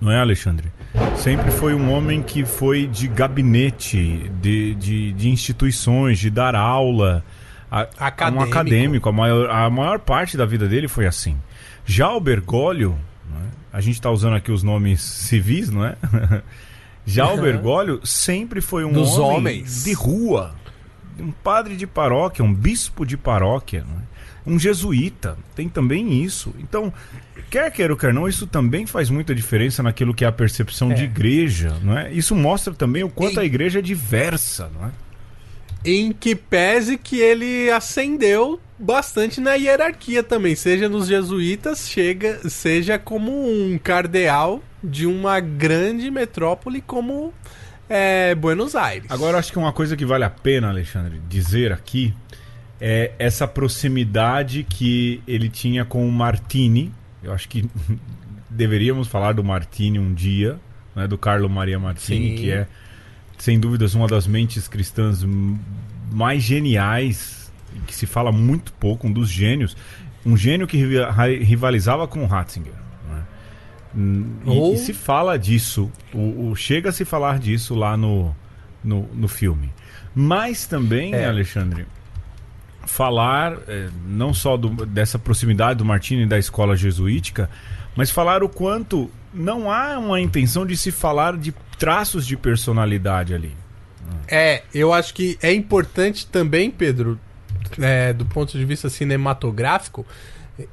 não 0.00 0.10
é, 0.10 0.18
Alexandre? 0.20 0.68
Sempre 1.16 1.50
foi 1.50 1.74
um 1.74 1.92
homem 1.92 2.22
que 2.22 2.44
foi 2.44 2.86
de 2.86 3.06
gabinete, 3.08 4.30
de, 4.40 4.74
de, 4.74 5.12
de 5.12 5.28
instituições, 5.28 6.18
de 6.18 6.30
dar 6.30 6.54
aula. 6.54 7.24
A, 7.70 7.80
acadêmico. 7.98 8.44
Um 8.44 8.46
acadêmico. 8.48 9.08
A 9.08 9.12
maior, 9.12 9.50
a 9.50 9.68
maior 9.70 9.98
parte 9.98 10.36
da 10.36 10.46
vida 10.46 10.68
dele 10.68 10.88
foi 10.88 11.06
assim. 11.06 11.36
Já 11.84 12.10
o 12.12 12.20
Bergoglio, 12.20 12.96
é? 13.30 13.76
a 13.76 13.80
gente 13.80 13.94
está 13.94 14.10
usando 14.10 14.36
aqui 14.36 14.50
os 14.50 14.62
nomes 14.62 15.02
civis, 15.02 15.70
não 15.70 15.84
é? 15.84 15.96
Já 17.06 17.30
o 17.30 17.38
Bergoglio 17.38 18.00
sempre 18.04 18.62
foi 18.62 18.84
um 18.84 18.92
Dos 18.92 19.18
homem 19.18 19.36
homens. 19.36 19.84
de 19.84 19.92
rua, 19.92 20.54
um 21.18 21.30
padre 21.30 21.76
de 21.76 21.86
paróquia, 21.86 22.44
um 22.44 22.52
bispo 22.52 23.04
de 23.06 23.16
paróquia, 23.16 23.84
é? 23.88 24.50
um 24.50 24.58
jesuíta. 24.58 25.36
Tem 25.54 25.68
também 25.68 26.22
isso. 26.22 26.54
Então, 26.58 26.92
quer 27.50 27.70
queira 27.70 27.92
ou 27.92 27.98
quer 27.98 28.12
não, 28.12 28.28
isso 28.28 28.46
também 28.46 28.86
faz 28.86 29.10
muita 29.10 29.34
diferença 29.34 29.82
naquilo 29.82 30.14
que 30.14 30.24
é 30.24 30.28
a 30.28 30.32
percepção 30.32 30.92
é. 30.92 30.94
de 30.94 31.04
igreja, 31.04 31.76
não 31.82 31.98
é? 31.98 32.12
Isso 32.12 32.34
mostra 32.34 32.74
também 32.74 33.02
o 33.02 33.08
quanto 33.08 33.36
e... 33.36 33.40
a 33.40 33.44
igreja 33.44 33.78
é 33.78 33.82
diversa, 33.82 34.70
não 34.74 34.88
é? 34.88 34.90
Em 35.86 36.12
que 36.12 36.34
pese 36.34 36.96
que 36.96 37.20
ele 37.20 37.70
ascendeu 37.70 38.58
bastante 38.78 39.40
na 39.40 39.54
hierarquia 39.54 40.22
também, 40.22 40.54
seja 40.54 40.88
nos 40.88 41.06
jesuítas, 41.06 41.88
chega, 41.88 42.48
seja 42.48 42.98
como 42.98 43.30
um 43.32 43.78
cardeal 43.78 44.62
de 44.82 45.06
uma 45.06 45.40
grande 45.40 46.10
metrópole 46.10 46.80
como 46.80 47.32
é, 47.88 48.34
Buenos 48.34 48.74
Aires. 48.74 49.10
Agora, 49.10 49.38
acho 49.38 49.52
que 49.52 49.58
uma 49.58 49.72
coisa 49.72 49.96
que 49.96 50.04
vale 50.04 50.24
a 50.24 50.30
pena, 50.30 50.68
Alexandre, 50.68 51.20
dizer 51.28 51.72
aqui 51.72 52.14
é 52.80 53.12
essa 53.18 53.46
proximidade 53.46 54.64
que 54.64 55.22
ele 55.26 55.48
tinha 55.48 55.84
com 55.84 56.06
o 56.06 56.12
Martini. 56.12 56.92
Eu 57.22 57.32
acho 57.32 57.48
que 57.48 57.68
deveríamos 58.48 59.08
falar 59.08 59.32
do 59.32 59.44
Martini 59.44 59.98
um 59.98 60.12
dia, 60.12 60.58
né, 60.94 61.06
do 61.06 61.18
Carlo 61.18 61.48
Maria 61.48 61.78
Martini, 61.78 62.30
Sim. 62.30 62.36
que 62.36 62.50
é, 62.50 62.66
sem 63.38 63.58
dúvidas, 63.58 63.94
uma 63.94 64.06
das 64.06 64.26
mentes 64.26 64.68
cristãs 64.68 65.24
mais 66.10 66.42
geniais, 66.42 67.52
que 67.86 67.94
se 67.94 68.06
fala 68.06 68.30
muito 68.30 68.72
pouco, 68.74 69.06
um 69.06 69.12
dos 69.12 69.28
gênios. 69.28 69.76
Um 70.24 70.36
gênio 70.36 70.66
que 70.66 70.78
rivalizava 71.42 72.08
com 72.08 72.22
o 72.22 72.26
Ratzinger. 72.26 72.83
E, 73.96 74.48
Ou... 74.48 74.74
e, 74.74 74.78
se 74.78 74.92
fala 74.92 75.38
disso, 75.38 75.90
o, 76.12 76.50
o 76.50 76.56
chega 76.56 76.90
a 76.90 76.92
se 76.92 77.04
falar 77.04 77.38
disso 77.38 77.74
lá 77.74 77.96
no, 77.96 78.34
no, 78.82 79.08
no 79.14 79.28
filme. 79.28 79.72
Mas 80.14 80.66
também, 80.66 81.14
é. 81.14 81.26
Alexandre, 81.26 81.86
falar 82.86 83.58
é, 83.66 83.88
não 84.06 84.32
só 84.32 84.56
do, 84.56 84.86
dessa 84.86 85.18
proximidade 85.18 85.78
do 85.78 85.84
Martini 85.84 86.22
e 86.22 86.26
da 86.26 86.38
escola 86.38 86.76
jesuítica, 86.76 87.48
mas 87.96 88.10
falar 88.10 88.42
o 88.42 88.48
quanto 88.48 89.10
não 89.32 89.70
há 89.70 89.98
uma 89.98 90.20
intenção 90.20 90.66
de 90.66 90.76
se 90.76 90.90
falar 90.90 91.36
de 91.36 91.52
traços 91.78 92.26
de 92.26 92.36
personalidade 92.36 93.34
ali. 93.34 93.54
É, 94.28 94.62
eu 94.72 94.92
acho 94.92 95.12
que 95.14 95.38
é 95.42 95.52
importante 95.52 96.26
também, 96.26 96.70
Pedro, 96.70 97.18
é, 97.80 98.12
do 98.12 98.24
ponto 98.24 98.56
de 98.56 98.64
vista 98.64 98.88
cinematográfico, 98.88 100.06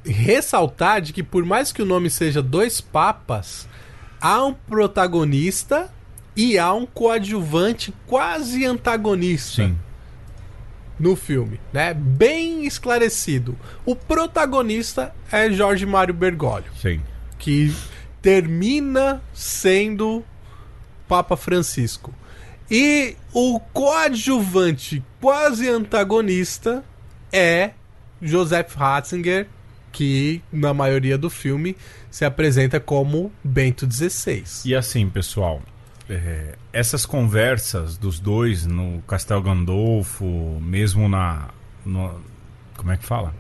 ressaltar 0.05 1.01
de 1.01 1.13
que 1.13 1.23
por 1.23 1.45
mais 1.45 1.71
que 1.71 1.81
o 1.81 1.85
nome 1.85 2.09
seja 2.09 2.41
Dois 2.41 2.79
Papas, 2.79 3.67
há 4.19 4.43
um 4.45 4.53
protagonista 4.53 5.91
e 6.35 6.57
há 6.57 6.71
um 6.73 6.85
coadjuvante 6.85 7.93
quase 8.07 8.65
antagonista. 8.65 9.67
Sim. 9.67 9.77
No 10.99 11.15
filme, 11.15 11.59
né? 11.73 11.95
Bem 11.95 12.65
esclarecido. 12.65 13.57
O 13.83 13.95
protagonista 13.95 15.13
é 15.31 15.51
Jorge 15.51 15.85
Mário 15.85 16.13
Bergoglio. 16.13 16.71
Sim. 16.79 17.01
Que 17.39 17.73
termina 18.21 19.21
sendo 19.33 20.23
Papa 21.07 21.35
Francisco. 21.35 22.13
E 22.69 23.17
o 23.33 23.59
coadjuvante 23.59 25.03
quase 25.19 25.67
antagonista 25.67 26.83
é 27.33 27.71
Joseph 28.21 28.75
Ratzinger, 28.75 29.47
que 29.91 30.41
na 30.51 30.73
maioria 30.73 31.17
do 31.17 31.29
filme 31.29 31.75
se 32.09 32.25
apresenta 32.25 32.79
como 32.79 33.31
Bento 33.43 33.87
XVI. 33.91 34.43
E 34.65 34.75
assim, 34.75 35.09
pessoal, 35.09 35.61
é, 36.09 36.55
essas 36.73 37.05
conversas 37.05 37.97
dos 37.97 38.19
dois 38.19 38.65
no 38.65 39.01
Castel 39.07 39.41
Gandolfo, 39.41 40.59
mesmo 40.61 41.07
na. 41.07 41.49
No, 41.85 42.21
como 42.75 42.91
é 42.91 42.97
que 42.97 43.05
fala? 43.05 43.33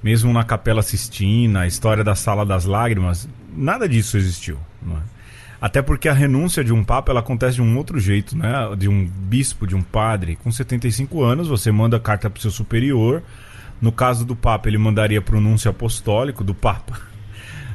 Mesmo 0.00 0.32
na 0.32 0.44
Capela 0.44 0.80
Sistina, 0.80 1.62
a 1.62 1.66
história 1.66 2.04
da 2.04 2.14
Sala 2.14 2.46
das 2.46 2.64
Lágrimas, 2.64 3.28
nada 3.52 3.88
disso 3.88 4.16
existiu. 4.16 4.56
É? 4.88 5.18
Até 5.60 5.82
porque 5.82 6.08
a 6.08 6.12
renúncia 6.12 6.62
de 6.62 6.72
um 6.72 6.84
papa 6.84 7.10
ela 7.10 7.18
acontece 7.18 7.56
de 7.56 7.62
um 7.62 7.76
outro 7.76 7.98
jeito, 7.98 8.36
né? 8.36 8.52
De 8.76 8.88
um 8.88 9.04
bispo, 9.04 9.66
de 9.66 9.74
um 9.74 9.82
padre. 9.82 10.36
Com 10.36 10.52
75 10.52 11.20
anos, 11.24 11.48
você 11.48 11.72
manda 11.72 11.98
carta 11.98 12.30
para 12.30 12.38
o 12.38 12.40
seu 12.40 12.52
superior 12.52 13.24
no 13.80 13.92
caso 13.92 14.24
do 14.24 14.34
Papa, 14.34 14.68
ele 14.68 14.78
mandaria 14.78 15.20
pronúncio 15.20 15.70
apostólico 15.70 16.42
do 16.42 16.54
Papa, 16.54 17.00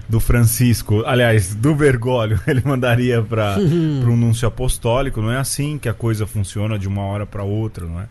do 0.08 0.20
Francisco, 0.20 1.04
aliás, 1.06 1.56
do 1.56 1.74
Bergoglio, 1.74 2.40
ele 2.48 2.62
mandaria 2.66 3.22
para 3.22 3.56
pronúncio 4.02 4.48
apostólico. 4.48 5.22
Não 5.22 5.32
é 5.32 5.38
assim 5.38 5.78
que 5.78 5.88
a 5.88 5.94
coisa 5.94 6.28
funciona 6.28 6.78
de 6.78 6.88
uma 6.88 7.04
hora 7.04 7.26
para 7.26 7.44
outra, 7.44 7.86
não 7.86 8.00
é? 8.00 8.08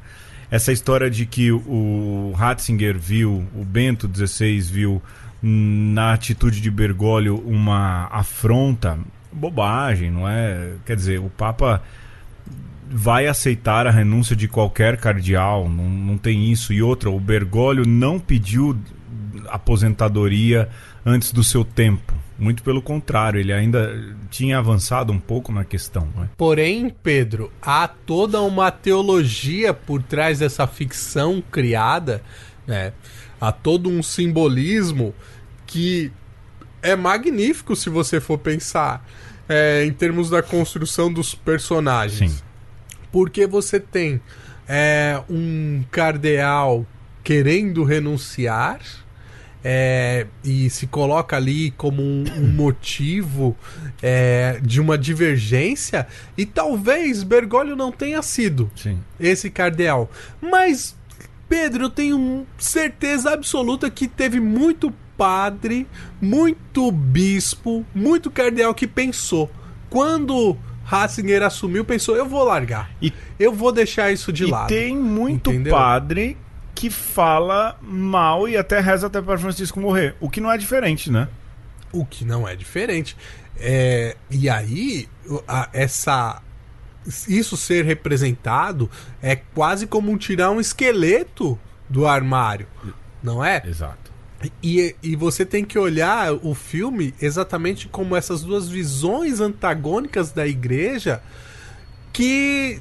Essa 0.51 0.71
história 0.71 1.11
de 1.11 1.25
que 1.25 1.51
o 1.51 2.35
Ratzinger 2.37 2.99
viu, 2.99 3.43
o 3.55 3.65
Bento 3.65 4.11
XVI 4.15 4.61
viu 4.61 5.03
na 5.43 6.13
atitude 6.13 6.61
de 6.61 6.71
Bergoglio 6.71 7.43
uma 7.47 8.07
afronta, 8.13 8.99
bobagem, 9.33 10.11
não 10.11 10.29
é? 10.29 10.75
Quer 10.85 10.95
dizer, 10.95 11.21
o 11.21 11.31
Papa 11.31 11.83
vai 12.93 13.27
aceitar 13.27 13.87
a 13.87 13.91
renúncia 13.91 14.37
de 14.37 14.47
qualquer 14.47 14.99
cardeal, 14.99 15.69
não, 15.69 15.89
não 15.89 16.19
tem 16.19 16.53
isso. 16.53 16.73
E 16.73 16.83
outra, 16.83 17.11
o 17.11 17.19
Bergoglio 17.19 17.87
não 17.87 18.21
pediu 18.21 18.79
aposentadoria 19.49 20.69
antes 21.05 21.33
do 21.33 21.43
seu 21.43 21.65
tempo. 21.65 22.13
Muito 22.39 22.63
pelo 22.63 22.83
contrário, 22.83 23.39
ele 23.39 23.53
ainda 23.53 24.15
tinha 24.31 24.59
avançado 24.59 25.13
um 25.13 25.19
pouco 25.19 25.53
na 25.53 25.65
questão. 25.65 26.09
Né? 26.17 26.29
Porém, 26.37 26.95
Pedro, 27.03 27.53
há 27.63 27.87
toda 27.89 28.41
uma 28.41 28.71
teologia 28.71 29.73
por 29.73 30.03
trás 30.03 30.41
dessa 30.41 30.67
ficção 30.67 31.43
criada, 31.51 32.23
né? 32.67 32.93
há 33.41 33.53
todo 33.53 33.89
um 33.89 34.03
simbolismo 34.03 35.15
que 35.67 36.11
é 36.83 36.97
magnífico 36.97 37.77
se 37.77 37.89
você 37.89 38.21
for 38.21 38.39
pensar 38.39 39.07
é, 39.49 39.85
em 39.85 39.93
termos 39.93 40.29
da 40.29 40.43
construção 40.43 41.13
dos 41.13 41.35
personagens. 41.35 42.33
Sim. 42.33 42.52
Porque 43.13 43.47
você 43.47 43.79
tem 43.79 44.21
é, 44.67 45.23
um 45.31 45.85
cardeal 45.91 46.85
querendo 47.23 47.85
renunciar 47.85 48.81
é, 49.65 50.27
e 50.43 50.69
se 50.71 50.87
coloca 50.87 51.37
ali 51.37 51.71
como 51.73 52.03
um, 52.03 52.25
um 52.37 52.49
motivo 52.53 53.57
é, 54.03 54.59
de 54.63 54.81
uma 54.81 54.99
divergência, 54.99 56.07
e 56.37 56.45
talvez 56.45 57.23
Bergoglio 57.23 57.77
não 57.77 57.93
tenha 57.93 58.21
sido 58.23 58.71
Sim. 58.75 58.99
esse 59.21 59.51
cardeal. 59.51 60.11
Mas, 60.41 60.97
Pedro, 61.49 61.85
eu 61.85 61.91
tenho 61.91 62.47
certeza 62.59 63.33
absoluta 63.33 63.91
que 63.91 64.09
teve 64.09 64.41
muito 64.41 64.93
padre, 65.17 65.87
muito 66.21 66.91
bispo, 66.91 67.85
muito 67.95 68.31
cardeal 68.31 68.75
que 68.75 68.87
pensou. 68.87 69.51
Quando 69.89 70.57
Ratzinger 70.93 71.43
assumiu, 71.43 71.85
pensou: 71.85 72.15
eu 72.17 72.27
vou 72.27 72.45
largar. 72.45 72.91
E- 73.01 73.13
eu 73.39 73.53
vou 73.53 73.73
deixar 73.73 74.13
isso 74.13 74.33
de 74.33 74.45
e 74.45 74.51
lado. 74.51 74.69
tem 74.69 74.97
muito 74.97 75.51
Entendeu? 75.51 75.75
padre 75.75 76.37
que 76.75 76.91
fala 76.91 77.79
mal 77.81 78.49
e 78.49 78.57
até 78.57 78.81
reza 78.81 79.07
até 79.07 79.21
para 79.23 79.39
Francisco 79.39 79.81
morrer. 79.81 80.15
O 80.21 80.29
que 80.29 80.41
não 80.41 80.51
é 80.51 80.59
diferente, 80.59 81.11
né? 81.11 81.29
O 81.93 82.05
que 82.05 82.25
não 82.25 82.47
é 82.49 82.57
diferente. 82.57 83.17
É, 83.59 84.17
e 84.31 84.49
aí, 84.49 85.09
a- 85.47 85.69
essa. 85.73 86.41
Isso 87.29 87.57
ser 87.57 87.85
representado 87.85 88.89
é 89.21 89.35
quase 89.37 89.87
como 89.87 90.11
um 90.11 90.17
tirar 90.17 90.51
um 90.51 90.61
esqueleto 90.61 91.59
do 91.89 92.07
armário, 92.07 92.67
não 93.23 93.45
é? 93.45 93.61
Exato. 93.67 94.02
E, 94.63 94.95
e 95.03 95.17
você 95.17 95.45
tem 95.45 95.65
que 95.65 95.79
olhar 95.79 96.33
o 96.33 96.55
filme 96.55 97.15
exatamente 97.21 97.89
como 97.89 98.17
essas 98.17 98.43
duas 98.43 98.69
visões 98.69 99.41
antagônicas 99.41 100.33
da 100.33 100.47
igreja 100.47 101.23
que 102.13 102.81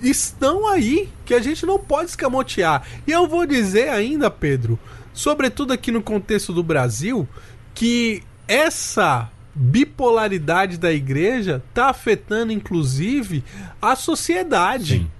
estão 0.00 0.68
aí, 0.68 1.08
que 1.24 1.34
a 1.34 1.40
gente 1.40 1.66
não 1.66 1.78
pode 1.78 2.10
escamotear. 2.10 2.86
E 3.06 3.12
eu 3.12 3.26
vou 3.26 3.46
dizer 3.46 3.88
ainda, 3.88 4.30
Pedro, 4.30 4.78
sobretudo 5.12 5.72
aqui 5.72 5.90
no 5.90 6.02
contexto 6.02 6.52
do 6.52 6.62
Brasil, 6.62 7.28
que 7.74 8.22
essa 8.46 9.30
bipolaridade 9.54 10.78
da 10.78 10.92
igreja 10.92 11.62
está 11.68 11.90
afetando 11.90 12.52
inclusive 12.52 13.42
a 13.82 13.96
sociedade 13.96 14.98
Sim. 14.98 15.10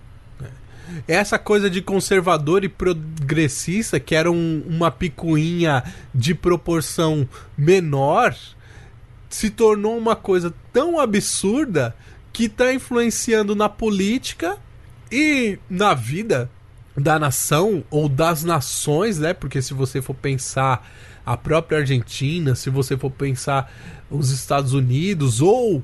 Essa 1.07 1.39
coisa 1.39 1.69
de 1.69 1.81
conservador 1.83 2.65
e 2.65 2.69
progressista, 2.69 3.99
que 4.01 4.15
era 4.15 4.31
um- 4.31 4.63
uma 4.67 4.91
picuinha 4.91 5.83
de 6.15 6.35
proporção 6.35 7.29
menor, 7.57 8.35
se 9.29 9.51
tornou 9.51 9.97
uma 9.99 10.17
coisa 10.17 10.53
tão 10.73 10.99
absurda 10.99 11.95
que 12.33 12.45
está 12.45 12.73
influenciando 12.73 13.55
na 13.55 13.69
política 13.69 14.57
e 15.11 15.59
na 15.69 15.95
vida 15.95 16.51
da 16.97 17.19
nação 17.19 17.85
ou 17.91 18.09
das 18.09 18.43
nações, 18.43 19.19
né? 19.19 19.33
Porque 19.33 19.63
se 19.63 19.75
você 19.75 20.03
for 20.03 20.15
pensar 20.15 20.89
a 21.25 21.37
própria 21.37 21.79
Argentina, 21.81 22.55
se 22.55 22.71
você 22.71 22.97
for 22.97 23.11
pensar 23.11 23.73
os 24.11 24.31
Estados 24.31 24.73
Unidos 24.73 25.41
ou 25.41 25.83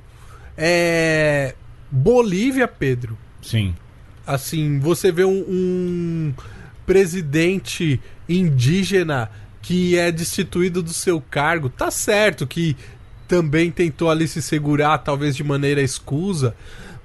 é, 0.56 1.54
Bolívia, 1.90 2.66
Pedro, 2.66 3.16
Sim. 3.42 3.74
Assim, 4.26 4.78
você 4.78 5.10
vê 5.12 5.24
um, 5.24 5.44
um 5.48 6.34
presidente 6.86 8.00
indígena 8.28 9.30
que 9.62 9.96
é 9.96 10.12
destituído 10.12 10.82
do 10.82 10.92
seu 10.92 11.20
cargo, 11.20 11.68
tá 11.70 11.90
certo 11.90 12.46
que 12.46 12.76
também 13.26 13.70
tentou 13.70 14.10
ali 14.10 14.28
se 14.28 14.42
segurar, 14.42 14.98
talvez 14.98 15.34
de 15.34 15.42
maneira 15.42 15.80
escusa, 15.80 16.54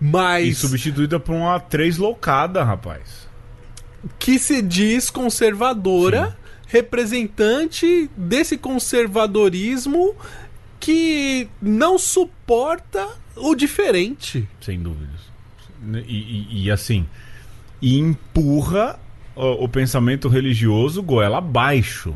E 0.01 0.05
mas 0.05 0.57
substituída 0.57 1.19
por 1.19 1.33
uma 1.33 1.59
três 1.59 1.97
loucada, 1.97 2.63
rapaz. 2.63 3.27
que 4.17 4.37
se 4.37 4.61
diz 4.61 5.09
conservadora, 5.09 6.37
representante 6.67 8.09
desse 8.15 8.57
conservadorismo 8.57 10.15
que 10.79 11.47
não 11.61 11.97
suporta 11.97 13.07
o 13.35 13.55
diferente. 13.55 14.47
Sem 14.61 14.79
dúvidas. 14.81 15.18
E, 16.07 16.47
e- 16.51 16.63
e, 16.65 16.71
assim, 16.71 17.05
e 17.81 17.97
empurra 17.97 18.99
o, 19.35 19.63
o 19.65 19.69
pensamento 19.69 20.27
religioso 20.27 21.01
goela 21.01 21.37
abaixo. 21.37 22.13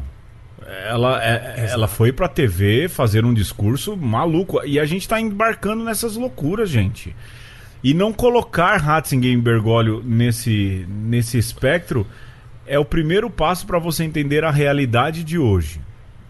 Ela, 0.88 1.24
é- 1.24 1.68
ela 1.72 1.88
foi 1.88 2.12
pra 2.12 2.28
TV 2.28 2.88
fazer 2.88 3.26
um 3.26 3.34
discurso 3.34 3.96
maluco. 3.98 4.62
E 4.66 4.80
a 4.80 4.86
gente 4.86 5.08
tá 5.08 5.20
embarcando 5.20 5.84
nessas 5.84 6.16
loucuras, 6.16 6.70
gente. 6.70 7.16
E 7.84 7.94
não 7.94 8.14
colocar 8.14 8.78
Ratzinger 8.78 9.32
e 9.34 9.38
Bergoglio 9.38 10.02
nesse, 10.06 10.86
nesse 10.90 11.38
espectro 11.38 12.08
é 12.66 12.80
o 12.80 12.86
primeiro 12.86 13.30
passo 13.30 13.68
para 13.68 13.78
você 13.78 14.06
entender 14.06 14.46
a 14.46 14.52
realidade 14.52 15.22
de 15.24 15.38
hoje. 15.38 15.82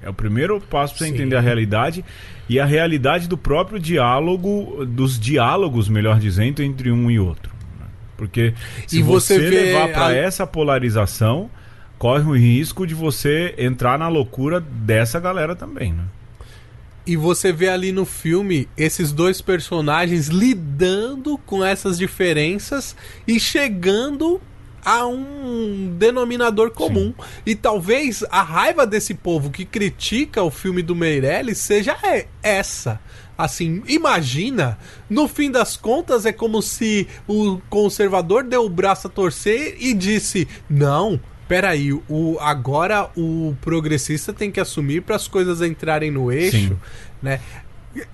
É 0.03 0.09
o 0.09 0.13
primeiro 0.13 0.59
passo 0.59 0.95
para 0.97 1.07
entender 1.07 1.35
a 1.35 1.41
realidade 1.41 2.03
e 2.49 2.59
a 2.59 2.65
realidade 2.65 3.27
do 3.27 3.37
próprio 3.37 3.79
diálogo, 3.79 4.85
dos 4.85 5.17
diálogos, 5.19 5.87
melhor 5.87 6.19
dizendo, 6.19 6.61
entre 6.61 6.91
um 6.91 7.09
e 7.09 7.17
outro. 7.19 7.51
né? 7.79 7.85
Porque 8.17 8.53
se 8.85 8.99
E 8.99 9.01
você 9.01 9.39
você, 9.39 9.49
levar 9.49 9.87
para 9.93 10.07
a- 10.07 10.13
essa 10.15 10.45
polarização, 10.45 11.49
corre 11.97 12.23
o 12.29 12.35
risco 12.35 12.85
de 12.85 12.93
você 12.93 13.55
entrar 13.57 13.97
na 13.97 14.09
loucura 14.09 14.59
dessa 14.59 15.19
galera 15.19 15.55
também, 15.55 15.93
né? 15.93 16.03
E 17.05 17.17
você 17.17 17.51
vê 17.51 17.67
ali 17.69 17.91
no 17.91 18.05
filme 18.05 18.67
esses 18.77 19.11
dois 19.11 19.41
personagens 19.41 20.27
lidando 20.27 21.37
com 21.45 21.63
essas 21.63 21.97
diferenças 21.97 22.95
e 23.27 23.39
chegando 23.39 24.39
a 24.83 25.05
um 25.05 25.95
denominador 25.97 26.71
comum. 26.71 27.13
E 27.45 27.55
talvez 27.55 28.23
a 28.29 28.41
raiva 28.41 28.85
desse 28.85 29.13
povo 29.13 29.49
que 29.49 29.65
critica 29.65 30.43
o 30.43 30.51
filme 30.51 30.81
do 30.81 30.95
Meirelles 30.95 31.57
seja 31.57 31.97
essa. 32.41 32.99
Assim, 33.37 33.81
imagina, 33.87 34.77
no 35.09 35.27
fim 35.27 35.49
das 35.49 35.75
contas 35.75 36.25
é 36.25 36.31
como 36.31 36.61
se 36.61 37.07
o 37.27 37.59
conservador 37.69 38.43
deu 38.43 38.65
o 38.65 38.69
braço 38.69 39.07
a 39.07 39.09
torcer 39.09 39.75
e 39.79 39.93
disse: 39.93 40.47
"Não, 40.69 41.19
peraí, 41.47 41.91
o 41.91 42.37
agora 42.39 43.09
o 43.17 43.55
progressista 43.59 44.31
tem 44.31 44.51
que 44.51 44.59
assumir 44.59 45.01
para 45.01 45.15
as 45.15 45.27
coisas 45.27 45.61
entrarem 45.61 46.11
no 46.11 46.31
eixo" 46.31 46.57
Sim. 46.57 46.77
né? 47.23 47.39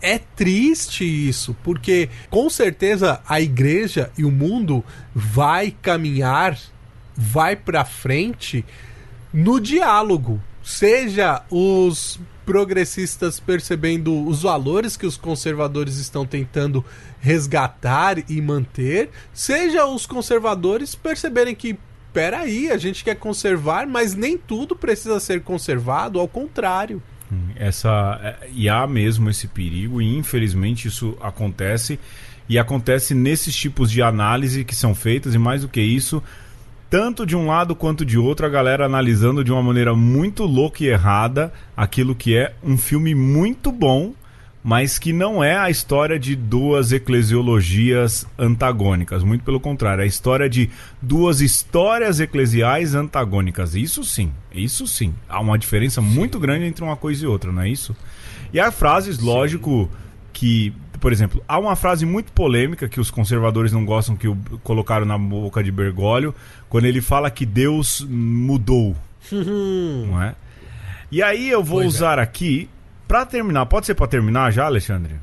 É 0.02 0.18
triste 0.18 1.04
isso, 1.04 1.56
porque 1.64 2.10
com 2.30 2.50
certeza 2.50 3.22
a 3.28 3.40
igreja 3.40 4.12
e 4.18 4.26
o 4.26 4.32
mundo 4.32 4.84
vai 5.14 5.74
caminhar, 5.82 6.58
vai 7.16 7.56
para 7.56 7.86
frente 7.86 8.66
no 9.34 9.60
diálogo. 9.60 10.42
Seja 10.62 11.44
os 11.50 12.20
progressistas 12.46 13.40
percebendo 13.40 14.28
os 14.28 14.42
valores 14.42 14.98
que 14.98 15.06
os 15.06 15.16
conservadores 15.16 15.98
estão 15.98 16.26
tentando 16.26 16.84
resgatar 17.20 18.18
e 18.30 18.42
manter, 18.42 19.10
seja 19.32 19.86
os 19.86 20.06
conservadores 20.06 20.96
perceberem 20.96 21.54
que 21.54 21.78
peraí, 22.12 22.72
a 22.72 22.78
gente 22.78 23.04
quer 23.04 23.16
conservar, 23.16 23.88
mas 23.88 24.16
nem 24.16 24.38
tudo 24.38 24.76
precisa 24.76 25.20
ser 25.20 25.42
conservado, 25.42 26.20
ao 26.20 26.28
contrário. 26.28 27.02
Essa, 27.56 28.38
e 28.52 28.68
há 28.68 28.88
mesmo 28.88 29.30
esse 29.30 29.48
perigo, 29.48 30.02
e 30.02 30.18
infelizmente 30.18 30.88
isso 30.88 31.18
acontece, 31.22 32.00
e 32.48 32.58
acontece 32.58 33.14
nesses 33.14 33.56
tipos 33.56 33.92
de 33.92 34.02
análise 34.02 34.64
que 34.64 34.76
são 34.76 34.96
feitas, 34.96 35.36
e 35.36 35.38
mais 35.38 35.62
do 35.62 35.68
que 35.68 35.82
isso, 35.82 36.24
tanto 36.90 37.26
de 37.26 37.36
um 37.36 37.46
lado 37.46 37.76
quanto 37.76 38.04
de 38.04 38.18
outro, 38.18 38.46
a 38.46 38.50
galera 38.50 38.86
analisando 38.86 39.44
de 39.44 39.52
uma 39.52 39.62
maneira 39.62 39.94
muito 39.96 40.44
louca 40.44 40.84
e 40.84 40.88
errada 40.88 41.54
aquilo 41.78 42.16
que 42.16 42.36
é 42.36 42.54
um 42.64 42.78
filme 42.78 43.14
muito 43.14 43.72
bom, 43.72 44.14
mas 44.64 45.00
que 45.00 45.14
não 45.14 45.44
é 45.44 45.58
a 45.58 45.70
história 45.70 46.20
de 46.20 46.36
duas 46.36 46.92
eclesiologias 46.92 48.28
antagônicas. 48.38 49.24
Muito 49.24 49.44
pelo 49.44 49.60
contrário, 49.60 50.02
é 50.02 50.04
a 50.04 50.08
história 50.08 50.50
de 50.50 50.70
duas 51.02 51.40
histórias 51.42 52.20
eclesiais 52.20 52.94
antagônicas. 52.94 53.74
Isso 53.74 54.04
sim, 54.04 54.32
isso 54.54 54.86
sim. 54.86 55.14
Há 55.28 55.40
uma 55.40 55.58
diferença 55.58 56.02
muito 56.02 56.40
grande 56.40 56.66
entre 56.66 56.84
uma 56.84 56.98
coisa 56.98 57.24
e 57.24 57.28
outra, 57.28 57.52
não 57.52 57.62
é 57.62 57.70
isso? 57.70 57.96
E 58.54 58.60
há 58.60 58.72
frases, 58.72 59.20
lógico, 59.20 59.90
que. 60.34 60.74
Por 61.00 61.14
exemplo, 61.14 61.42
há 61.48 61.58
uma 61.58 61.78
frase 61.78 62.06
muito 62.06 62.30
polêmica 62.34 62.90
que 62.90 63.00
os 63.00 63.10
conservadores 63.10 63.72
não 63.72 63.86
gostam 63.86 64.18
que 64.18 64.28
o, 64.28 64.36
colocaram 64.62 65.06
na 65.06 65.18
boca 65.18 65.64
de 65.64 65.72
Bergoglio, 65.72 66.36
quando 66.68 66.86
ele 66.86 67.00
fala 67.00 67.32
que 67.32 67.46
Deus 67.46 68.06
mudou. 68.10 68.94
não 69.32 70.22
é? 70.22 70.36
E 71.10 71.24
aí 71.24 71.50
eu 71.50 71.64
vou 71.64 71.78
Pois 71.78 71.86
é. 71.86 71.88
usar 71.88 72.20
aqui 72.20 72.68
Pra 73.10 73.26
terminar, 73.26 73.66
pode 73.66 73.88
ser 73.88 73.96
pra 73.96 74.06
terminar 74.08 74.52
já, 74.54 74.66
Alexandre? 74.68 75.16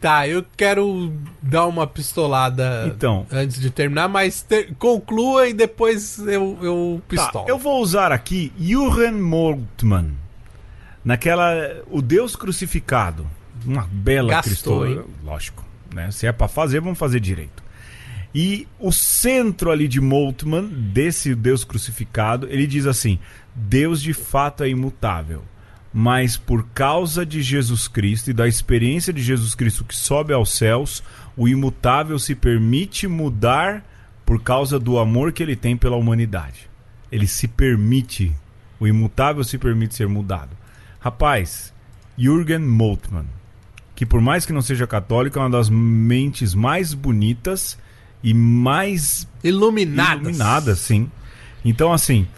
Tá, 0.00 0.26
eu 0.26 0.42
quero 0.56 1.12
dar 1.42 1.66
uma 1.66 1.86
pistolada 1.86 2.86
Então. 2.86 3.26
antes 3.30 3.60
de 3.60 3.68
terminar, 3.70 4.08
mas 4.08 4.40
ter- 4.40 4.74
conclua 4.78 5.46
e 5.46 5.52
depois 5.52 6.18
eu, 6.20 6.58
eu 6.62 7.02
Tá, 7.02 7.08
pistolo. 7.08 7.44
eu 7.46 7.58
vou 7.58 7.82
usar 7.82 8.10
aqui 8.10 8.50
Jürgen 8.58 9.12
Moltmann. 9.20 10.12
naquela. 11.04 11.52
O 11.90 12.00
Deus 12.00 12.34
crucificado. 12.34 13.26
Uma 13.66 13.86
bela 13.92 14.40
Cristo. 14.42 15.06
Lógico. 15.22 15.62
Né? 15.94 16.10
Se 16.10 16.26
é 16.26 16.32
pra 16.32 16.48
fazer, 16.48 16.80
vamos 16.80 16.98
fazer 16.98 17.20
direito. 17.20 17.62
E 18.34 18.66
o 18.78 18.90
centro 18.92 19.70
ali 19.70 19.86
de 19.88 20.00
Moltmann, 20.00 20.66
desse 20.68 21.34
Deus 21.34 21.64
crucificado, 21.64 22.46
ele 22.50 22.66
diz 22.66 22.86
assim: 22.86 23.18
Deus 23.54 24.00
de 24.00 24.14
fato 24.14 24.62
é 24.64 24.68
imutável. 24.70 25.42
Mas 25.92 26.36
por 26.36 26.66
causa 26.72 27.26
de 27.26 27.42
Jesus 27.42 27.88
Cristo 27.88 28.30
e 28.30 28.34
da 28.34 28.46
experiência 28.46 29.12
de 29.12 29.22
Jesus 29.22 29.54
Cristo 29.54 29.84
que 29.84 29.96
sobe 29.96 30.32
aos 30.32 30.52
céus, 30.52 31.02
o 31.36 31.48
imutável 31.48 32.18
se 32.18 32.34
permite 32.34 33.08
mudar 33.08 33.84
por 34.24 34.42
causa 34.42 34.78
do 34.78 34.98
amor 34.98 35.32
que 35.32 35.42
ele 35.42 35.56
tem 35.56 35.76
pela 35.76 35.96
humanidade. 35.96 36.70
Ele 37.10 37.26
se 37.26 37.48
permite, 37.48 38.32
o 38.78 38.86
imutável 38.86 39.42
se 39.42 39.58
permite 39.58 39.96
ser 39.96 40.06
mudado. 40.06 40.56
Rapaz, 41.00 41.72
Jürgen 42.16 42.60
Moltmann, 42.60 43.26
que 43.96 44.06
por 44.06 44.20
mais 44.20 44.46
que 44.46 44.52
não 44.52 44.62
seja 44.62 44.86
católico, 44.86 45.38
é 45.38 45.42
uma 45.42 45.50
das 45.50 45.68
mentes 45.68 46.54
mais 46.54 46.94
bonitas 46.94 47.76
e 48.22 48.32
mais 48.32 49.26
Iluminadas. 49.42 50.20
iluminadas, 50.20 50.78
sim. 50.78 51.10
Então, 51.64 51.92
assim, 51.92 52.28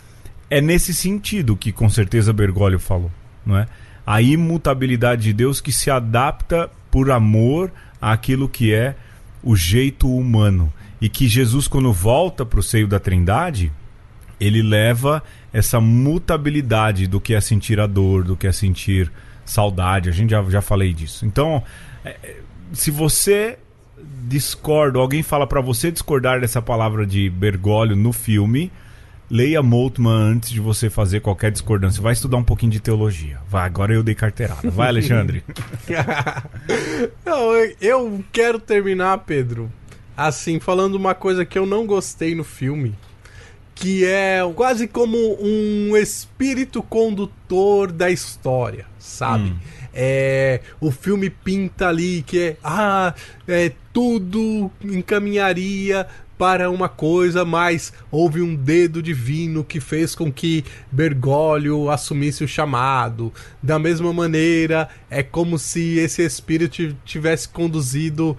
é 0.49 0.61
nesse 0.61 0.95
sentido 0.95 1.57
que 1.57 1.73
com 1.73 1.91
certeza 1.91 2.33
Bergoglio 2.33 2.79
falou, 2.79 3.11
não 3.45 3.57
é? 3.57 3.67
A 4.07 4.21
imutabilidade 4.21 5.23
de 5.23 5.33
Deus 5.33 5.61
que 5.61 5.73
se 5.73 5.91
adapta 5.91 6.71
por 6.91 7.11
amor 7.11 7.73
àquilo 8.01 8.49
que 8.49 8.75
é 8.75 8.97
o 9.43 9.57
jeito 9.57 10.15
humano. 10.15 10.73
E 11.01 11.09
que 11.09 11.27
Jesus, 11.27 11.67
quando 11.67 11.93
volta 11.93 12.45
para 12.47 12.61
o 12.61 12.63
seio 12.63 12.87
da 12.87 13.01
Trindade, 13.01 13.73
ele 14.41 14.63
leva 14.63 15.23
essa 15.53 15.81
mutabilidade 15.81 17.07
do 17.07 17.21
que 17.21 17.35
é 17.35 17.41
sentir 17.41 17.81
a 17.81 17.87
dor, 17.87 18.25
do 18.25 18.37
que 18.37 18.47
é 18.47 18.53
sentir 18.53 19.11
saudade. 19.45 20.09
A 20.09 20.13
gente 20.13 20.31
já, 20.31 20.43
já 20.45 20.61
falei 20.61 20.93
disso. 20.93 21.27
Então, 21.27 21.63
é, 22.05 22.17
é, 22.23 22.37
se 22.73 22.91
você 22.91 23.59
discorda, 24.25 24.99
alguém 24.99 25.23
fala 25.23 25.47
para 25.47 25.61
você 25.61 25.91
discordar 25.91 26.41
dessa 26.41 26.61
palavra 26.61 27.07
de 27.07 27.29
Bergoglio 27.31 27.97
no 27.97 28.13
filme, 28.13 28.71
leia 29.33 29.63
Moltmann 29.63 30.35
antes 30.35 30.51
de 30.51 30.61
você 30.61 30.91
fazer 30.91 31.21
qualquer 31.21 31.51
discordância. 31.51 32.03
Vai 32.03 32.13
estudar 32.13 32.37
um 32.37 32.45
pouquinho 32.45 32.71
de 32.71 32.81
teologia. 32.81 33.39
Vai, 33.49 33.65
agora 33.65 33.95
eu 33.95 34.03
dei 34.03 34.15
carteirada. 34.15 34.71
Vai, 34.71 34.89
Alexandre. 34.89 35.43
Não, 37.25 37.55
eu- 37.81 38.23
quero 38.31 38.61
terminar, 38.61 39.17
Pedro, 39.19 39.73
assim, 40.15 40.61
falando 40.61 40.97
uma 40.97 41.15
coisa 41.15 41.47
que 41.47 41.59
eu 41.59 41.65
não 41.65 41.87
gostei 41.87 42.35
no 42.35 42.45
filme. 42.45 42.95
Que 43.75 44.05
é 44.05 44.41
quase 44.55 44.87
como 44.87 45.17
um 45.41 45.97
espírito 45.97 46.83
condutor 46.83 47.91
da 47.91 48.11
história, 48.11 48.85
sabe? 48.99 49.55
É, 49.95 50.61
o 50.79 50.91
filme 50.91 51.31
pinta 51.31 51.89
ali 51.89 52.23
que 52.23 52.39
é, 52.39 52.57
ah, 52.63 53.15
é, 53.49 53.73
tudo 53.93 54.71
encaminharia 54.85 56.07
para 56.43 56.69
uma 56.69 56.89
coisa, 56.89 57.45
mas 57.45 57.93
houve 58.11 58.43
um 58.43 58.57
dedo 58.57 59.01
divino 59.01 59.63
que 59.63 59.79
fez 59.79 60.13
com 60.13 60.33
que 60.33 60.65
Bergoglio 60.91 61.89
assumisse 61.89 62.43
o 62.43 62.49
chamado. 62.49 63.33
Da 63.63 63.79
mesma 63.79 64.13
maneira, 64.13 64.89
é 65.09 65.23
como 65.23 65.57
se 65.57 66.01
esse 66.01 66.21
espírito 66.21 66.97
tivesse 67.05 67.49
conduzido 67.49 68.37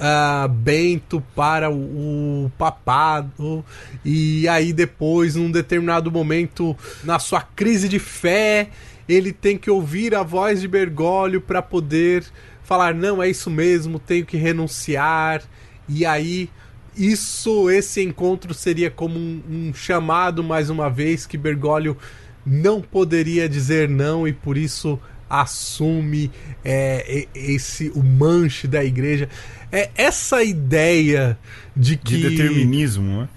ah, 0.00 0.48
Bento 0.50 1.22
para 1.36 1.68
o, 1.70 2.46
o 2.46 2.52
papado 2.56 3.62
e 4.02 4.48
aí 4.48 4.72
depois 4.72 5.36
num 5.36 5.50
determinado 5.50 6.10
momento 6.10 6.74
na 7.04 7.18
sua 7.18 7.42
crise 7.42 7.86
de 7.86 7.98
fé 7.98 8.70
ele 9.06 9.30
tem 9.30 9.58
que 9.58 9.70
ouvir 9.70 10.14
a 10.14 10.22
voz 10.22 10.62
de 10.62 10.68
Bergoglio 10.68 11.42
para 11.42 11.60
poder 11.60 12.24
falar 12.64 12.94
não 12.94 13.22
é 13.22 13.28
isso 13.28 13.50
mesmo 13.50 13.98
tenho 13.98 14.24
que 14.24 14.38
renunciar 14.38 15.42
e 15.86 16.06
aí 16.06 16.48
isso 16.96 17.70
esse 17.70 18.02
encontro 18.02 18.52
seria 18.52 18.90
como 18.90 19.18
um, 19.18 19.42
um 19.48 19.74
chamado 19.74 20.42
mais 20.42 20.70
uma 20.70 20.90
vez 20.90 21.26
que 21.26 21.38
Bergoglio 21.38 21.96
não 22.44 22.80
poderia 22.80 23.48
dizer 23.48 23.88
não 23.88 24.26
e 24.26 24.32
por 24.32 24.56
isso 24.56 24.98
assume 25.28 26.30
é, 26.62 27.26
esse 27.34 27.90
o 27.94 28.02
manche 28.02 28.66
da 28.66 28.84
igreja 28.84 29.28
é 29.70 29.90
essa 29.94 30.42
ideia 30.42 31.38
de 31.74 31.96
que 31.96 32.18
De 32.18 32.28
determinismo, 32.28 33.20
né? 33.22 33.28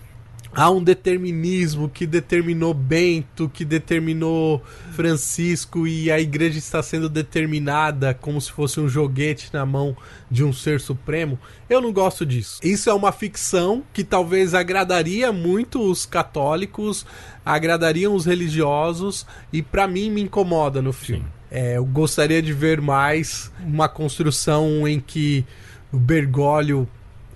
Há 0.56 0.72
um 0.72 0.82
determinismo 0.82 1.90
que 1.90 2.08
determinou 2.08 2.74
Bento, 2.74 3.50
que 3.50 3.66
determinou 3.66 4.64
Francisco 4.94 5.86
e 5.86 6.10
a 6.10 6.20
igreja 6.20 6.58
está 6.58 6.82
sendo 6.82 7.10
determinada 7.10 8.14
como 8.14 8.40
se 8.40 8.52
fosse 8.52 8.80
um 8.80 8.88
joguete 8.88 9.50
na 9.54 9.66
mão 9.66 9.96
de 10.32 10.44
um 10.44 10.54
ser 10.54 10.80
supremo. 10.80 11.38
Eu 11.70 11.82
não 11.82 11.92
gosto 11.92 12.26
disso. 12.26 12.60
Isso 12.64 12.90
é 12.90 12.94
uma 12.94 13.12
ficção 13.12 13.84
que 13.94 14.04
talvez 14.04 14.54
agradaria 14.54 15.32
muito 15.32 15.82
os 15.82 16.06
católicos, 16.06 17.06
agradariam 17.46 18.16
os 18.16 18.26
religiosos 18.26 19.26
e 19.52 19.62
pra 19.62 19.88
mim 19.88 20.10
me 20.10 20.22
incomoda 20.22 20.82
no 20.82 20.94
filme. 20.94 21.26
É, 21.52 21.78
eu 21.78 21.86
gostaria 21.86 22.42
de 22.42 22.54
ver 22.54 22.82
mais 22.82 23.52
uma 23.66 23.88
construção 23.88 24.88
em 24.88 25.00
que 25.00 25.46
o 25.92 25.98
Bergoglio 25.98 26.88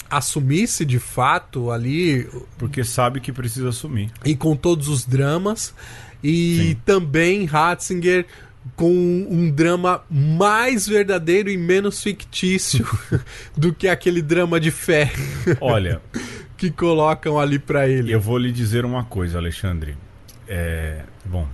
assumisse 0.10 0.84
de 0.86 1.00
fato 1.00 1.72
ali 1.72 2.28
Porque 2.58 2.84
sabe 2.84 3.20
que 3.20 3.32
precisa 3.32 3.70
assumir. 3.70 4.12
e 4.26 4.36
com 4.36 4.56
todos 4.56 4.88
os 4.88 5.06
dramas 5.06 5.74
e 6.24 6.58
Sim. 6.76 6.82
também 6.86 7.46
Ratzinger 7.46 8.26
com 8.76 8.92
um 9.30 9.50
drama 9.50 10.04
mais 10.10 10.88
verdadeiro 10.88 11.50
e 11.50 11.58
menos 11.58 12.04
fictício 12.04 12.86
do 13.56 13.74
que 13.74 13.88
aquele 13.88 14.22
drama 14.22 14.60
de 14.60 14.70
fé 14.72 15.12
Olha, 15.62 16.02
que 16.58 16.70
colocam 16.70 17.40
ali 17.40 17.58
pra 17.58 17.88
ele. 17.88 18.12
eu 18.14 18.20
vou 18.20 18.38
lhe 18.38 18.52
dizer 18.52 18.84
uma 18.86 19.04
coisa, 19.06 19.38
Alexandre. 19.38 19.96
É, 20.48 21.04
bom, 21.26 21.48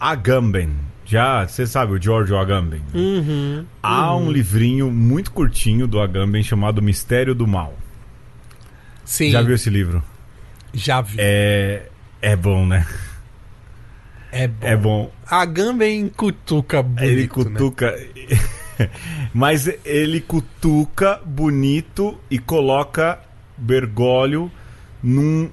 Agamben. 0.00 0.70
Já, 1.04 1.46
você 1.46 1.66
sabe 1.66 1.92
o 1.92 2.00
Giorgio 2.02 2.38
Agamben. 2.38 2.80
né? 2.80 2.86
Uhum. 3.00 3.66
Há 3.82 4.16
um 4.16 4.30
livrinho 4.30 4.90
muito 4.90 5.30
curtinho 5.30 5.86
do 5.86 6.00
Agamben 6.00 6.42
chamado 6.42 6.80
Mistério 6.80 7.34
do 7.34 7.46
Mal. 7.46 7.74
Sim, 9.04 9.30
Já 9.30 9.42
viu 9.42 9.54
esse 9.54 9.68
livro? 9.68 10.02
já 10.72 11.00
vi. 11.00 11.16
É, 11.18 11.88
é 12.22 12.34
bom, 12.34 12.66
né? 12.66 12.86
É 14.32 14.48
bom. 14.48 14.66
É 14.66 14.76
bom. 14.76 15.12
A 15.30 15.44
Gamben 15.44 16.08
cutuca 16.08 16.82
bonito, 16.82 17.04
ele 17.04 17.22
né? 17.22 17.28
cutuca. 17.28 17.94
Mas 19.32 19.70
ele 19.84 20.20
cutuca 20.20 21.20
bonito 21.24 22.18
e 22.28 22.38
coloca 22.38 23.20
Bergoglio 23.56 24.50
num 25.00 25.48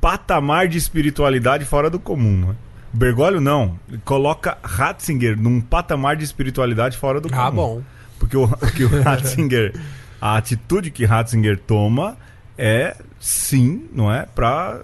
patamar 0.00 0.68
de 0.68 0.76
espiritualidade 0.76 1.64
fora 1.64 1.88
do 1.88 1.98
comum. 1.98 2.48
Né? 2.48 2.54
Bergoglio 2.92 3.40
não, 3.40 3.78
ele 3.88 4.00
coloca 4.04 4.58
Ratzinger 4.62 5.38
num 5.38 5.60
patamar 5.60 6.16
de 6.16 6.24
espiritualidade 6.24 6.96
fora 6.96 7.20
do 7.20 7.28
comum. 7.28 7.40
Ah, 7.40 7.50
bom. 7.50 7.82
Porque 8.18 8.36
o, 8.36 8.44
o 8.44 8.56
que 8.74 8.84
o 8.84 8.88
Ratzinger, 9.02 9.74
a 10.20 10.36
atitude 10.36 10.90
que 10.90 11.04
Ratzinger 11.04 11.58
toma 11.58 12.16
é 12.56 12.96
sim, 13.20 13.86
não 13.92 14.12
é, 14.12 14.26
para 14.26 14.80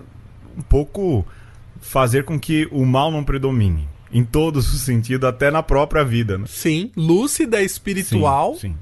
um 0.56 0.62
pouco 0.62 1.26
fazer 1.80 2.24
com 2.24 2.38
que 2.38 2.68
o 2.70 2.84
mal 2.84 3.10
não 3.10 3.24
predomine 3.24 3.88
em 4.12 4.24
todos 4.24 4.72
os 4.72 4.82
sentidos, 4.82 5.28
até 5.28 5.50
na 5.50 5.60
própria 5.60 6.04
vida, 6.04 6.38
né? 6.38 6.44
Sim, 6.48 6.92
lúcida, 6.96 7.60
espiritual. 7.60 8.54
Sim, 8.54 8.60
sim. 8.60 8.76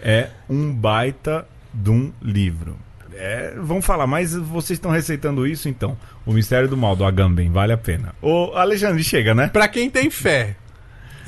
É 0.00 0.30
um 0.48 0.72
baita 0.72 1.46
de 1.74 1.90
um 1.90 2.12
livro. 2.22 2.76
É, 3.22 3.54
vamos 3.58 3.84
falar, 3.84 4.06
mas 4.06 4.34
vocês 4.34 4.78
estão 4.78 4.90
receitando 4.90 5.46
isso 5.46 5.68
então? 5.68 5.96
O 6.24 6.32
Mistério 6.32 6.68
do 6.68 6.76
Mal 6.76 6.96
do 6.96 7.04
Agamben, 7.04 7.50
vale 7.50 7.72
a 7.72 7.76
pena. 7.76 8.14
Ô, 8.22 8.52
Alexandre, 8.54 9.04
chega, 9.04 9.34
né? 9.34 9.48
Pra 9.48 9.68
quem 9.68 9.90
tem 9.90 10.08
fé. 10.10 10.56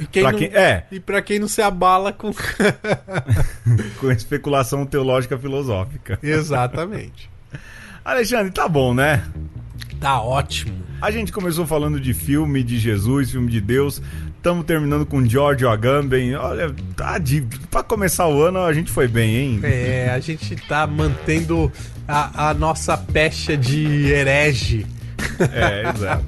E, 0.01 0.07
quem 0.07 0.23
Pra 0.23 0.33
não- 0.33 0.39
quem- 0.39 0.49
é. 0.55 0.87
e 0.91 0.99
pra 0.99 1.21
quem 1.21 1.39
não 1.39 1.47
se 1.49 1.61
abala 1.61 2.13
com. 2.13 2.33
Com 4.01 4.11
especulação 4.11 4.87
teológica 4.87 5.37
filosófica. 5.39 6.19
Exatamente. 6.23 7.31
Alexandre, 8.05 8.51
tá 8.53 8.67
bom, 8.69 8.95
né? 8.95 9.23
Tá 10.01 10.21
ótimo. 10.21 10.75
A 11.01 11.11
gente 11.11 11.31
começou 11.31 11.67
falando 11.67 12.01
de 12.01 12.13
filme 12.15 12.63
de 12.63 12.79
Jesus, 12.79 13.31
filme 13.31 13.51
de 13.51 13.61
Deus. 13.61 14.03
Estamos 14.43 14.67
terminando 14.67 15.07
com 15.07 15.25
George 15.25 15.65
Agamben. 15.65 16.35
Olha, 16.35 16.75
tá 16.97 17.17
de... 17.17 17.43
pra 17.71 17.81
começar 17.81 18.27
o 18.27 18.43
ano 18.43 18.59
a 18.59 18.73
gente 18.73 18.91
foi 18.91 19.07
bem, 19.07 19.37
hein? 19.37 19.61
É, 19.63 20.11
a 20.13 20.19
gente 20.19 20.57
tá 20.67 20.85
mantendo 20.85 21.71
a, 22.09 22.49
a 22.49 22.55
nossa 22.55 22.97
pecha 22.97 23.57
de 23.57 24.11
herege. 24.11 24.85
É, 25.39 25.89
exato. 25.89 26.25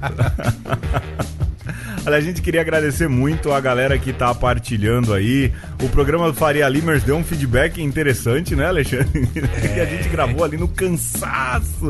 Olha, 2.07 2.15
a 2.15 2.21
gente 2.21 2.41
queria 2.41 2.61
agradecer 2.61 3.09
muito 3.09 3.51
a 3.51 3.59
galera 3.59 3.99
que 3.99 4.13
tá 4.13 4.33
partilhando 4.33 5.13
aí. 5.13 5.51
O 5.83 5.89
programa 5.89 6.31
do 6.31 6.33
Faria 6.33 6.69
Limers 6.69 7.03
deu 7.03 7.17
um 7.17 7.23
feedback 7.23 7.81
interessante, 7.83 8.55
né, 8.55 8.67
Alexandre? 8.67 9.27
que 9.27 9.79
a 9.81 9.85
gente 9.85 10.07
gravou 10.07 10.45
ali 10.45 10.55
no 10.55 10.69
cansaço 10.69 11.89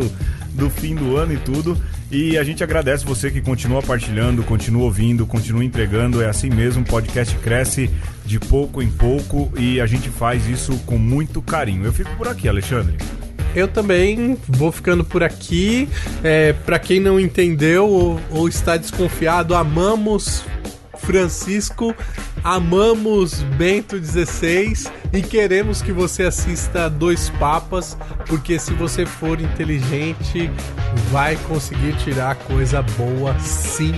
do 0.56 0.70
fim 0.70 0.96
do 0.96 1.16
ano 1.18 1.34
e 1.34 1.38
tudo. 1.38 1.78
E 2.12 2.38
a 2.38 2.44
gente 2.44 2.64
agradece 2.64 3.06
você 3.06 3.30
que 3.30 3.42
continua 3.42 3.82
partilhando, 3.82 4.44
continua 4.44 4.84
ouvindo, 4.84 5.26
continua 5.26 5.64
entregando. 5.64 6.22
É 6.22 6.30
assim 6.30 6.50
mesmo, 6.50 6.84
o 6.84 6.86
podcast 6.86 7.36
cresce 7.38 7.90
de 8.26 8.40
pouco 8.40 8.82
em 8.82 8.90
pouco 8.90 9.52
e 9.58 9.82
a 9.82 9.86
gente 9.86 10.10
faz 10.10 10.48
isso 10.48 10.78
com 10.86 10.98
muito 10.98 11.42
carinho. 11.42 11.86
Eu 11.86 11.94
fico 11.94 12.16
por 12.16 12.28
aqui, 12.28 12.48
Alexandre. 12.48 12.98
Eu 13.56 13.68
também 13.68 14.38
vou 14.48 14.72
ficando 14.72 15.04
por 15.04 15.24
aqui. 15.24 15.88
É, 16.24 16.54
para 16.54 16.78
quem 16.78 17.00
não 17.00 17.20
entendeu 17.20 17.88
ou, 17.88 18.20
ou 18.30 18.48
está 18.48 18.76
desconfiado, 18.76 19.56
amamos 19.56 20.44
Francisco, 21.06 21.96
amamos 22.44 23.44
Bento 23.58 23.98
XVI 24.04 24.90
e 25.14 25.22
queremos 25.22 25.82
que 25.82 25.92
você 25.92 26.24
assista 26.24 26.90
Dois 26.90 27.30
Papas, 27.30 27.96
porque 28.28 28.58
se 28.58 28.74
você 28.74 29.06
for 29.06 29.40
inteligente, 29.40 30.50
vai 31.12 31.36
conseguir 31.48 31.96
tirar 31.98 32.36
coisa 32.36 32.82
boa 32.82 33.38
sim 33.40 33.94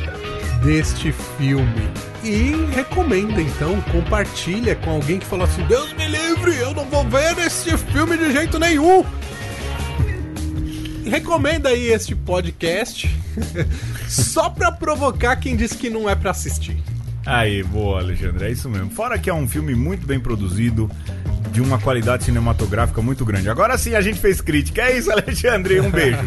deste 0.64 1.14
filme. 1.38 1.90
E 2.24 2.54
recomenda 2.74 3.42
então, 3.42 3.80
compartilha 3.92 4.76
com 4.76 4.92
alguém 4.92 5.20
que 5.20 5.26
falou 5.26 5.46
assim: 5.46 5.64
Deus 5.64 5.94
me 5.94 6.08
livre, 6.08 6.56
eu 6.58 6.74
não 6.74 6.86
vou 6.86 7.04
ver 7.06 7.38
este 7.40 7.78
filme 7.78 8.18
de 8.18 8.34
jeito 8.34 8.60
nenhum. 8.60 9.06
Recomenda 11.06 11.70
aí 11.70 11.88
este 11.88 12.14
podcast 12.14 13.10
só 14.10 14.50
pra 14.50 14.74
provocar 14.74 15.38
quem 15.38 15.56
disse 15.56 15.78
que 15.78 15.90
não 15.90 16.10
é 16.10 16.16
pra 16.16 16.32
assistir. 16.32 16.78
Aí, 17.28 17.62
boa, 17.62 18.00
Alexandre, 18.00 18.46
é 18.46 18.52
isso 18.52 18.70
mesmo. 18.70 18.90
Fora 18.90 19.20
que 19.20 19.30
é 19.30 19.34
um 19.34 19.48
filme 19.48 19.76
muito 19.76 20.08
bem 20.08 20.18
produzido, 20.18 20.90
de 21.52 21.62
uma 21.62 21.78
qualidade 21.78 22.24
cinematográfica 22.24 23.02
muito 23.02 23.26
grande. 23.26 23.50
Agora 23.50 23.78
sim 23.78 23.96
a 23.96 24.02
gente 24.02 24.20
fez 24.20 24.40
crítica. 24.40 24.84
É 24.84 24.98
isso, 24.98 25.10
Alexandre. 25.12 25.80
Um 25.82 25.90
beijo. 25.90 26.20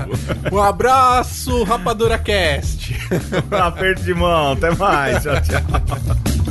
um 0.53 0.59
abraço, 0.59 1.63
Rapadura 1.63 2.19
Cast. 2.19 2.95
um 3.51 3.57
aperto 3.57 4.03
de 4.03 4.13
mão. 4.13 4.53
Até 4.53 4.75
mais. 4.75 5.23
Tchau, 5.23 5.41
tchau. 5.41 6.50